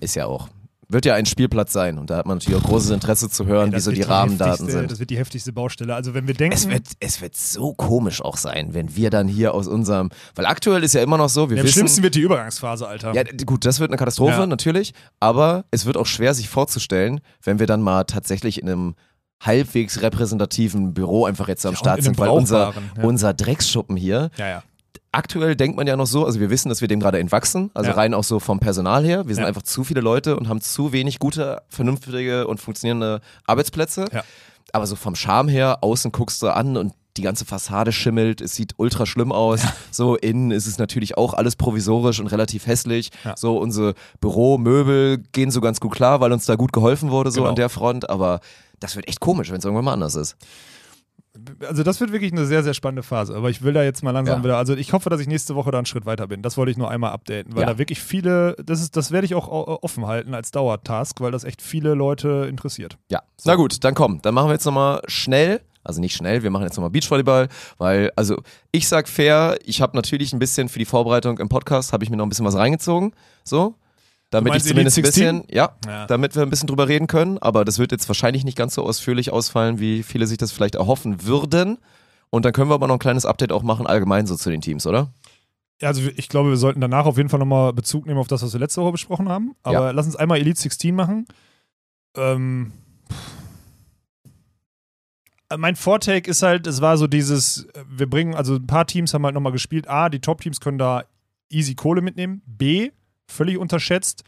[0.00, 0.48] ist ja auch.
[0.92, 3.70] Wird ja ein Spielplatz sein und da hat man natürlich auch großes Interesse zu hören,
[3.70, 4.90] Ey, wie so wird die Rahmendaten sind.
[4.90, 5.94] Das wird die heftigste Baustelle.
[5.94, 9.28] Also wenn wir denken, Es wird, es wird so komisch auch sein, wenn wir dann
[9.28, 12.02] hier aus unserem, weil aktuell ist ja immer noch so, wir ja, am wissen, schlimmsten
[12.02, 13.14] wird die Übergangsphase, Alter.
[13.14, 14.46] ja gut, das wird eine Katastrophe Ja.
[14.48, 18.94] natürlich, aber es wird auch schwer sich vorzustellen, wenn wir dann mal tatsächlich in einem
[19.40, 23.02] halbwegs repräsentativen Büro einfach jetzt am Ja, Start in sind, weil unser, ja.
[23.04, 24.62] unser Drecksschuppen hier, ja,
[25.12, 27.90] aktuell denkt man ja noch so, also wir wissen, dass wir dem gerade entwachsen, also
[27.90, 27.96] Ja.
[27.96, 29.26] rein auch so vom Personal her.
[29.26, 29.48] Wir sind Ja.
[29.48, 34.04] einfach zu viele Leute und haben zu wenig gute, vernünftige und funktionierende Arbeitsplätze.
[34.12, 34.22] Ja.
[34.72, 38.54] Aber so vom Charme her, außen guckst du an und die ganze Fassade schimmelt, es
[38.54, 39.62] sieht ultra schlimm aus.
[39.90, 43.10] So innen ist es natürlich auch alles provisorisch und relativ hässlich.
[43.34, 47.40] So unsere Büromöbel gehen so ganz gut klar, weil uns da gut geholfen wurde so
[47.40, 47.50] Genau.
[47.50, 48.08] an der Front.
[48.08, 48.38] Aber
[48.80, 50.36] das wird echt komisch, wenn es irgendwann mal anders ist.
[51.66, 53.36] Also das wird wirklich eine sehr, sehr spannende Phase.
[53.36, 54.44] Aber ich will da jetzt mal langsam Ja.
[54.44, 56.42] wieder, also ich hoffe, dass ich nächste Woche da einen Schritt weiter bin.
[56.42, 57.66] Das wollte ich nur einmal updaten, weil Ja.
[57.68, 61.30] da wirklich viele, das ist, das werde ich auch au- offen halten als Dauertask, weil
[61.30, 62.98] das echt viele Leute interessiert.
[63.10, 66.50] Ja, na gut, dann komm, dann machen wir jetzt nochmal schnell, also nicht schnell, wir
[66.50, 70.80] machen jetzt nochmal Beachvolleyball, weil, also ich sag fair, ich habe natürlich ein bisschen für
[70.80, 73.12] die Vorbereitung im Podcast, habe ich mir noch ein bisschen was reingezogen,
[73.44, 73.76] so,
[74.30, 75.40] damit ich zumindest ein Elite 16?
[75.42, 76.06] bisschen, ja, Ja.
[76.06, 78.84] damit wir ein bisschen drüber reden können, aber das wird jetzt wahrscheinlich nicht ganz so
[78.84, 81.78] ausführlich ausfallen, wie viele sich das vielleicht erhoffen würden.
[82.30, 84.60] Und dann können wir aber noch ein kleines Update auch machen, allgemein so zu den
[84.60, 85.12] Teams, oder?
[85.82, 88.42] Ja, Also ich glaube, wir sollten danach auf jeden Fall nochmal Bezug nehmen auf das,
[88.42, 89.54] was wir letzte Woche besprochen haben.
[89.64, 89.90] Aber Ja.
[89.90, 91.26] lass uns einmal Elite 16 machen.
[92.16, 92.72] Ähm,
[95.56, 99.24] mein Vortake ist halt, es war so dieses, wir bringen, also ein paar Teams haben
[99.24, 99.88] halt nochmal gespielt.
[99.88, 101.04] A, die Top-Teams können da
[101.48, 102.42] easy Kohle mitnehmen.
[102.46, 102.90] B,
[103.30, 104.24] völlig unterschätzt.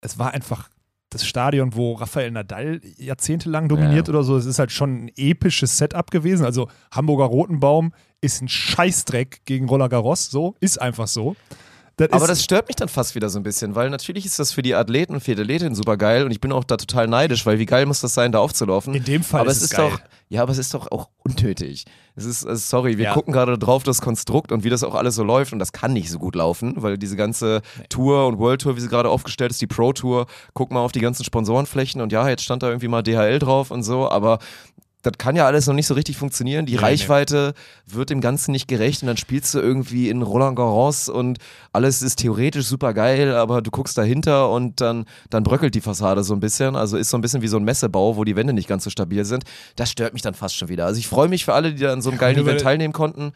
[0.00, 0.68] Es war einfach
[1.10, 4.14] das Stadion, wo Rafael Nadal jahrzehntelang dominiert Ja.
[4.14, 4.36] oder so.
[4.36, 6.44] Es ist halt schon ein episches Setup gewesen.
[6.44, 10.30] Also Hamburger Rotenbaum ist ein Scheißdreck gegen Roller Garros.
[10.30, 11.34] So, ist einfach so.
[12.08, 14.52] Das Aber das stört mich dann fast wieder so ein bisschen, weil natürlich ist das
[14.52, 17.06] für die Athleten und für die Athletinnen super geil und ich bin auch da total
[17.08, 18.94] neidisch, weil wie geil muss das sein, da aufzulaufen.
[18.94, 19.90] in dem Fall aber ist es ist geil.
[19.90, 21.84] doch, ja, aber es ist doch auch unnötig.
[22.16, 23.14] Es ist, also sorry, wir Ja.
[23.14, 25.92] gucken gerade drauf das Konstrukt und wie das auch alles so läuft und das kann
[25.92, 29.50] nicht so gut laufen, weil diese ganze Tour und World Tour, wie sie gerade aufgestellt
[29.50, 32.68] ist, die Pro Tour, guck mal auf die ganzen Sponsorenflächen und ja, jetzt stand da
[32.68, 34.38] irgendwie mal DHL drauf und so, aber
[35.02, 36.66] das kann ja alles noch nicht so richtig funktionieren.
[36.66, 36.84] Die Nee, nee.
[36.84, 37.54] Reichweite
[37.86, 41.38] wird dem Ganzen nicht gerecht und dann spielst du irgendwie in Roland Garros und
[41.72, 46.22] alles ist theoretisch super geil, aber du guckst dahinter und dann, dann bröckelt die Fassade
[46.22, 46.76] so ein bisschen.
[46.76, 48.90] Also ist so ein bisschen wie so ein Messebau, wo die Wände nicht ganz so
[48.90, 49.44] stabil sind.
[49.76, 50.84] Das stört mich dann fast schon wieder.
[50.86, 52.92] Also ich freue mich für alle, die da an so einem geilen weil- Event teilnehmen
[52.92, 53.32] konnten.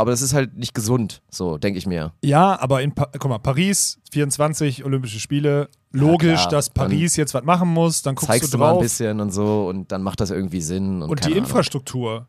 [0.00, 2.12] Aber das ist halt nicht gesund, so denke ich mir.
[2.24, 5.68] Ja, aber in, Pa- guck mal, Paris, 24 Olympische Spiele.
[5.92, 6.48] Logisch, klar.
[6.52, 8.00] dass Paris jetzt was machen muss.
[8.02, 8.82] Dann guckst Zeigst du du mal ein drauf.
[8.82, 11.02] bisschen und so und dann macht das irgendwie Sinn.
[11.02, 11.38] Und, Und die Ahnung.
[11.38, 12.28] Infrastruktur.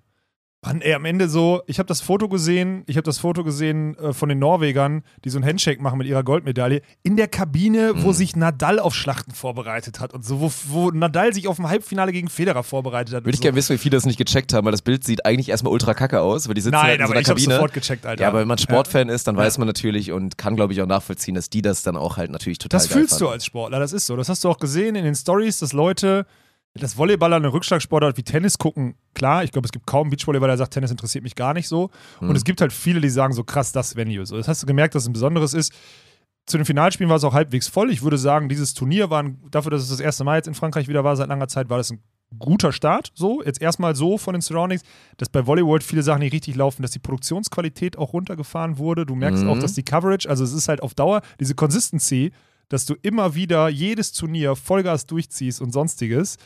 [0.64, 3.98] Mann, ey, am Ende so, ich habe das Foto gesehen, ich habe das Foto gesehen
[3.98, 7.94] äh, von den Norwegern, die so einen Handshake machen mit ihrer Goldmedaille, in der Kabine,
[7.96, 8.04] Mhm.
[8.04, 11.68] wo sich Nadal auf Schlachten vorbereitet hat und so, wo, wo Nadal sich auf ein
[11.68, 13.24] Halbfinale gegen Federer vorbereitet hat.
[13.26, 13.42] Würde ich so.
[13.42, 15.96] gerne wissen, wie viele das nicht gecheckt haben, weil das Bild sieht eigentlich erstmal ultra
[15.96, 17.54] kacke aus, weil die sitzen halt Nein, in so aber einer ich Kabine.
[17.56, 18.22] sofort gecheckt, Alter.
[18.22, 20.88] Ja, aber wenn man Sportfan ist, dann weiß man natürlich und kann, glaube ich, auch
[20.88, 23.34] nachvollziehen, dass die das dann auch halt natürlich total Das fühlst du fanden.
[23.34, 24.16] als Sportler, das ist so.
[24.16, 26.28] Das hast du auch gesehen in den Stories, dass Leute,
[26.74, 28.96] dass Volleyballer eine Rückschlagsportart wie Tennis gucken.
[29.14, 31.90] Klar, ich glaube, es gibt kaum Beachvolleyballer, der sagt, Tennis interessiert mich gar nicht so.
[32.20, 32.30] Hm.
[32.30, 34.26] Und es gibt halt viele, die sagen, so krass, das Venue.
[34.26, 35.74] So, das hast du gemerkt, dass es ein besonderes ist.
[36.46, 37.92] Zu den Finalspielen war es auch halbwegs voll.
[37.92, 40.54] Ich würde sagen, dieses Turnier war ein, dafür, dass es das erste Mal jetzt in
[40.56, 42.00] Frankreich wieder war, seit langer Zeit, war das ein
[42.40, 43.12] guter Start.
[43.14, 44.82] So, jetzt erstmal so von den Surroundings,
[45.18, 49.06] dass bei Volleyball viele Sachen nicht richtig laufen, dass die Produktionsqualität auch runtergefahren wurde.
[49.06, 49.50] Du merkst Mhm.
[49.50, 52.32] auch, dass die Coverage, also es ist halt auf Dauer diese Consistency,
[52.70, 56.38] dass du immer wieder jedes Turnier Vollgas durchziehst und sonstiges.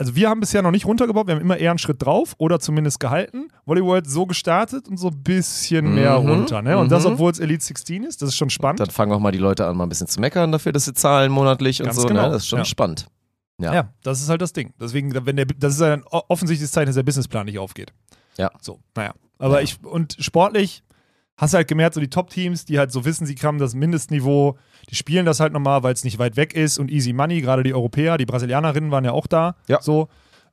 [0.00, 2.58] Also wir haben bisher noch nicht runtergebaut, wir haben immer eher einen Schritt drauf oder
[2.58, 3.48] zumindest gehalten.
[3.66, 6.62] Volleyball so gestartet und so ein bisschen mehr Mhm, runter.
[6.62, 6.78] Ne?
[6.78, 7.12] Und das, mhm.
[7.12, 8.80] obwohl es Elite 16 ist, das ist schon spannend.
[8.80, 10.94] Dann fangen auch mal die Leute an, mal ein bisschen zu meckern dafür, dass sie
[10.94, 12.08] zahlen monatlich und Ganz so.
[12.08, 12.30] genau, Ne?
[12.30, 12.64] Das ist schon ja.
[12.64, 13.08] spannend.
[13.60, 13.74] Ja.
[13.74, 14.72] Ja, das ist halt das Ding.
[14.80, 17.92] Deswegen, wenn der, das ist ein offensichtliches Zeichen, dass der Businessplan nicht aufgeht.
[18.38, 18.50] Ja.
[18.62, 19.12] So, naja.
[19.38, 19.64] Aber Ja.
[19.64, 20.82] ich, und sportlich
[21.36, 24.56] hast du halt gemerkt, so die Top-Teams, die halt so wissen, sie haben das Mindestniveau,
[24.88, 27.62] die spielen das halt nochmal, weil es nicht weit weg ist und easy money, gerade
[27.62, 29.56] die Europäer, die Brasilianerinnen waren ja auch da.
[29.68, 29.80] Ja.
[29.82, 30.08] So.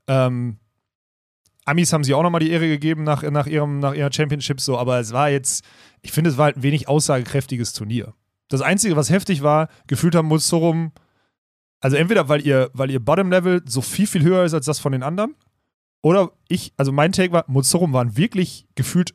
[0.07, 0.57] Ähm,
[1.65, 4.77] Amis haben sie auch nochmal die Ehre gegeben nach, nach, ihrem, nach ihrer Championship, so,
[4.77, 5.65] aber es war jetzt,
[6.01, 8.13] ich finde, es war halt ein wenig aussagekräftiges Turnier.
[8.47, 10.93] Das Einzige, was heftig war, gefühlt haben Musorum,
[11.81, 14.93] also entweder weil ihr, weil ihr Bottom-Level so viel, viel höher ist als das von
[14.93, 15.35] den anderen,
[16.01, 19.13] oder ich, also mein Take war, Musorum waren wirklich gefühlt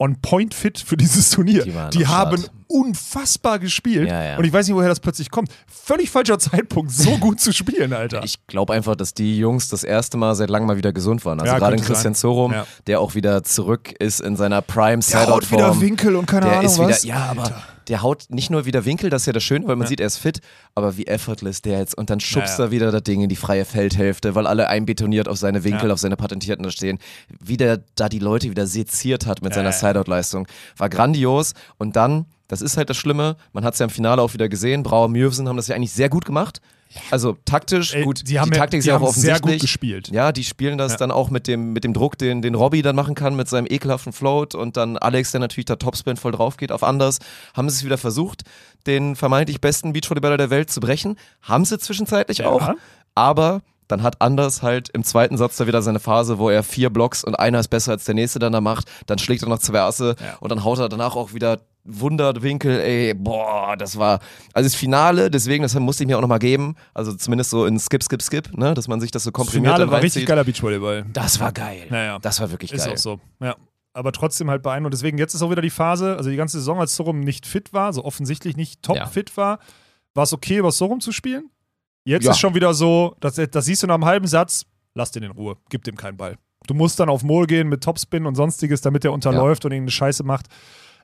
[0.00, 1.62] on point fit für dieses Turnier.
[1.62, 4.08] Die Die haben unfassbar gespielt.
[4.08, 4.36] Ja, ja.
[4.38, 5.50] Und ich weiß nicht, woher das plötzlich kommt.
[5.66, 8.22] Völlig falscher Zeitpunkt, so gut zu spielen, Alter.
[8.24, 11.40] Ich glaube einfach, dass die Jungs das erste Mal seit langem mal wieder gesund waren.
[11.40, 12.20] Also Ja, gerade in Christian sein.
[12.20, 12.66] Zorum, Ja.
[12.86, 15.80] der auch wieder zurück ist in seiner Prime der haut wieder.
[15.80, 17.04] Winkel und keine Der Ahnung ist wieder, was.
[17.04, 17.62] ja, aber Alter.
[17.90, 19.88] Der haut nicht nur wieder Winkel, das ist ja das Schöne, weil man Ja.
[19.90, 20.40] sieht, er ist fit,
[20.74, 22.68] aber wie effortless der jetzt und dann schubst Ja, ja.
[22.68, 25.92] er wieder das Ding in die freie Feldhälfte, weil alle einbetoniert auf seine Winkel, Ja.
[25.92, 26.98] auf seine Patentierten da stehen.
[27.40, 29.72] Wie der da die Leute wieder seziert hat mit Ja, seiner.
[29.72, 33.90] Sideout-Leistung, war grandios und dann, das ist halt das Schlimme, man hat es ja im
[33.90, 36.60] Finale auch wieder gesehen, Brauer Mürvsen haben das ja eigentlich sehr gut gemacht.
[37.10, 39.54] Also taktisch, Ey, gut, die haben, ja- Taktik ist die ja auch haben sehr offensichtlich.
[39.54, 40.08] gut gespielt.
[40.08, 40.98] Ja, die spielen das Ja.
[40.98, 43.66] dann auch mit dem, mit dem Druck, den, den Robbie dann machen kann, mit seinem
[43.70, 47.18] ekelhaften Float und dann Alex, der natürlich da Topspin voll drauf geht auf anders,
[47.54, 48.42] haben sie es wieder versucht,
[48.86, 51.16] den vermeintlich besten Beachvolleyballer der Welt zu brechen.
[51.42, 52.48] Haben sie zwischenzeitlich Ja.
[52.48, 52.70] auch,
[53.14, 56.90] aber dann hat Anders halt im zweiten Satz da wieder seine Phase, wo er vier
[56.90, 59.58] Blocks und einer ist besser als der nächste dann da macht, dann schlägt er noch
[59.58, 60.36] zwei Asse Ja.
[60.38, 64.20] und dann haut er danach auch wieder Wunderwinkel, ey, boah, das war,
[64.52, 67.78] also das Finale, deswegen, das musste ich mir auch nochmal geben, also zumindest so in
[67.78, 70.26] Skip, Skip, Skip, ne, dass man sich das so Das komprimiert Finale dann war richtig
[70.26, 71.06] geiler Beachvolleyball.
[71.12, 71.86] Das war geil.
[71.90, 72.18] Naja.
[72.20, 72.92] Das war wirklich Ist geil.
[72.94, 73.56] auch so, ja.
[73.92, 74.94] Aber trotzdem halt beeindruckend.
[74.94, 77.72] Deswegen, jetzt ist auch wieder die Phase, also die ganze Saison, als Sorum nicht fit
[77.72, 79.06] war, so offensichtlich nicht top Ja.
[79.06, 79.58] fit war,
[80.14, 81.50] war es okay, über Sorum zu spielen.
[82.04, 82.30] Jetzt Ja.
[82.30, 84.64] ist schon wieder so, das, das siehst du nach einem halben Satz,
[84.94, 86.36] lass den in Ruhe, gib dem keinen Ball.
[86.66, 89.90] Du musst dann auf Mol gehen mit Topspin und sonstiges, damit der unterläuft und irgendeine
[89.92, 90.46] Scheiße macht.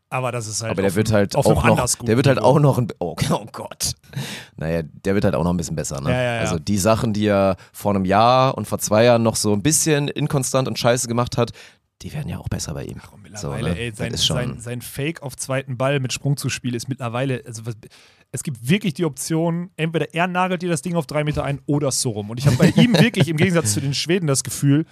[0.09, 0.73] Aber das ist halt.
[0.73, 3.47] Aber der auf wird halt auch noch, der wird halt auch noch ein, oh, oh
[3.51, 3.95] Gott.
[4.57, 6.11] Naja, der wird halt auch noch ein bisschen besser, ne?
[6.11, 6.41] Ja, ja, ja.
[6.41, 9.63] Also die Sachen, die er vor einem Jahr und vor zwei Jahren noch so ein
[9.63, 11.53] bisschen inkonstant und scheiße gemacht hat,
[12.03, 13.01] die werden ja auch besser bei ihm.
[13.03, 13.79] Ach, mittlerweile, So, ne?
[13.79, 17.63] ey, sein, sein, sein Fake auf zweiten Ball mit Sprungzuspiel ist mittlerweile, also
[18.33, 21.61] es gibt wirklich die Option, entweder er nagelt dir das Ding auf drei Meter ein
[21.67, 22.31] oder so rum.
[22.31, 24.85] Und ich habe bei ihm wirklich im Gegensatz zu den Schweden das Gefühl,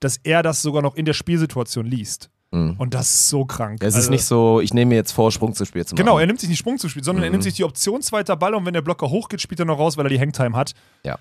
[0.00, 2.30] dass er das sogar noch in der Spielsituation liest.
[2.52, 2.74] Mhm.
[2.78, 3.82] Und das ist so krank.
[3.82, 6.04] Es ist Also- nicht so, ich nehme mir jetzt vor, Sprung zu spielen zu machen.
[6.04, 7.32] Genau, er nimmt sich nicht Sprung zu spielen, sondern er Mhm.
[7.32, 9.96] nimmt sich die Option zweiter Ball und wenn der Blocker hochgeht, spielt er noch raus,
[9.96, 10.72] weil er die Hangtime hat.
[11.04, 11.18] Ja.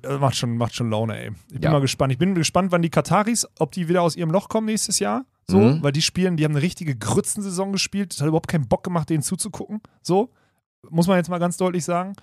[0.00, 1.30] Das macht schon, macht schon Laune, ey.
[1.48, 1.70] Ich bin Ja.
[1.70, 2.12] mal gespannt.
[2.12, 5.24] Ich bin gespannt, wann die Kataris, ob die wieder aus ihrem Loch kommen nächstes Jahr.
[5.48, 5.82] So, Mhm.
[5.82, 8.12] weil die spielen, die haben eine richtige Grützensaison gespielt.
[8.12, 9.80] Das hat überhaupt keinen Bock gemacht, denen zuzugucken.
[10.02, 10.30] So,
[10.88, 12.14] muss man jetzt mal ganz deutlich sagen.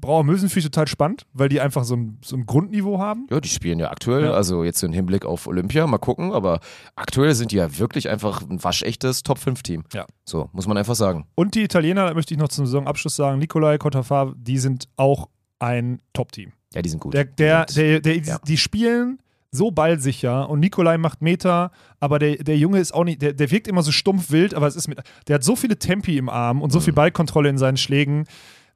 [0.00, 3.26] Brauer Mösen finde ich total spannend, weil die einfach so ein, so ein Grundniveau haben.
[3.30, 4.30] Ja, die spielen ja aktuell, Ja.
[4.32, 6.60] also jetzt im Hinblick auf Olympia, mal gucken, aber
[6.96, 9.84] aktuell sind die ja wirklich einfach ein waschechtes Top-5-Team.
[9.94, 10.06] Ja.
[10.24, 11.26] So, muss man einfach sagen.
[11.34, 15.28] Und die Italiener, da möchte ich noch zum Saisonabschluss sagen, Nicolai Cottafar, die sind auch
[15.58, 16.52] ein Top-Team.
[16.74, 17.14] Ja, die sind gut.
[17.14, 18.38] Der, der, der, der, ja.
[18.46, 19.18] Die spielen
[19.50, 21.70] so ballsicher und Nikolai macht Meter,
[22.00, 24.66] aber der, der Junge ist auch nicht, der, der wirkt immer so stumpf wild, aber
[24.66, 26.82] es ist mit, der hat so viele Tempi im Arm und so Mhm.
[26.84, 28.24] viel Ballkontrolle in seinen Schlägen,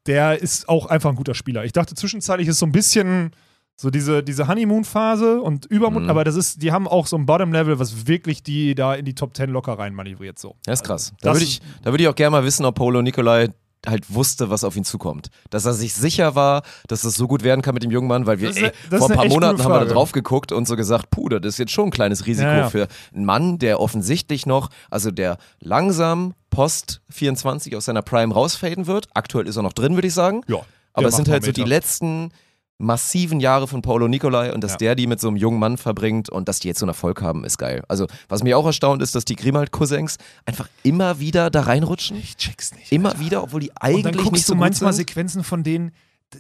[0.07, 1.65] der ist auch einfach ein guter Spieler.
[1.65, 3.31] Ich dachte zwischenzeitlich ist so ein bisschen
[3.77, 6.11] so diese, diese Honeymoon-Phase und Übermut, Mhm.
[6.11, 9.15] aber das ist, die haben auch so ein Bottom-Level, was wirklich die da in die
[9.15, 10.57] Top 10 locker rein manövriert so.
[10.67, 11.13] Ja, ist krass.
[11.13, 13.49] Also, Da das würde ich, da würde ich auch gerne mal wissen, ob Polo Nikolai
[13.85, 15.29] halt wusste, was auf ihn zukommt.
[15.51, 18.27] Dass er sich sicher war, dass es so gut werden kann mit dem jungen Mann,
[18.27, 20.69] weil wir, Das ey, das vor ein paar Monaten haben wir da drauf geguckt und
[20.69, 22.71] so gesagt, puh, das ist jetzt schon ein kleines Risiko Ja, ja.
[22.71, 28.87] für einen Mann, der offensichtlich noch, also der langsam Post 24 aus seiner Prime rausfaden
[28.87, 29.09] wird.
[29.15, 30.43] Aktuell ist er noch drin, würde ich sagen.
[30.47, 30.61] Ja.
[30.93, 32.31] Aber es sind halt so die letzten
[32.79, 34.79] massiven Jahre von Paulo Nicolai und dass Ja.
[34.79, 37.23] der die mit so einem jungen Mann verbringt und dass die jetzt so einen Erfolg
[37.23, 37.85] haben, ist geil.
[37.89, 42.17] Also, was mich auch erstaunt ist, dass die Grimald-Cousins einfach immer wieder da reinrutschen.
[42.19, 42.91] Ich check's nicht.
[42.93, 43.21] Immer Alter.
[43.21, 45.09] wieder, obwohl die Und dann eigentlich guckst nicht so du manchmal sind.
[45.09, 45.93] Sequenzen von denen,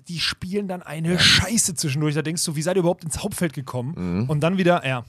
[0.08, 2.14] die spielen dann eine Scheiße zwischendurch.
[2.14, 4.26] Da denkst du, wie seid ihr überhaupt ins Hauptfeld gekommen?
[4.28, 5.04] Und dann wieder, ja.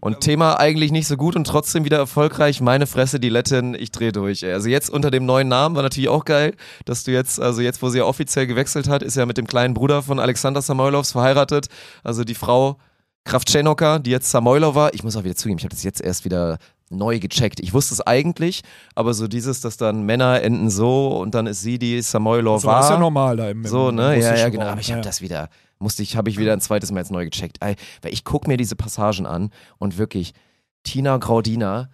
[0.00, 2.60] Und Thema eigentlich nicht so gut und trotzdem wieder erfolgreich.
[2.60, 4.42] Meine Fresse, die Lettin, ich dreh durch.
[4.42, 4.52] Ey.
[4.52, 7.82] Also jetzt unter dem neuen Namen war natürlich auch geil, dass du jetzt, also jetzt,
[7.82, 11.12] wo sie ja offiziell gewechselt hat, ist ja mit dem kleinen Bruder von Alexander Samoilovs
[11.12, 11.68] verheiratet.
[12.02, 12.78] Also die Frau
[13.26, 14.90] Kravtschenoka, die jetzt Samoilova.
[14.92, 16.58] Ich muss auch wieder zugeben, ich habe das jetzt erst wieder
[16.90, 17.60] neu gecheckt.
[17.60, 18.62] Ich wusste es eigentlich,
[18.94, 22.58] aber so dieses, dass dann Männer enden so und dann ist sie die Samoilova.
[22.58, 24.18] so, das ist ja normal da im, So, ne?
[24.20, 24.66] Ja, ja, genau.
[24.66, 25.48] Aber ich habe das wieder,
[25.78, 27.58] musste ich, habe ich wieder ein zweites Mal jetzt neu gecheckt.
[27.60, 27.76] Weil
[28.12, 30.32] ich gucke mir diese Passagen an und wirklich,
[30.84, 31.90] Tina Graudina,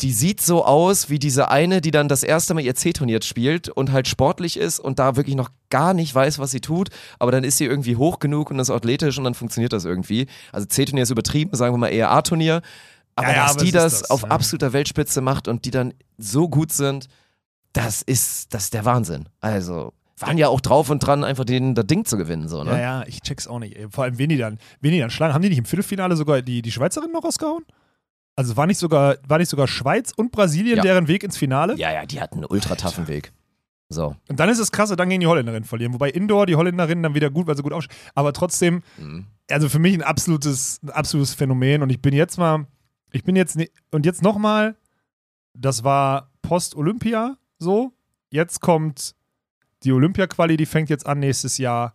[0.00, 3.68] die sieht so aus wie diese eine, die dann das erste Mal ihr C-Turnier spielt
[3.68, 6.88] und halt sportlich ist und da wirklich noch gar nicht weiß, was sie tut,
[7.18, 10.26] aber dann ist sie irgendwie hoch genug und ist athletisch und dann funktioniert das irgendwie.
[10.52, 12.62] Also C-Turnier ist übertrieben, sagen wir mal eher A-Turnier.
[13.16, 14.28] Aber Ja, ja, dass aber die das, das, auf ja.
[14.28, 17.08] absoluter Weltspitze macht und die dann so gut sind,
[17.72, 19.28] das ist, das ist der Wahnsinn.
[19.40, 19.92] Also,
[20.26, 22.70] waren ja auch drauf und dran, einfach den, das Ding zu gewinnen, so, ne?
[22.72, 23.76] Ja, ja, ich check's auch nicht.
[23.76, 23.86] Ey.
[23.90, 25.34] Vor allem, wen die dann, wen die dann schlagen.
[25.34, 27.64] Haben die nicht im Viertelfinale sogar die, die Schweizerin noch rausgehauen?
[28.36, 30.82] Also war nicht sogar, war nicht sogar Schweiz und Brasilien Ja.
[30.82, 31.76] deren Weg ins Finale?
[31.76, 33.32] Ja, ja, die hatten einen ultra taffen Weg.
[33.90, 34.16] So.
[34.28, 35.92] Und dann ist es krasse, dann gegen die Holländerinnen verlieren.
[35.92, 37.96] Wobei Indoor die Holländerinnen dann wieder gut, weil sie gut aufstehen.
[38.14, 39.26] Aber trotzdem, Mhm.
[39.50, 41.82] also für mich ein absolutes, ein absolutes Phänomen.
[41.82, 42.66] Und ich bin jetzt mal,
[43.12, 44.74] ich bin jetzt, ne, und jetzt nochmal,
[45.56, 47.92] das war Post-Olympia so.
[48.30, 49.14] Jetzt kommt
[49.84, 51.94] die Olympia-Quali, die fängt jetzt an nächstes Jahr.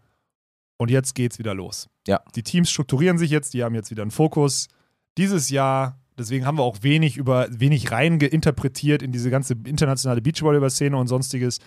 [0.77, 1.89] Und jetzt geht's wieder los.
[2.07, 2.21] Ja.
[2.35, 4.69] Die Teams strukturieren sich jetzt, die haben jetzt wieder einen Fokus.
[5.17, 10.95] Dieses Jahr, deswegen haben wir auch wenig über, wenig reingeinterpretiert in diese ganze internationale Beachvolleyball-Szene
[10.95, 11.59] und sonstiges.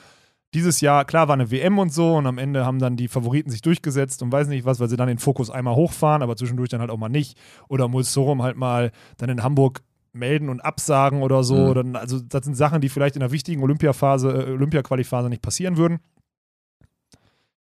[0.55, 3.51] Dieses Jahr, klar, war eine WM und so und am Ende haben dann die Favoriten
[3.51, 6.71] sich durchgesetzt und weiß nicht was, weil sie dann den Fokus einmal hochfahren, aber zwischendurch
[6.71, 7.39] dann halt auch mal nicht.
[7.69, 11.69] Oder muss Sorum halt mal dann in Hamburg melden und absagen oder so.
[11.69, 11.75] Mhm.
[11.75, 15.77] Dann, also das sind Sachen, die vielleicht in der wichtigen Olympiaphase, äh, Olympia-Quali-Phase nicht passieren
[15.77, 16.01] würden.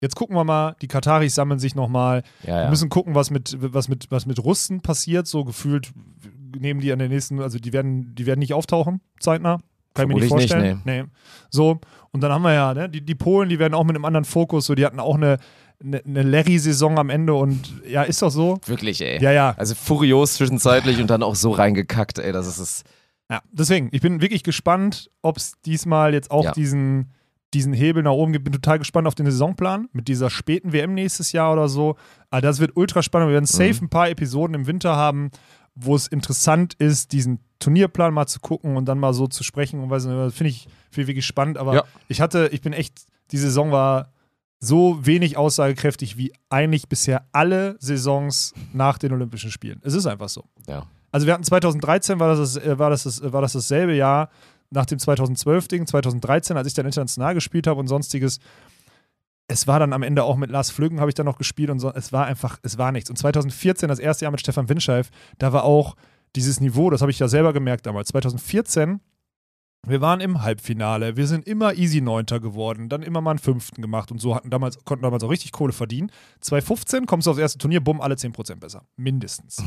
[0.01, 2.21] Jetzt gucken wir mal, die Kataris sammeln sich nochmal.
[2.43, 2.69] Ja, Wir ja.
[2.69, 5.25] müssen gucken, was mit, was, mit, was mit Russen passiert.
[5.27, 5.91] So gefühlt
[6.57, 9.59] nehmen die an den nächsten, also die werden, die werden nicht auftauchen, zeitnah.
[9.93, 10.81] Kann ich mir nicht Vermutlich nicht, vorstellen.
[10.85, 11.03] nee.
[11.49, 11.79] So,
[12.11, 14.25] und dann haben wir ja, ne, die, die Polen, die werden auch mit einem anderen
[14.25, 15.39] Fokus, so, die hatten auch eine,
[15.83, 18.59] eine, eine Larry-Saison am Ende und ja, ist doch so.
[18.67, 19.21] Wirklich, ey.
[19.21, 19.55] Ja, ja.
[19.57, 22.31] Also furios zwischenzeitlich und dann auch so reingekackt, ey.
[22.31, 22.83] Das ist es.
[23.31, 26.51] Ja, deswegen, ich bin wirklich gespannt, ob es diesmal jetzt auch Ja.
[26.51, 27.11] diesen,
[27.53, 28.43] diesen Hebel nach oben gibt.
[28.45, 31.95] Bin total gespannt auf den Saisonplan mit dieser späten WM nächstes Jahr oder so.
[32.29, 33.29] Aber das wird ultra spannend.
[33.29, 33.85] Wir werden safe Mhm.
[33.85, 35.31] ein paar Episoden im Winter haben,
[35.75, 39.79] wo es interessant ist, diesen Turnierplan mal zu gucken und dann mal so zu sprechen.
[39.79, 39.89] Und
[40.33, 41.57] finde ich, ich wirklich spannend.
[41.57, 41.83] Aber Ja.
[42.07, 44.11] ich hatte, ich bin echt, die Saison war
[44.59, 49.79] so wenig aussagekräftig wie eigentlich bisher alle Saisons nach den Olympischen Spielen.
[49.83, 50.45] Es ist einfach so.
[50.67, 50.87] Ja.
[51.11, 54.29] Also wir hatten 2013 war das, äh, war das, das, war das dasselbe Jahr
[54.69, 58.39] nach dem 2012-Ding, 2013, als ich dann international gespielt habe und sonstiges.
[59.47, 61.79] Es war dann am Ende auch mit Lars Flüggen, habe ich dann noch gespielt und
[61.79, 63.09] so, es war einfach, es war nichts.
[63.09, 65.95] Und 2014, das erste Jahr mit Stefan Winscheif, da war auch
[66.35, 68.09] dieses Niveau, das habe ich ja selber gemerkt damals.
[68.09, 68.99] 2014,
[69.87, 73.81] wir waren im Halbfinale, wir sind immer easy Neunter geworden, dann immer mal einen Fünften
[73.81, 76.11] gemacht und so hatten damals, konnten damals auch richtig Kohle verdienen.
[76.41, 78.83] 2015 kommst du aufs erste Turnier, bumm, alle 10% besser.
[78.97, 79.63] Mindestens.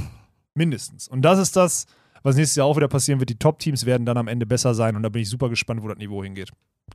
[0.55, 1.09] Mindestens.
[1.09, 1.87] Und das ist das,
[2.23, 3.31] was nächstes Jahr auch wieder passieren wird.
[3.31, 5.89] Die Top-Teams werden dann am Ende besser sein und da bin ich super gespannt, wo
[5.89, 6.51] das Niveau hingeht.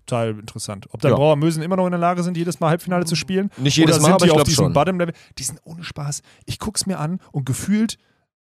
[0.06, 0.88] Total interessant.
[0.92, 1.18] Ob dann Ja.
[1.18, 3.50] Brauer Mösen immer noch in der Lage sind, jedes Mal Halbfinale zu spielen?
[3.58, 4.74] Nicht jedes Mal, aber ich auf glaub diesem schon.
[4.74, 5.14] Bottom-Level?
[5.38, 6.22] Die sind ohne Spaß.
[6.46, 7.98] Ich guck's mir an und gefühlt,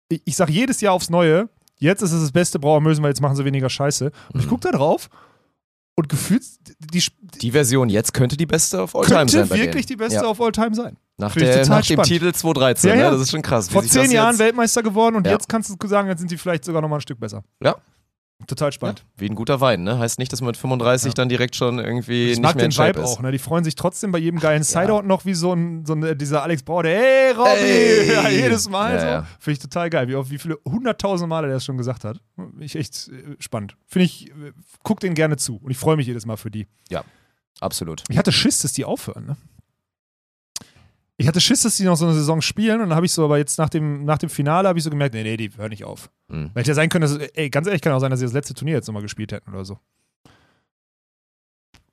[0.09, 1.49] ich, ich sag jedes Jahr aufs Neue,
[1.79, 4.11] jetzt ist es das beste Brauer Mösen, weil jetzt machen sie weniger Scheiße.
[4.33, 4.51] Und ich Mhm.
[4.51, 5.09] guck da drauf
[5.95, 6.43] und gefühlt,
[6.93, 7.03] die,
[7.41, 9.49] die Version jetzt könnte die beste of all time könnte sein.
[9.49, 10.27] bei wirklich die beste Ja.
[10.29, 10.97] of all time sein.
[11.19, 12.03] Nach, der, nach dem.
[12.03, 13.05] Titel 2013, Ja, ja.
[13.07, 13.11] Ne?
[13.13, 13.69] das ist schon krass.
[13.71, 15.33] Vor zehn das Jahren Weltmeister geworden und Ja.
[15.33, 17.43] jetzt kannst du sagen, jetzt sind sie vielleicht sogar noch mal ein Stück besser.
[17.63, 17.77] Ja.
[18.47, 19.03] Total ja, spannend.
[19.17, 19.99] Wie ein guter Wein, ne?
[19.99, 21.15] Heißt nicht, dass man mit 35 Ja.
[21.15, 23.07] dann direkt schon irgendwie Ich nicht mag mehr den Vibe ist.
[23.07, 23.33] auch, ne?
[23.33, 26.43] Die freuen sich trotzdem bei jedem geilen Sideout noch wie so ein, so ein dieser
[26.43, 28.13] Alex Bauer, der Hey Robby!
[28.13, 29.07] Ja, jedes Mal Ja, so.
[29.07, 29.27] ja.
[29.41, 32.19] Finde ich total geil, wie, oft- wie viele hunderttausend Male der es schon gesagt hat.
[32.61, 33.75] Ich echt äh, spannend.
[33.87, 34.53] Finde ich, äh,
[34.83, 36.67] guck den gerne zu und ich freue mich jedes Mal für die.
[37.61, 38.03] Absolut.
[38.11, 39.37] Ich hatte Schiss, dass die aufhören, ne?
[41.19, 43.25] Ich hatte Schiss, dass die noch so eine Saison spielen und dann habe ich so,
[43.25, 45.71] aber jetzt nach dem, nach dem Finale habe ich so gemerkt, nee, nee, die hören
[45.71, 46.11] nicht auf.
[46.29, 46.51] Mhm.
[46.53, 48.35] Weil hätte ja sein können, dass, ey, ganz ehrlich, kann auch sein, dass sie das
[48.35, 49.79] letzte Turnier jetzt nochmal gespielt hätten oder so.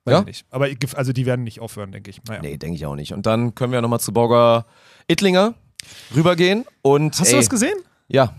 [0.05, 0.19] Weiß Ja.
[0.19, 0.45] ich nicht.
[0.49, 2.21] Aber also die werden nicht aufhören, denke ich.
[2.26, 2.41] Naja.
[2.41, 3.13] Nee, denke ich auch nicht.
[3.13, 4.65] Und dann können wir nochmal zu Borger
[5.07, 5.53] Ittlinger
[6.13, 6.65] rübergehen.
[6.82, 7.78] Und, Hast ey, du was gesehen?
[8.09, 8.36] Ja,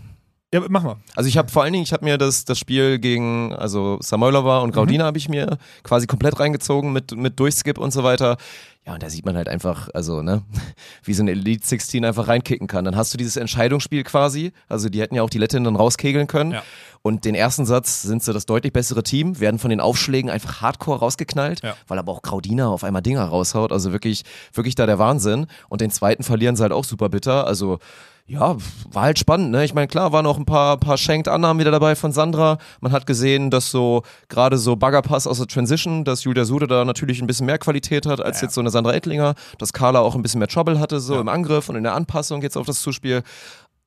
[0.53, 0.95] Ja, mach mal.
[1.15, 4.59] Also ich habe vor allen Dingen, ich habe mir das, das Spiel gegen, also Samoylova
[4.59, 8.37] und Graudina habe ich mir quasi komplett reingezogen mit, mit Durchskip und so weiter.
[8.85, 10.43] Ja, und da sieht man halt einfach, also, ne,
[11.03, 12.85] wie so ein Elite 16 einfach reinkicken kann.
[12.85, 14.53] Dann hast du dieses Entscheidungsspiel quasi.
[14.69, 16.51] Also die hätten ja auch die Lettin dann rauskegeln können.
[16.51, 16.63] Ja.
[17.01, 20.61] Und den ersten Satz sind sie das deutlich bessere Team, werden von den Aufschlägen einfach
[20.61, 21.75] hardcore rausgeknallt, Ja.
[21.87, 23.71] weil aber auch Graudina auf einmal Dinger raushaut.
[23.71, 25.47] Also wirklich, wirklich da der Wahnsinn.
[25.67, 27.45] Und den zweiten verlieren sie halt auch super bitter.
[27.47, 27.79] Also
[28.27, 28.57] ja,
[28.91, 29.63] war halt spannend, ne?
[29.65, 32.57] Ich meine, klar, waren auch ein paar, paar Shanked-Annahmen wieder dabei von Sandra.
[32.81, 36.85] Man hat gesehen, dass so gerade so Baggerpass aus der Transition, dass Julia Sude da
[36.85, 38.47] natürlich ein bisschen mehr Qualität hat als Ja.
[38.47, 41.21] jetzt so eine Sandra Ettlinger, dass Carla auch ein bisschen mehr Trouble hatte, so Ja.
[41.21, 43.21] im Angriff und in der Anpassung jetzt auf das Zuspiel.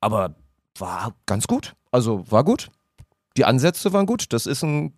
[0.01, 0.37] Aber
[0.79, 1.75] war ganz gut.
[1.91, 2.69] Also war gut.
[3.37, 4.33] Die Ansätze waren gut.
[4.33, 4.93] Das ist ein,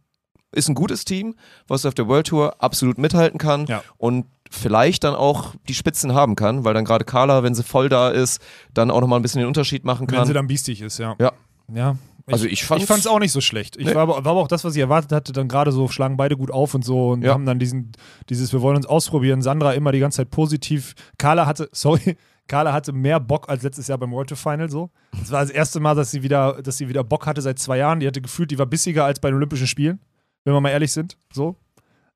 [0.53, 1.35] ist ein gutes Team,
[1.69, 3.83] was auf der World Tour absolut mithalten kann Ja.
[3.99, 7.89] und vielleicht dann auch die Spitzen haben kann, weil dann gerade Carla, wenn sie voll
[7.89, 8.41] da ist,
[8.75, 10.27] dann auch nochmal ein bisschen den Unterschied machen Wenn kann.
[10.27, 11.15] sie dann biestig ist, ja.
[11.21, 11.33] Ja.
[11.73, 11.97] Ja,
[12.27, 13.77] Also ich fand's- ich fand's auch nicht so schlecht.
[13.77, 13.95] Ich Nee.
[13.95, 16.37] war, aber, war aber auch das, was ich erwartet hatte, dann gerade so schlagen beide
[16.37, 17.33] gut auf und so und Ja.
[17.33, 17.93] haben dann diesen,
[18.29, 19.41] dieses, wir wollen uns ausprobieren.
[19.43, 20.95] Sandra immer die ganze Zeit positiv.
[21.17, 22.17] Carla hatte, sorry,
[22.49, 24.91] Carla hatte mehr Bock als letztes Jahr beim World Tour Final so.
[25.13, 27.79] Das war das erste Mal, dass sie wieder, dass sie wieder Bock hatte seit zwei
[27.79, 28.01] Jahren.
[28.01, 30.01] Die hatte gefühlt, die war bissiger als bei den Olympischen Spielen,
[30.45, 31.17] wenn wir mal ehrlich sind.
[31.33, 31.57] So.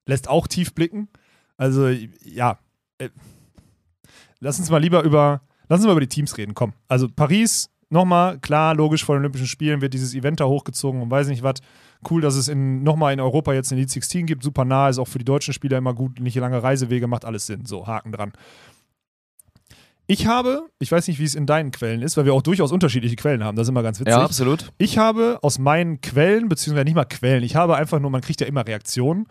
[0.06, 1.09] Lässt auch tief blicken.
[1.56, 2.59] Also, ja.
[2.98, 3.09] Äh,
[4.44, 5.40] Lass uns mal lieber über,
[5.70, 6.55] lass uns mal über die Teams reden.
[6.55, 6.74] Komm.
[6.86, 11.10] Also Paris, nochmal, klar, logisch vor den Olympischen Spielen wird dieses Event da hochgezogen und
[11.10, 11.60] weiß nicht was.
[12.10, 14.42] Cool, dass es in, nochmal in Europa jetzt eine Lead 16 gibt.
[14.42, 16.20] Super nah, ist auch für die deutschen Spieler immer gut.
[16.20, 17.64] Nicht lange Reisewege, macht alles Sinn.
[17.64, 18.32] So, Haken dran.
[20.06, 22.72] Ich habe, ich weiß nicht, wie es in deinen Quellen ist, weil wir auch durchaus
[22.72, 23.56] unterschiedliche Quellen haben.
[23.56, 24.12] Das ist immer ganz witzig.
[24.12, 24.70] Ja, absolut.
[24.76, 28.40] Ich habe aus meinen Quellen, beziehungsweise nicht mal Quellen, ich habe einfach nur, man kriegt
[28.40, 29.26] ja immer Reaktionen.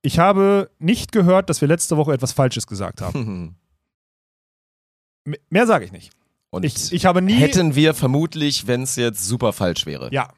[0.00, 3.56] Ich habe nicht gehört, dass wir letzte Woche etwas Falsches gesagt haben.
[5.50, 6.10] Mehr sage ich nicht.
[6.50, 7.34] Und Ich, ich habe nie.
[7.34, 10.08] hätten wir vermutlich, wenn es jetzt super falsch wäre.
[10.12, 10.28] Ja.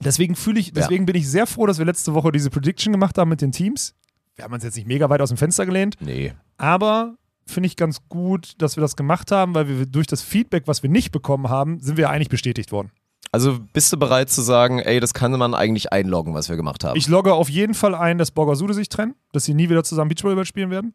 [0.00, 3.18] Deswegen fühle ich, deswegen bin ich sehr froh, dass wir letzte Woche diese Prediction gemacht
[3.18, 3.94] haben mit den Teams.
[4.36, 6.32] Wir haben uns jetzt nicht mega weit aus dem Fenster gelehnt, Nee.
[6.56, 7.16] aber
[7.52, 10.82] finde ich ganz gut, dass wir das gemacht haben, weil wir durch das Feedback, was
[10.82, 12.90] wir nicht bekommen haben, sind wir eigentlich bestätigt worden.
[13.30, 16.84] Also bist du bereit zu sagen, ey, das kann man eigentlich einloggen, was wir gemacht
[16.84, 16.98] haben?
[16.98, 20.08] Ich logge auf jeden Fall ein, dass Borgasude sich trennen, dass sie nie wieder zusammen
[20.08, 20.92] Beachvolleyball spielen werden.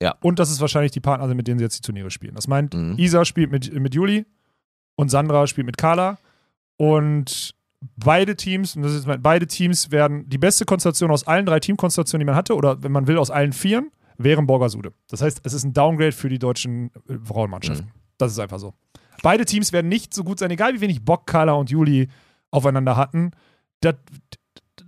[0.00, 0.16] Ja.
[0.20, 2.34] Und das ist wahrscheinlich die Partner sind, mit denen sie jetzt die Turniere spielen.
[2.34, 2.96] Das meint, Mhm.
[2.98, 4.26] Isa spielt mit, mit Juli
[4.96, 6.18] und Sandra spielt mit Carla.
[6.76, 7.54] Und
[7.96, 11.60] beide Teams, und das ist mein, beide Teams werden die beste Konstellation aus allen drei
[11.60, 13.92] Teamkonstellationen, die man hatte, oder wenn man will, aus allen vieren,
[14.24, 14.92] wären Borgasude.
[15.08, 17.86] Das heißt, es ist ein Downgrade für die deutschen äh, Frauenmannschaften.
[17.86, 17.92] Mhm.
[18.18, 18.74] Das ist einfach so.
[19.22, 22.08] Beide Teams werden nicht so gut sein, egal wie wenig Bock Carla und Juli
[22.50, 23.32] aufeinander hatten.
[23.80, 23.94] Das,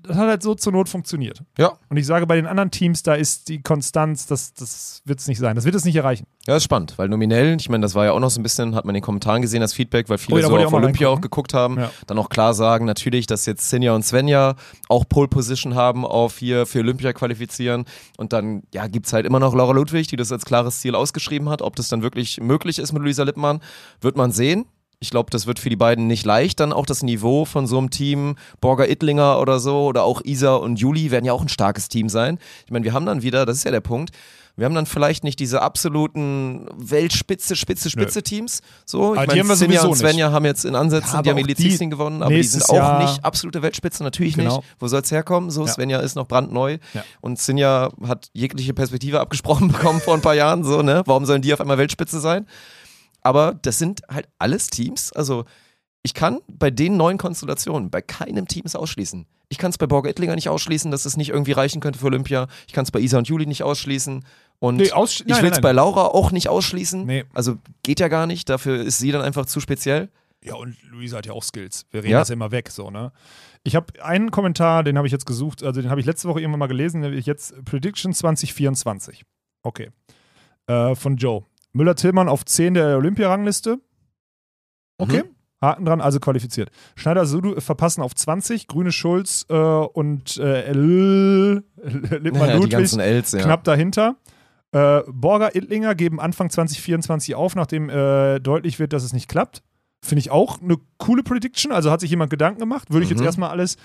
[0.07, 1.43] das hat halt so zur Not funktioniert.
[1.59, 1.73] Ja.
[1.89, 5.27] Und ich sage, bei den anderen Teams, da ist die Konstanz, das, das wird es
[5.29, 5.57] nicht sein.
[5.57, 6.27] Das wird es nicht erreichen.
[6.47, 8.75] Ja, ist spannend, weil nominell, ich meine, das war ja auch noch so ein bisschen,
[8.75, 10.73] hat man in den Kommentaren gesehen, das Feedback, weil viele Oh ja, so auf auch
[10.75, 11.23] Olympia auch reingucken.
[11.31, 11.91] geguckt haben, Ja.
[12.07, 14.55] dann auch klar sagen, natürlich, dass jetzt Sinja und Svenja
[14.89, 17.85] auch Pole Position haben auf hier für Olympia qualifizieren
[18.19, 21.49] und dann, ja, gibt's halt immer noch Laura Ludwig, die das als klares Ziel ausgeschrieben
[21.49, 23.61] hat, ob das dann wirklich möglich ist mit Luisa Lippmann,
[24.01, 24.67] wird man sehen.
[25.01, 27.77] Ich glaube, das wird für die beiden nicht leicht, dann auch das Niveau von so
[27.79, 31.49] einem Team, Borger Ittlinger oder so, oder auch Isa und Juli werden ja auch ein
[31.49, 32.39] starkes Team sein.
[32.65, 34.11] Ich meine, wir haben dann wieder, das ist ja der Punkt,
[34.57, 38.61] wir haben dann vielleicht nicht diese absoluten Weltspitze, Spitze, Spitze Teams.
[38.87, 41.55] So, ich meine, Sinja sowieso und Svenja haben jetzt in Ansätzen, Ja, die haben die
[41.61, 44.59] 16 gewonnen, aber die sind auch Jahr- nicht absolute Weltspitze, natürlich Genau.
[44.59, 44.69] nicht.
[44.79, 45.51] Wo soll es herkommen?
[45.51, 45.73] So, Ja.
[45.73, 47.03] Svenja ist noch brandneu Ja.
[47.21, 50.63] und Sinja hat jegliche Perspektive abgesprochen bekommen vor ein paar Jahren.
[50.63, 51.03] So, ne?
[51.05, 52.47] Warum sollen die auf einmal Weltspitze sein?
[53.25, 55.13] Aber das sind halt alles Teams.
[55.13, 55.45] Also
[56.05, 59.27] ich kann bei den neuen Konstellationen bei keinem Team es ausschließen.
[59.49, 62.07] Ich kann es bei Borger Ittlinger nicht ausschließen, dass es nicht irgendwie reichen könnte für
[62.07, 62.47] Olympia.
[62.67, 64.25] Ich kann es bei Isa und Juli nicht ausschließen.
[64.59, 65.73] Und Nee, aussch- ich will es bei.
[65.73, 67.05] Laura auch nicht ausschließen.
[67.07, 67.25] Nee.
[67.35, 68.49] Also geht ja gar nicht.
[68.49, 70.11] Dafür ist sie dann einfach zu speziell.
[70.43, 71.87] Ja, und Luisa hat ja auch Skills.
[71.91, 72.19] Wir reden Ja.
[72.19, 73.13] das immer weg, so, ne?
[73.63, 76.41] Ich habe einen Kommentar, den habe ich jetzt gesucht, also den habe ich letzte Woche
[76.41, 79.23] irgendwann mal gelesen, nämlich jetzt Prediction 2024.
[79.63, 79.91] Okay.
[80.67, 81.45] Äh, von Joe.
[81.75, 83.79] Müller-Tillmann auf 10 der Olympia-Rangliste.
[84.99, 85.25] Okay.
[85.25, 85.35] Mhm.
[85.61, 86.71] Haken dran, also qualifiziert.
[86.95, 93.43] Schneider Sudu verpassen auf 20, Grüne Schulz äh, und äh, L Lippmann die Ludwig ja.
[93.43, 94.17] knapp dahinter.
[94.73, 99.63] Äh, Borger, Ittlinger geben Anfang 2024 auf, nachdem äh, deutlich wird, dass es nicht klappt.
[100.05, 101.73] Finde ich auch eine coole Prediction.
[101.73, 102.93] Also hat sich jemand Gedanken gemacht.
[102.93, 103.27] Würde ich jetzt Mhm.
[103.27, 103.77] erstmal alles.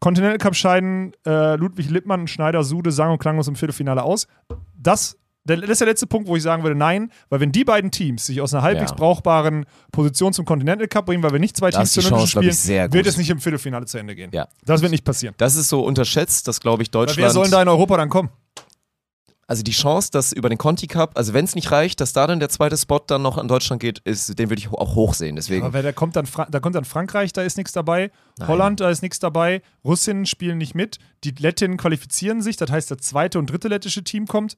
[0.00, 4.26] Continental Cup scheiden äh, Ludwig Lippmann und Schneider Sude sang und klanglos im Viertelfinale aus.
[4.74, 7.90] Das, das ist der letzte Punkt, wo ich sagen würde, nein, weil wenn die beiden
[7.90, 8.96] Teams sich aus einer halbwegs Ja.
[8.96, 12.52] brauchbaren Position zum Continental Cup bringen, weil wir nicht zwei Da Teams Chance, glaub spielen,
[12.52, 14.30] sehr wird es nicht im Viertelfinale zu Ende gehen.
[14.32, 14.48] Ja.
[14.64, 15.34] Das wird nicht passieren.
[15.38, 17.18] Das ist so unterschätzt, dass, glaube ich, Weil Deutschland.
[17.18, 18.30] wer soll denn da in Europa dann kommen?
[19.46, 22.26] also die Chance, dass über den Conti Cup, also wenn es nicht reicht, dass da
[22.26, 25.14] dann der zweite Spot dann noch an Deutschland geht, ist, den würde ich auch hoch
[25.14, 25.36] sehen.
[25.36, 25.64] Deswegen.
[25.64, 28.10] Aber wer, da, kommt dann Fra da kommt dann Frankreich, da ist nichts dabei.
[28.38, 28.48] Nein.
[28.48, 29.62] Holland, da ist nichts dabei.
[29.84, 30.98] Russinnen spielen nicht mit.
[31.24, 32.56] Die Lettinnen qualifizieren sich.
[32.56, 34.56] Das heißt, das zweite und dritte lettische Team kommt.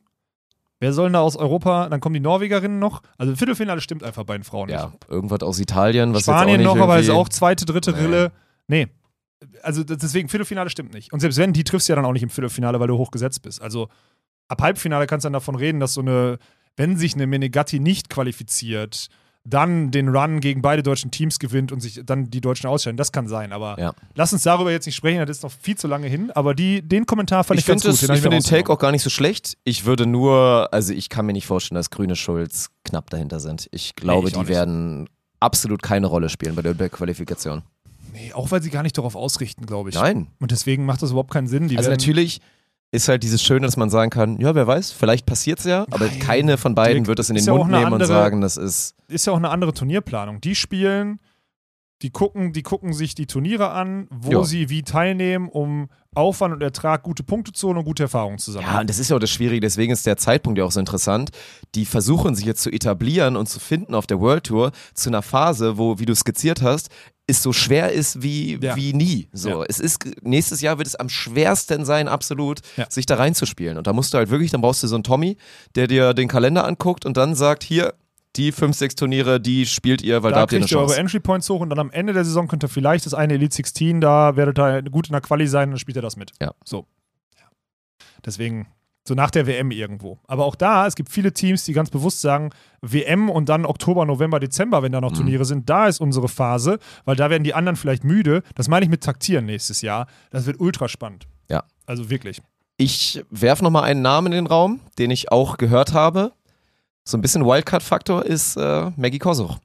[0.81, 1.89] Wer soll denn da aus Europa?
[1.89, 3.03] Dann kommen die Norwegerinnen noch.
[3.17, 5.09] Also Viertelfinale stimmt einfach bei den Frauen ja, nicht.
[5.09, 7.99] irgendwas aus Italien, was Spanien jetzt auch noch, nicht aber ist auch zweite, dritte Nee.
[7.99, 8.33] Rille.
[8.69, 8.89] Nee.
[9.63, 11.13] Also deswegen, Viertelfinale stimmt nicht.
[11.13, 13.43] Und selbst wenn, die triffst du ja dann auch nicht im Viertelfinale, weil du hochgesetzt
[13.43, 13.61] bist.
[13.61, 13.89] Also
[14.49, 16.39] ab Halbfinale kannst du dann davon reden, dass so eine,
[16.77, 19.09] wenn sich eine Menegatti nicht qualifiziert,
[19.49, 22.97] dann den Run gegen beide deutschen Teams gewinnt und sich dann die Deutschen ausscheiden.
[22.97, 23.93] Das kann sein, aber Ja.
[24.15, 26.31] lass uns darüber jetzt nicht sprechen, das ist noch viel zu lange hin.
[26.33, 28.03] Aber die, den Kommentar fand ich, Ich ganz finde gut.
[28.03, 29.57] das- hab ich find mir den Take auch gar nicht so schlecht.
[29.65, 33.69] Ich würde nur, also ich kann mir nicht vorstellen, dass Grüne Schulz knapp dahinter sind.
[33.73, 34.57] Ich glaube, ich auch die nicht.
[34.57, 35.09] werden
[35.41, 37.63] absolut keine Rolle spielen bei der Qualifikation.
[38.13, 39.95] Nee, auch weil sie gar nicht darauf ausrichten, glaube ich.
[39.95, 40.29] Nein.
[40.41, 41.69] Und deswegen macht das überhaupt keinen Sinn.
[41.69, 42.41] Die Also natürlich
[42.91, 46.07] ist halt dieses Schöne, dass man sagen kann, ja, wer weiß, vielleicht passiert's ja, aber
[46.07, 48.09] Nein, keine von beiden Dirk, wird das in den ja Mund eine nehmen und andere-
[48.09, 50.41] sagen, das ist ist ja auch eine andere Turnierplanung.
[50.41, 51.19] Die spielen
[52.03, 54.45] die gucken, die gucken sich die Turniere an, wo Ja.
[54.45, 58.53] sie wie teilnehmen, um Aufwand und Ertrag gute Punkte zu holen und gute Erfahrungen zu
[58.53, 58.71] sammeln.
[58.73, 60.81] Ja, und das ist ja auch das Schwierige, deswegen ist der Zeitpunkt ja auch so
[60.81, 61.31] interessant.
[61.75, 65.23] Die versuchen sich jetzt zu etablieren und zu finden auf der World Tour zu einer
[65.23, 66.89] Phase, wo, wie du skizziert hast,
[67.27, 68.75] es so schwer ist wie, Ja.
[68.75, 69.29] wie nie.
[69.33, 69.65] So, Ja.
[69.69, 72.91] es ist, nächstes Jahr wird es am schwersten sein, absolut, Ja.
[72.91, 73.77] sich da reinzuspielen.
[73.77, 75.37] Und da musst du halt wirklich, dann brauchst du so einen Tommy,
[75.75, 77.95] der dir den Kalender anguckt und dann sagt, hier,
[78.37, 80.79] die fünf, sechs Turniere, die spielt ihr, weil da, da habt ihr eine kriegt ihr
[80.79, 81.01] eure Chance.
[81.01, 83.55] Entry Points hoch und dann am Ende der Saison könnt ihr vielleicht das eine Elite
[83.57, 86.33] 16, da werdet ihr gut in der Quali sein und dann spielt ihr das mit.
[86.41, 86.53] Ja.
[86.65, 86.87] So.
[88.25, 88.67] Deswegen,
[89.07, 90.19] so nach der WM irgendwo.
[90.27, 92.51] Aber auch da, es gibt viele Teams, die ganz bewusst sagen,
[92.83, 95.17] WM und dann Oktober, November, Dezember, wenn da noch Mhm.
[95.17, 98.43] Turniere sind, da ist unsere Phase, weil da werden die anderen vielleicht müde.
[98.55, 100.07] Das meine ich mit Taktieren nächstes Jahr.
[100.31, 101.27] Das wird ultra spannend.
[101.49, 101.65] Ja.
[101.87, 102.43] Also wirklich.
[102.77, 106.33] Ich werfe nochmal einen Namen in den Raum, den ich auch gehört habe.
[107.09, 109.57] So ein bisschen Wildcard-Faktor ist äh, Maggie Kosuch.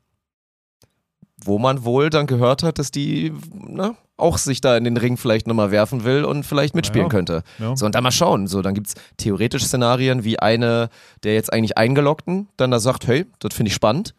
[1.44, 5.18] Wo man wohl dann gehört hat, dass die ne, auch sich da in den Ring
[5.18, 7.10] vielleicht nochmal werfen will und vielleicht mitspielen Ja.
[7.10, 7.44] könnte.
[7.60, 7.76] Ja.
[7.76, 8.48] So, und dann mal schauen.
[8.48, 10.88] So, dann gibt es theoretisch Szenarien wie eine
[11.24, 14.16] der jetzt eigentlich Eingeloggten dann da sagt, hey, das finde ich spannend.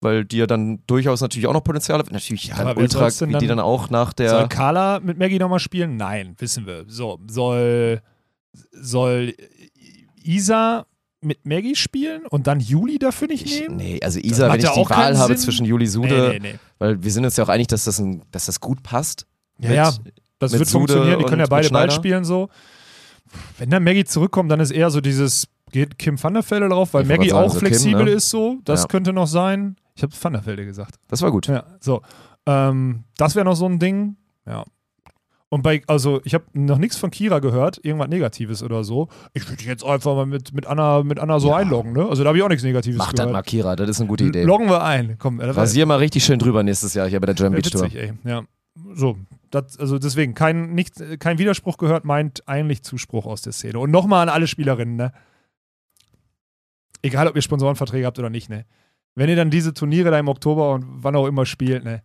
[0.00, 2.12] Weil die ja dann durchaus natürlich auch noch Potenzial hat.
[2.12, 4.30] Natürlich Ja, aber ultra, wie die dann- dann auch nach der.
[4.30, 5.96] Soll Carla mit Maggie nochmal spielen?
[5.96, 6.84] Nein, wissen wir.
[6.86, 8.02] So, soll,
[8.70, 9.34] soll
[10.22, 10.86] Isa
[11.24, 13.76] mit Maggie spielen und dann Juli dafür nicht ich, nehmen?
[13.76, 15.42] nee, also Isa, wenn ich die Wahl habe Sinn.
[15.42, 16.58] zwischen Juli Sude, nee, nee, nee.
[16.78, 19.26] weil wir sind uns ja auch einig, dass das, ein, dass das gut passt.
[19.58, 19.92] Ja, mit- ja,
[20.38, 21.18] das wird Sude funktionieren.
[21.20, 22.48] Die können ja beide Ball spielen so.
[23.58, 26.92] Wenn dann Maggie zurückkommt, dann ist eher so dieses, geht Kim van der Velde drauf,
[26.94, 28.10] weil Ich Maggie gerade auch sagen, so Kim, flexibel ne?
[28.10, 28.58] ist so.
[28.64, 28.88] Das Ja.
[28.88, 29.76] könnte noch sein.
[29.94, 30.96] Ich habe van der Velde gesagt.
[31.08, 31.46] Das war gut.
[31.46, 32.02] Ja, so.
[32.46, 34.16] Ähm, das wäre noch so ein Ding.
[34.46, 34.64] Ja.
[35.52, 39.08] Und bei, also ich habe noch nichts von Kira gehört, irgendwas Negatives oder so.
[39.34, 41.56] Ich würde jetzt einfach mal mit, mit Anna, mit Anna so Ja.
[41.56, 42.06] einloggen, ne?
[42.08, 43.32] Also da habe ich auch nichts Negatives Mach das gehört.
[43.34, 44.44] mal, Kira, das ist eine gute Idee.
[44.44, 45.16] Loggen wir ein.
[45.18, 47.70] Komm, äh, das Rasier mal richtig schön drüber nächstes Jahr hier bei der ja, Beach
[47.70, 47.84] Tour.
[47.84, 48.14] ey.
[48.24, 48.44] Ja.
[48.94, 49.18] So,
[49.50, 53.78] das, also deswegen, kein, nicht, kein Widerspruch gehört, meint eigentlich Zuspruch aus der Szene.
[53.78, 55.12] Und nochmal an alle Spielerinnen, ne?
[57.02, 58.64] Egal, ob ihr Sponsorenverträge habt oder nicht, ne?
[59.14, 62.02] Wenn ihr dann diese Turniere da im Oktober und wann auch immer spielt, ne?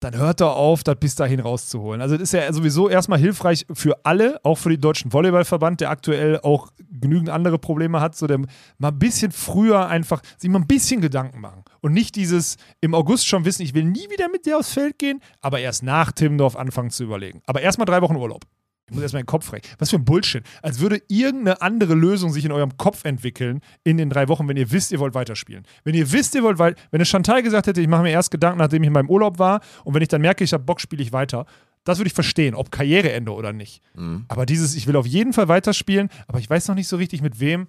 [0.00, 2.00] Dann hört doch auf, das bis dahin rauszuholen.
[2.00, 5.90] Also, das ist ja sowieso erstmal hilfreich für alle, auch für den Deutschen Volleyballverband, der
[5.90, 6.68] aktuell auch
[7.00, 11.00] genügend andere Probleme hat, so der mal ein bisschen früher einfach sich mal ein bisschen
[11.00, 11.64] Gedanken machen.
[11.80, 14.98] Und nicht dieses im August schon wissen, ich will nie wieder mit dir aufs Feld
[14.98, 17.42] gehen, aber erst nach Timmendorf anfangen zu überlegen.
[17.46, 18.44] Aber erstmal drei Wochen Urlaub.
[18.88, 19.68] Ich muss erstmal den Kopf recht.
[19.78, 20.42] Was für ein Bullshit.
[20.62, 24.56] Als würde irgendeine andere Lösung sich in eurem Kopf entwickeln in den drei Wochen, wenn
[24.56, 25.64] ihr wisst, ihr wollt weiterspielen.
[25.84, 28.30] Wenn ihr wisst, ihr wollt weiter, wenn eine Chantal gesagt hätte, ich mache mir erst
[28.30, 30.80] Gedanken, nachdem ich in meinem Urlaub war und wenn ich dann merke, ich habe Bock,
[30.80, 31.44] spiele ich weiter.
[31.84, 33.82] Das würde ich verstehen, ob Karriereende oder nicht.
[33.94, 34.24] Mhm.
[34.28, 37.22] Aber dieses, ich will auf jeden Fall weiterspielen, aber ich weiß noch nicht so richtig
[37.22, 37.66] mit wem.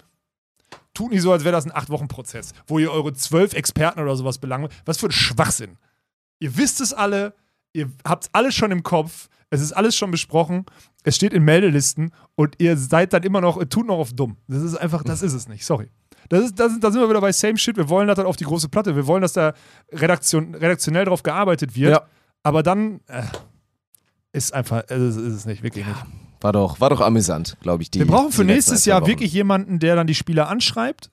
[0.94, 4.38] Tut nicht so, als wäre das ein Acht-Wochen-Prozess, wo ihr eure zwölf Experten oder sowas
[4.38, 4.72] belangt.
[4.86, 5.78] Was für ein Schwachsinn.
[6.40, 7.34] Ihr wisst es alle,
[7.74, 10.66] ihr habt es alles schon im Kopf, es ist alles schon besprochen,
[11.04, 14.38] es steht in Meldelisten und ihr seid dann immer noch, ihr tut noch auf dumm.
[14.48, 15.90] Das ist einfach, das ist es nicht, sorry.
[16.28, 17.78] Das ist, das, da sind wir wieder bei Same Shit.
[17.78, 18.96] Wir wollen das dann auf die große Platte.
[18.96, 19.54] Wir wollen, dass da
[19.92, 21.92] Redaktion, redaktionell drauf gearbeitet wird.
[21.94, 22.02] Ja.
[22.44, 23.24] Aber dann äh,
[24.34, 26.06] ist einfach, äh, ist, ist es nicht, wirklich nicht.
[26.42, 27.92] War doch, war doch amüsant, glaube ich.
[27.92, 31.10] Die, Wir brauchen für nächstes Jahr wirklich jemanden, der dann die Spieler anschreibt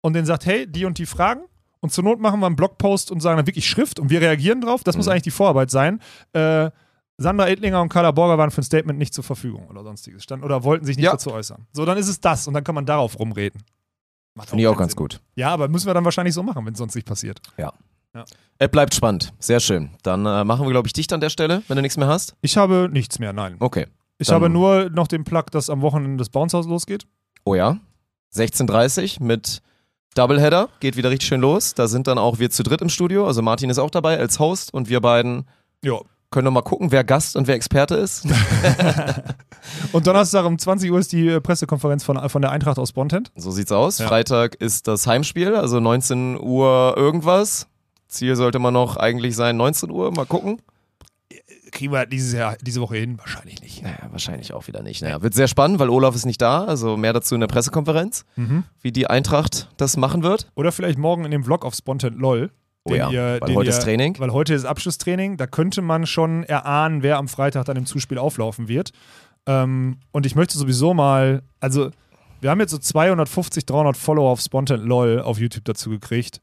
[0.00, 1.42] und den sagt, hey, die und die Fragen.
[1.80, 4.60] Und zur Not machen wir einen Blogpost und sagen dann wirklich Schrift und wir reagieren
[4.60, 4.84] drauf.
[4.84, 5.12] Das muss Mhm.
[5.12, 6.00] eigentlich die Vorarbeit sein.
[6.32, 6.70] Äh,
[7.18, 10.22] Sandra Edlinger und Carla Borger waren für ein Statement nicht zur Verfügung oder sonstiges.
[10.24, 11.12] Stand, oder wollten sich nicht Ja.
[11.12, 11.66] dazu äußern.
[11.72, 13.62] So, dann ist es das und dann kann man darauf rumreden.
[14.34, 14.96] Macht Finde ich auch ganz Sinn.
[14.96, 15.20] gut.
[15.36, 17.40] Ja, aber müssen wir dann wahrscheinlich so machen, wenn es sonst nicht passiert.
[18.58, 19.32] Es bleibt spannend.
[19.38, 19.90] Sehr schön.
[20.02, 22.34] Dann äh, machen wir, glaube ich, dicht an der Stelle, wenn du nichts mehr hast.
[22.42, 23.56] Ich habe nichts mehr, nein.
[23.58, 23.86] Okay.
[24.18, 27.06] Ich habe nur noch den Plug, dass am Wochenende das Bounce House losgeht.
[27.44, 27.78] Oh ja.
[28.34, 29.62] 16.30 mit
[30.14, 30.68] Doubleheader.
[30.80, 31.74] Geht wieder richtig schön los.
[31.74, 33.26] Da sind dann auch wir zu dritt im Studio.
[33.26, 35.46] Also Martin ist auch dabei als Host und wir beiden
[35.82, 35.98] Ja.
[36.32, 38.26] Können noch mal gucken, wer Gast und wer Experte ist.
[39.92, 43.30] Und Donnerstag um 20 Uhr ist die äh, Pressekonferenz von, von der Eintracht aus Bontent.
[43.36, 43.98] So sieht's aus.
[43.98, 44.08] Ja.
[44.08, 47.68] Freitag ist das Heimspiel, also 19 Uhr irgendwas.
[48.08, 50.10] Ziel sollte man noch eigentlich sein 19 Uhr.
[50.12, 50.60] Mal gucken.
[51.70, 53.18] Kriegen wir dieses Jahr, diese Woche hin?
[53.18, 53.82] Wahrscheinlich nicht.
[53.82, 55.00] Naja, wahrscheinlich auch wieder nicht.
[55.00, 56.64] Naja, wird sehr spannend, weil Olaf ist nicht da.
[56.64, 58.64] Also mehr dazu in der Pressekonferenz, Mhm.
[58.82, 60.50] wie die Eintracht das machen wird.
[60.54, 62.50] Oder vielleicht morgen in dem Vlog auf Spontent LOL.
[62.84, 64.18] Oh ja, ihr- weil heute ihr- ist Training.
[64.18, 65.36] Weil heute ist Abschlusstraining.
[65.36, 68.90] Da könnte man schon erahnen, wer am Freitag dann im Zuspiel auflaufen wird.
[69.46, 71.90] Ähm, und ich möchte sowieso mal, also
[72.40, 76.40] wir haben jetzt so 250, 300 Follower auf Spontent LOL auf YouTube dazu gekriegt.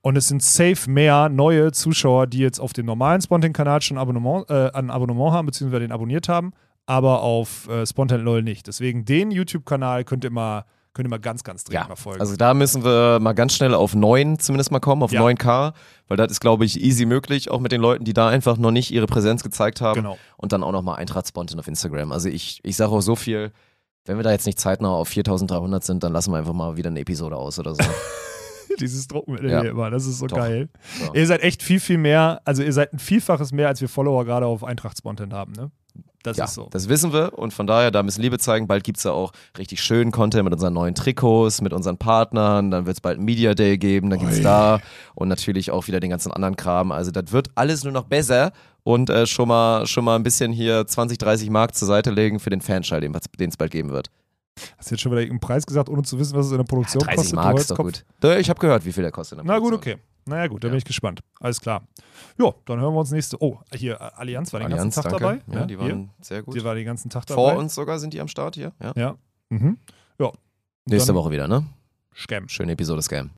[0.00, 4.48] Und es sind safe mehr neue Zuschauer, die jetzt auf dem normalen Spontent-Kanal schon Abonnement,
[4.50, 6.52] äh, ein Abonnement haben, beziehungsweise den abonniert haben,
[6.86, 8.66] aber auf äh, Spontent LOL nicht.
[8.66, 10.64] Deswegen den YouTube-Kanal könnt ihr mal
[10.96, 12.20] Ihr mal ganz, ganz dringend Ja, mal folgen.
[12.20, 15.20] also da müssen wir mal ganz schnell auf 9 zumindest mal kommen, auf Ja.
[15.22, 15.72] 9K,
[16.08, 18.70] weil das ist, glaube ich, easy möglich, auch mit den Leuten, die da einfach noch
[18.70, 19.96] nicht ihre Präsenz gezeigt haben.
[20.02, 20.18] Genau.
[20.36, 22.12] Und dann auch nochmal Eintracht Spontan auf Instagram.
[22.12, 23.50] Also ich, ich sage auch so viel,
[24.04, 26.90] wenn wir da jetzt nicht zeitnah auf 4300 sind, dann lassen wir einfach mal wieder
[26.90, 27.82] eine Episode aus oder so.
[28.80, 29.60] Dieses Druckmittel Ja.
[29.62, 30.36] hier immer, das ist so Doch.
[30.36, 30.68] geil.
[31.04, 31.14] So.
[31.14, 34.24] Ihr seid echt viel, viel mehr, also ihr seid ein Vielfaches mehr, als wir Follower
[34.24, 35.70] gerade auf Eintracht Spontan haben, ne?
[36.24, 36.68] Das ja, ist so.
[36.70, 38.66] das wissen wir und von daher, da müssen Liebe zeigen.
[38.66, 42.70] Bald gibt es ja auch richtig schönen Content mit unseren neuen Trikots, mit unseren Partnern.
[42.70, 44.80] Dann wird es bald einen Media Day geben, dann gibt es da
[45.14, 46.92] und natürlich auch wieder den ganzen anderen Kram.
[46.92, 48.52] Also das wird alles nur noch besser
[48.84, 52.40] und äh, schon, mal, schon mal ein bisschen hier 20, 30 Mark zur Seite legen
[52.40, 54.08] für den Fanschall, den es bald geben wird.
[54.78, 56.64] Hast du jetzt schon wieder irgendeinen Preis gesagt, ohne zu wissen, was es in der
[56.64, 57.34] Produktion 30 kostet?
[57.34, 58.04] Mark ist doch gut.
[58.38, 59.40] Ich habe gehört, wie viel der kostet.
[59.44, 59.96] Na gut, okay.
[60.26, 60.72] Naja gut, da Ja.
[60.72, 61.20] bin ich gespannt.
[61.40, 61.82] Alles klar.
[62.38, 63.36] Ja, dann hören wir uns nächste.
[63.42, 65.42] Oh, hier, Allianz war den Allianz, ganzen Tag danke.
[65.46, 65.60] dabei.
[65.60, 65.82] Ja, die hier.
[65.92, 66.54] waren sehr gut.
[66.54, 67.42] Die war den ganzen Tag dabei.
[67.42, 68.72] Vor uns sogar sind die am Start hier.
[68.80, 68.92] Ja.
[68.96, 69.14] Ja.
[69.50, 69.76] Mhm.
[70.18, 70.30] Ja.
[70.86, 71.64] Nächste Woche wieder, ne?
[72.16, 72.48] Scam.
[72.48, 73.30] Schöne Episode Scam.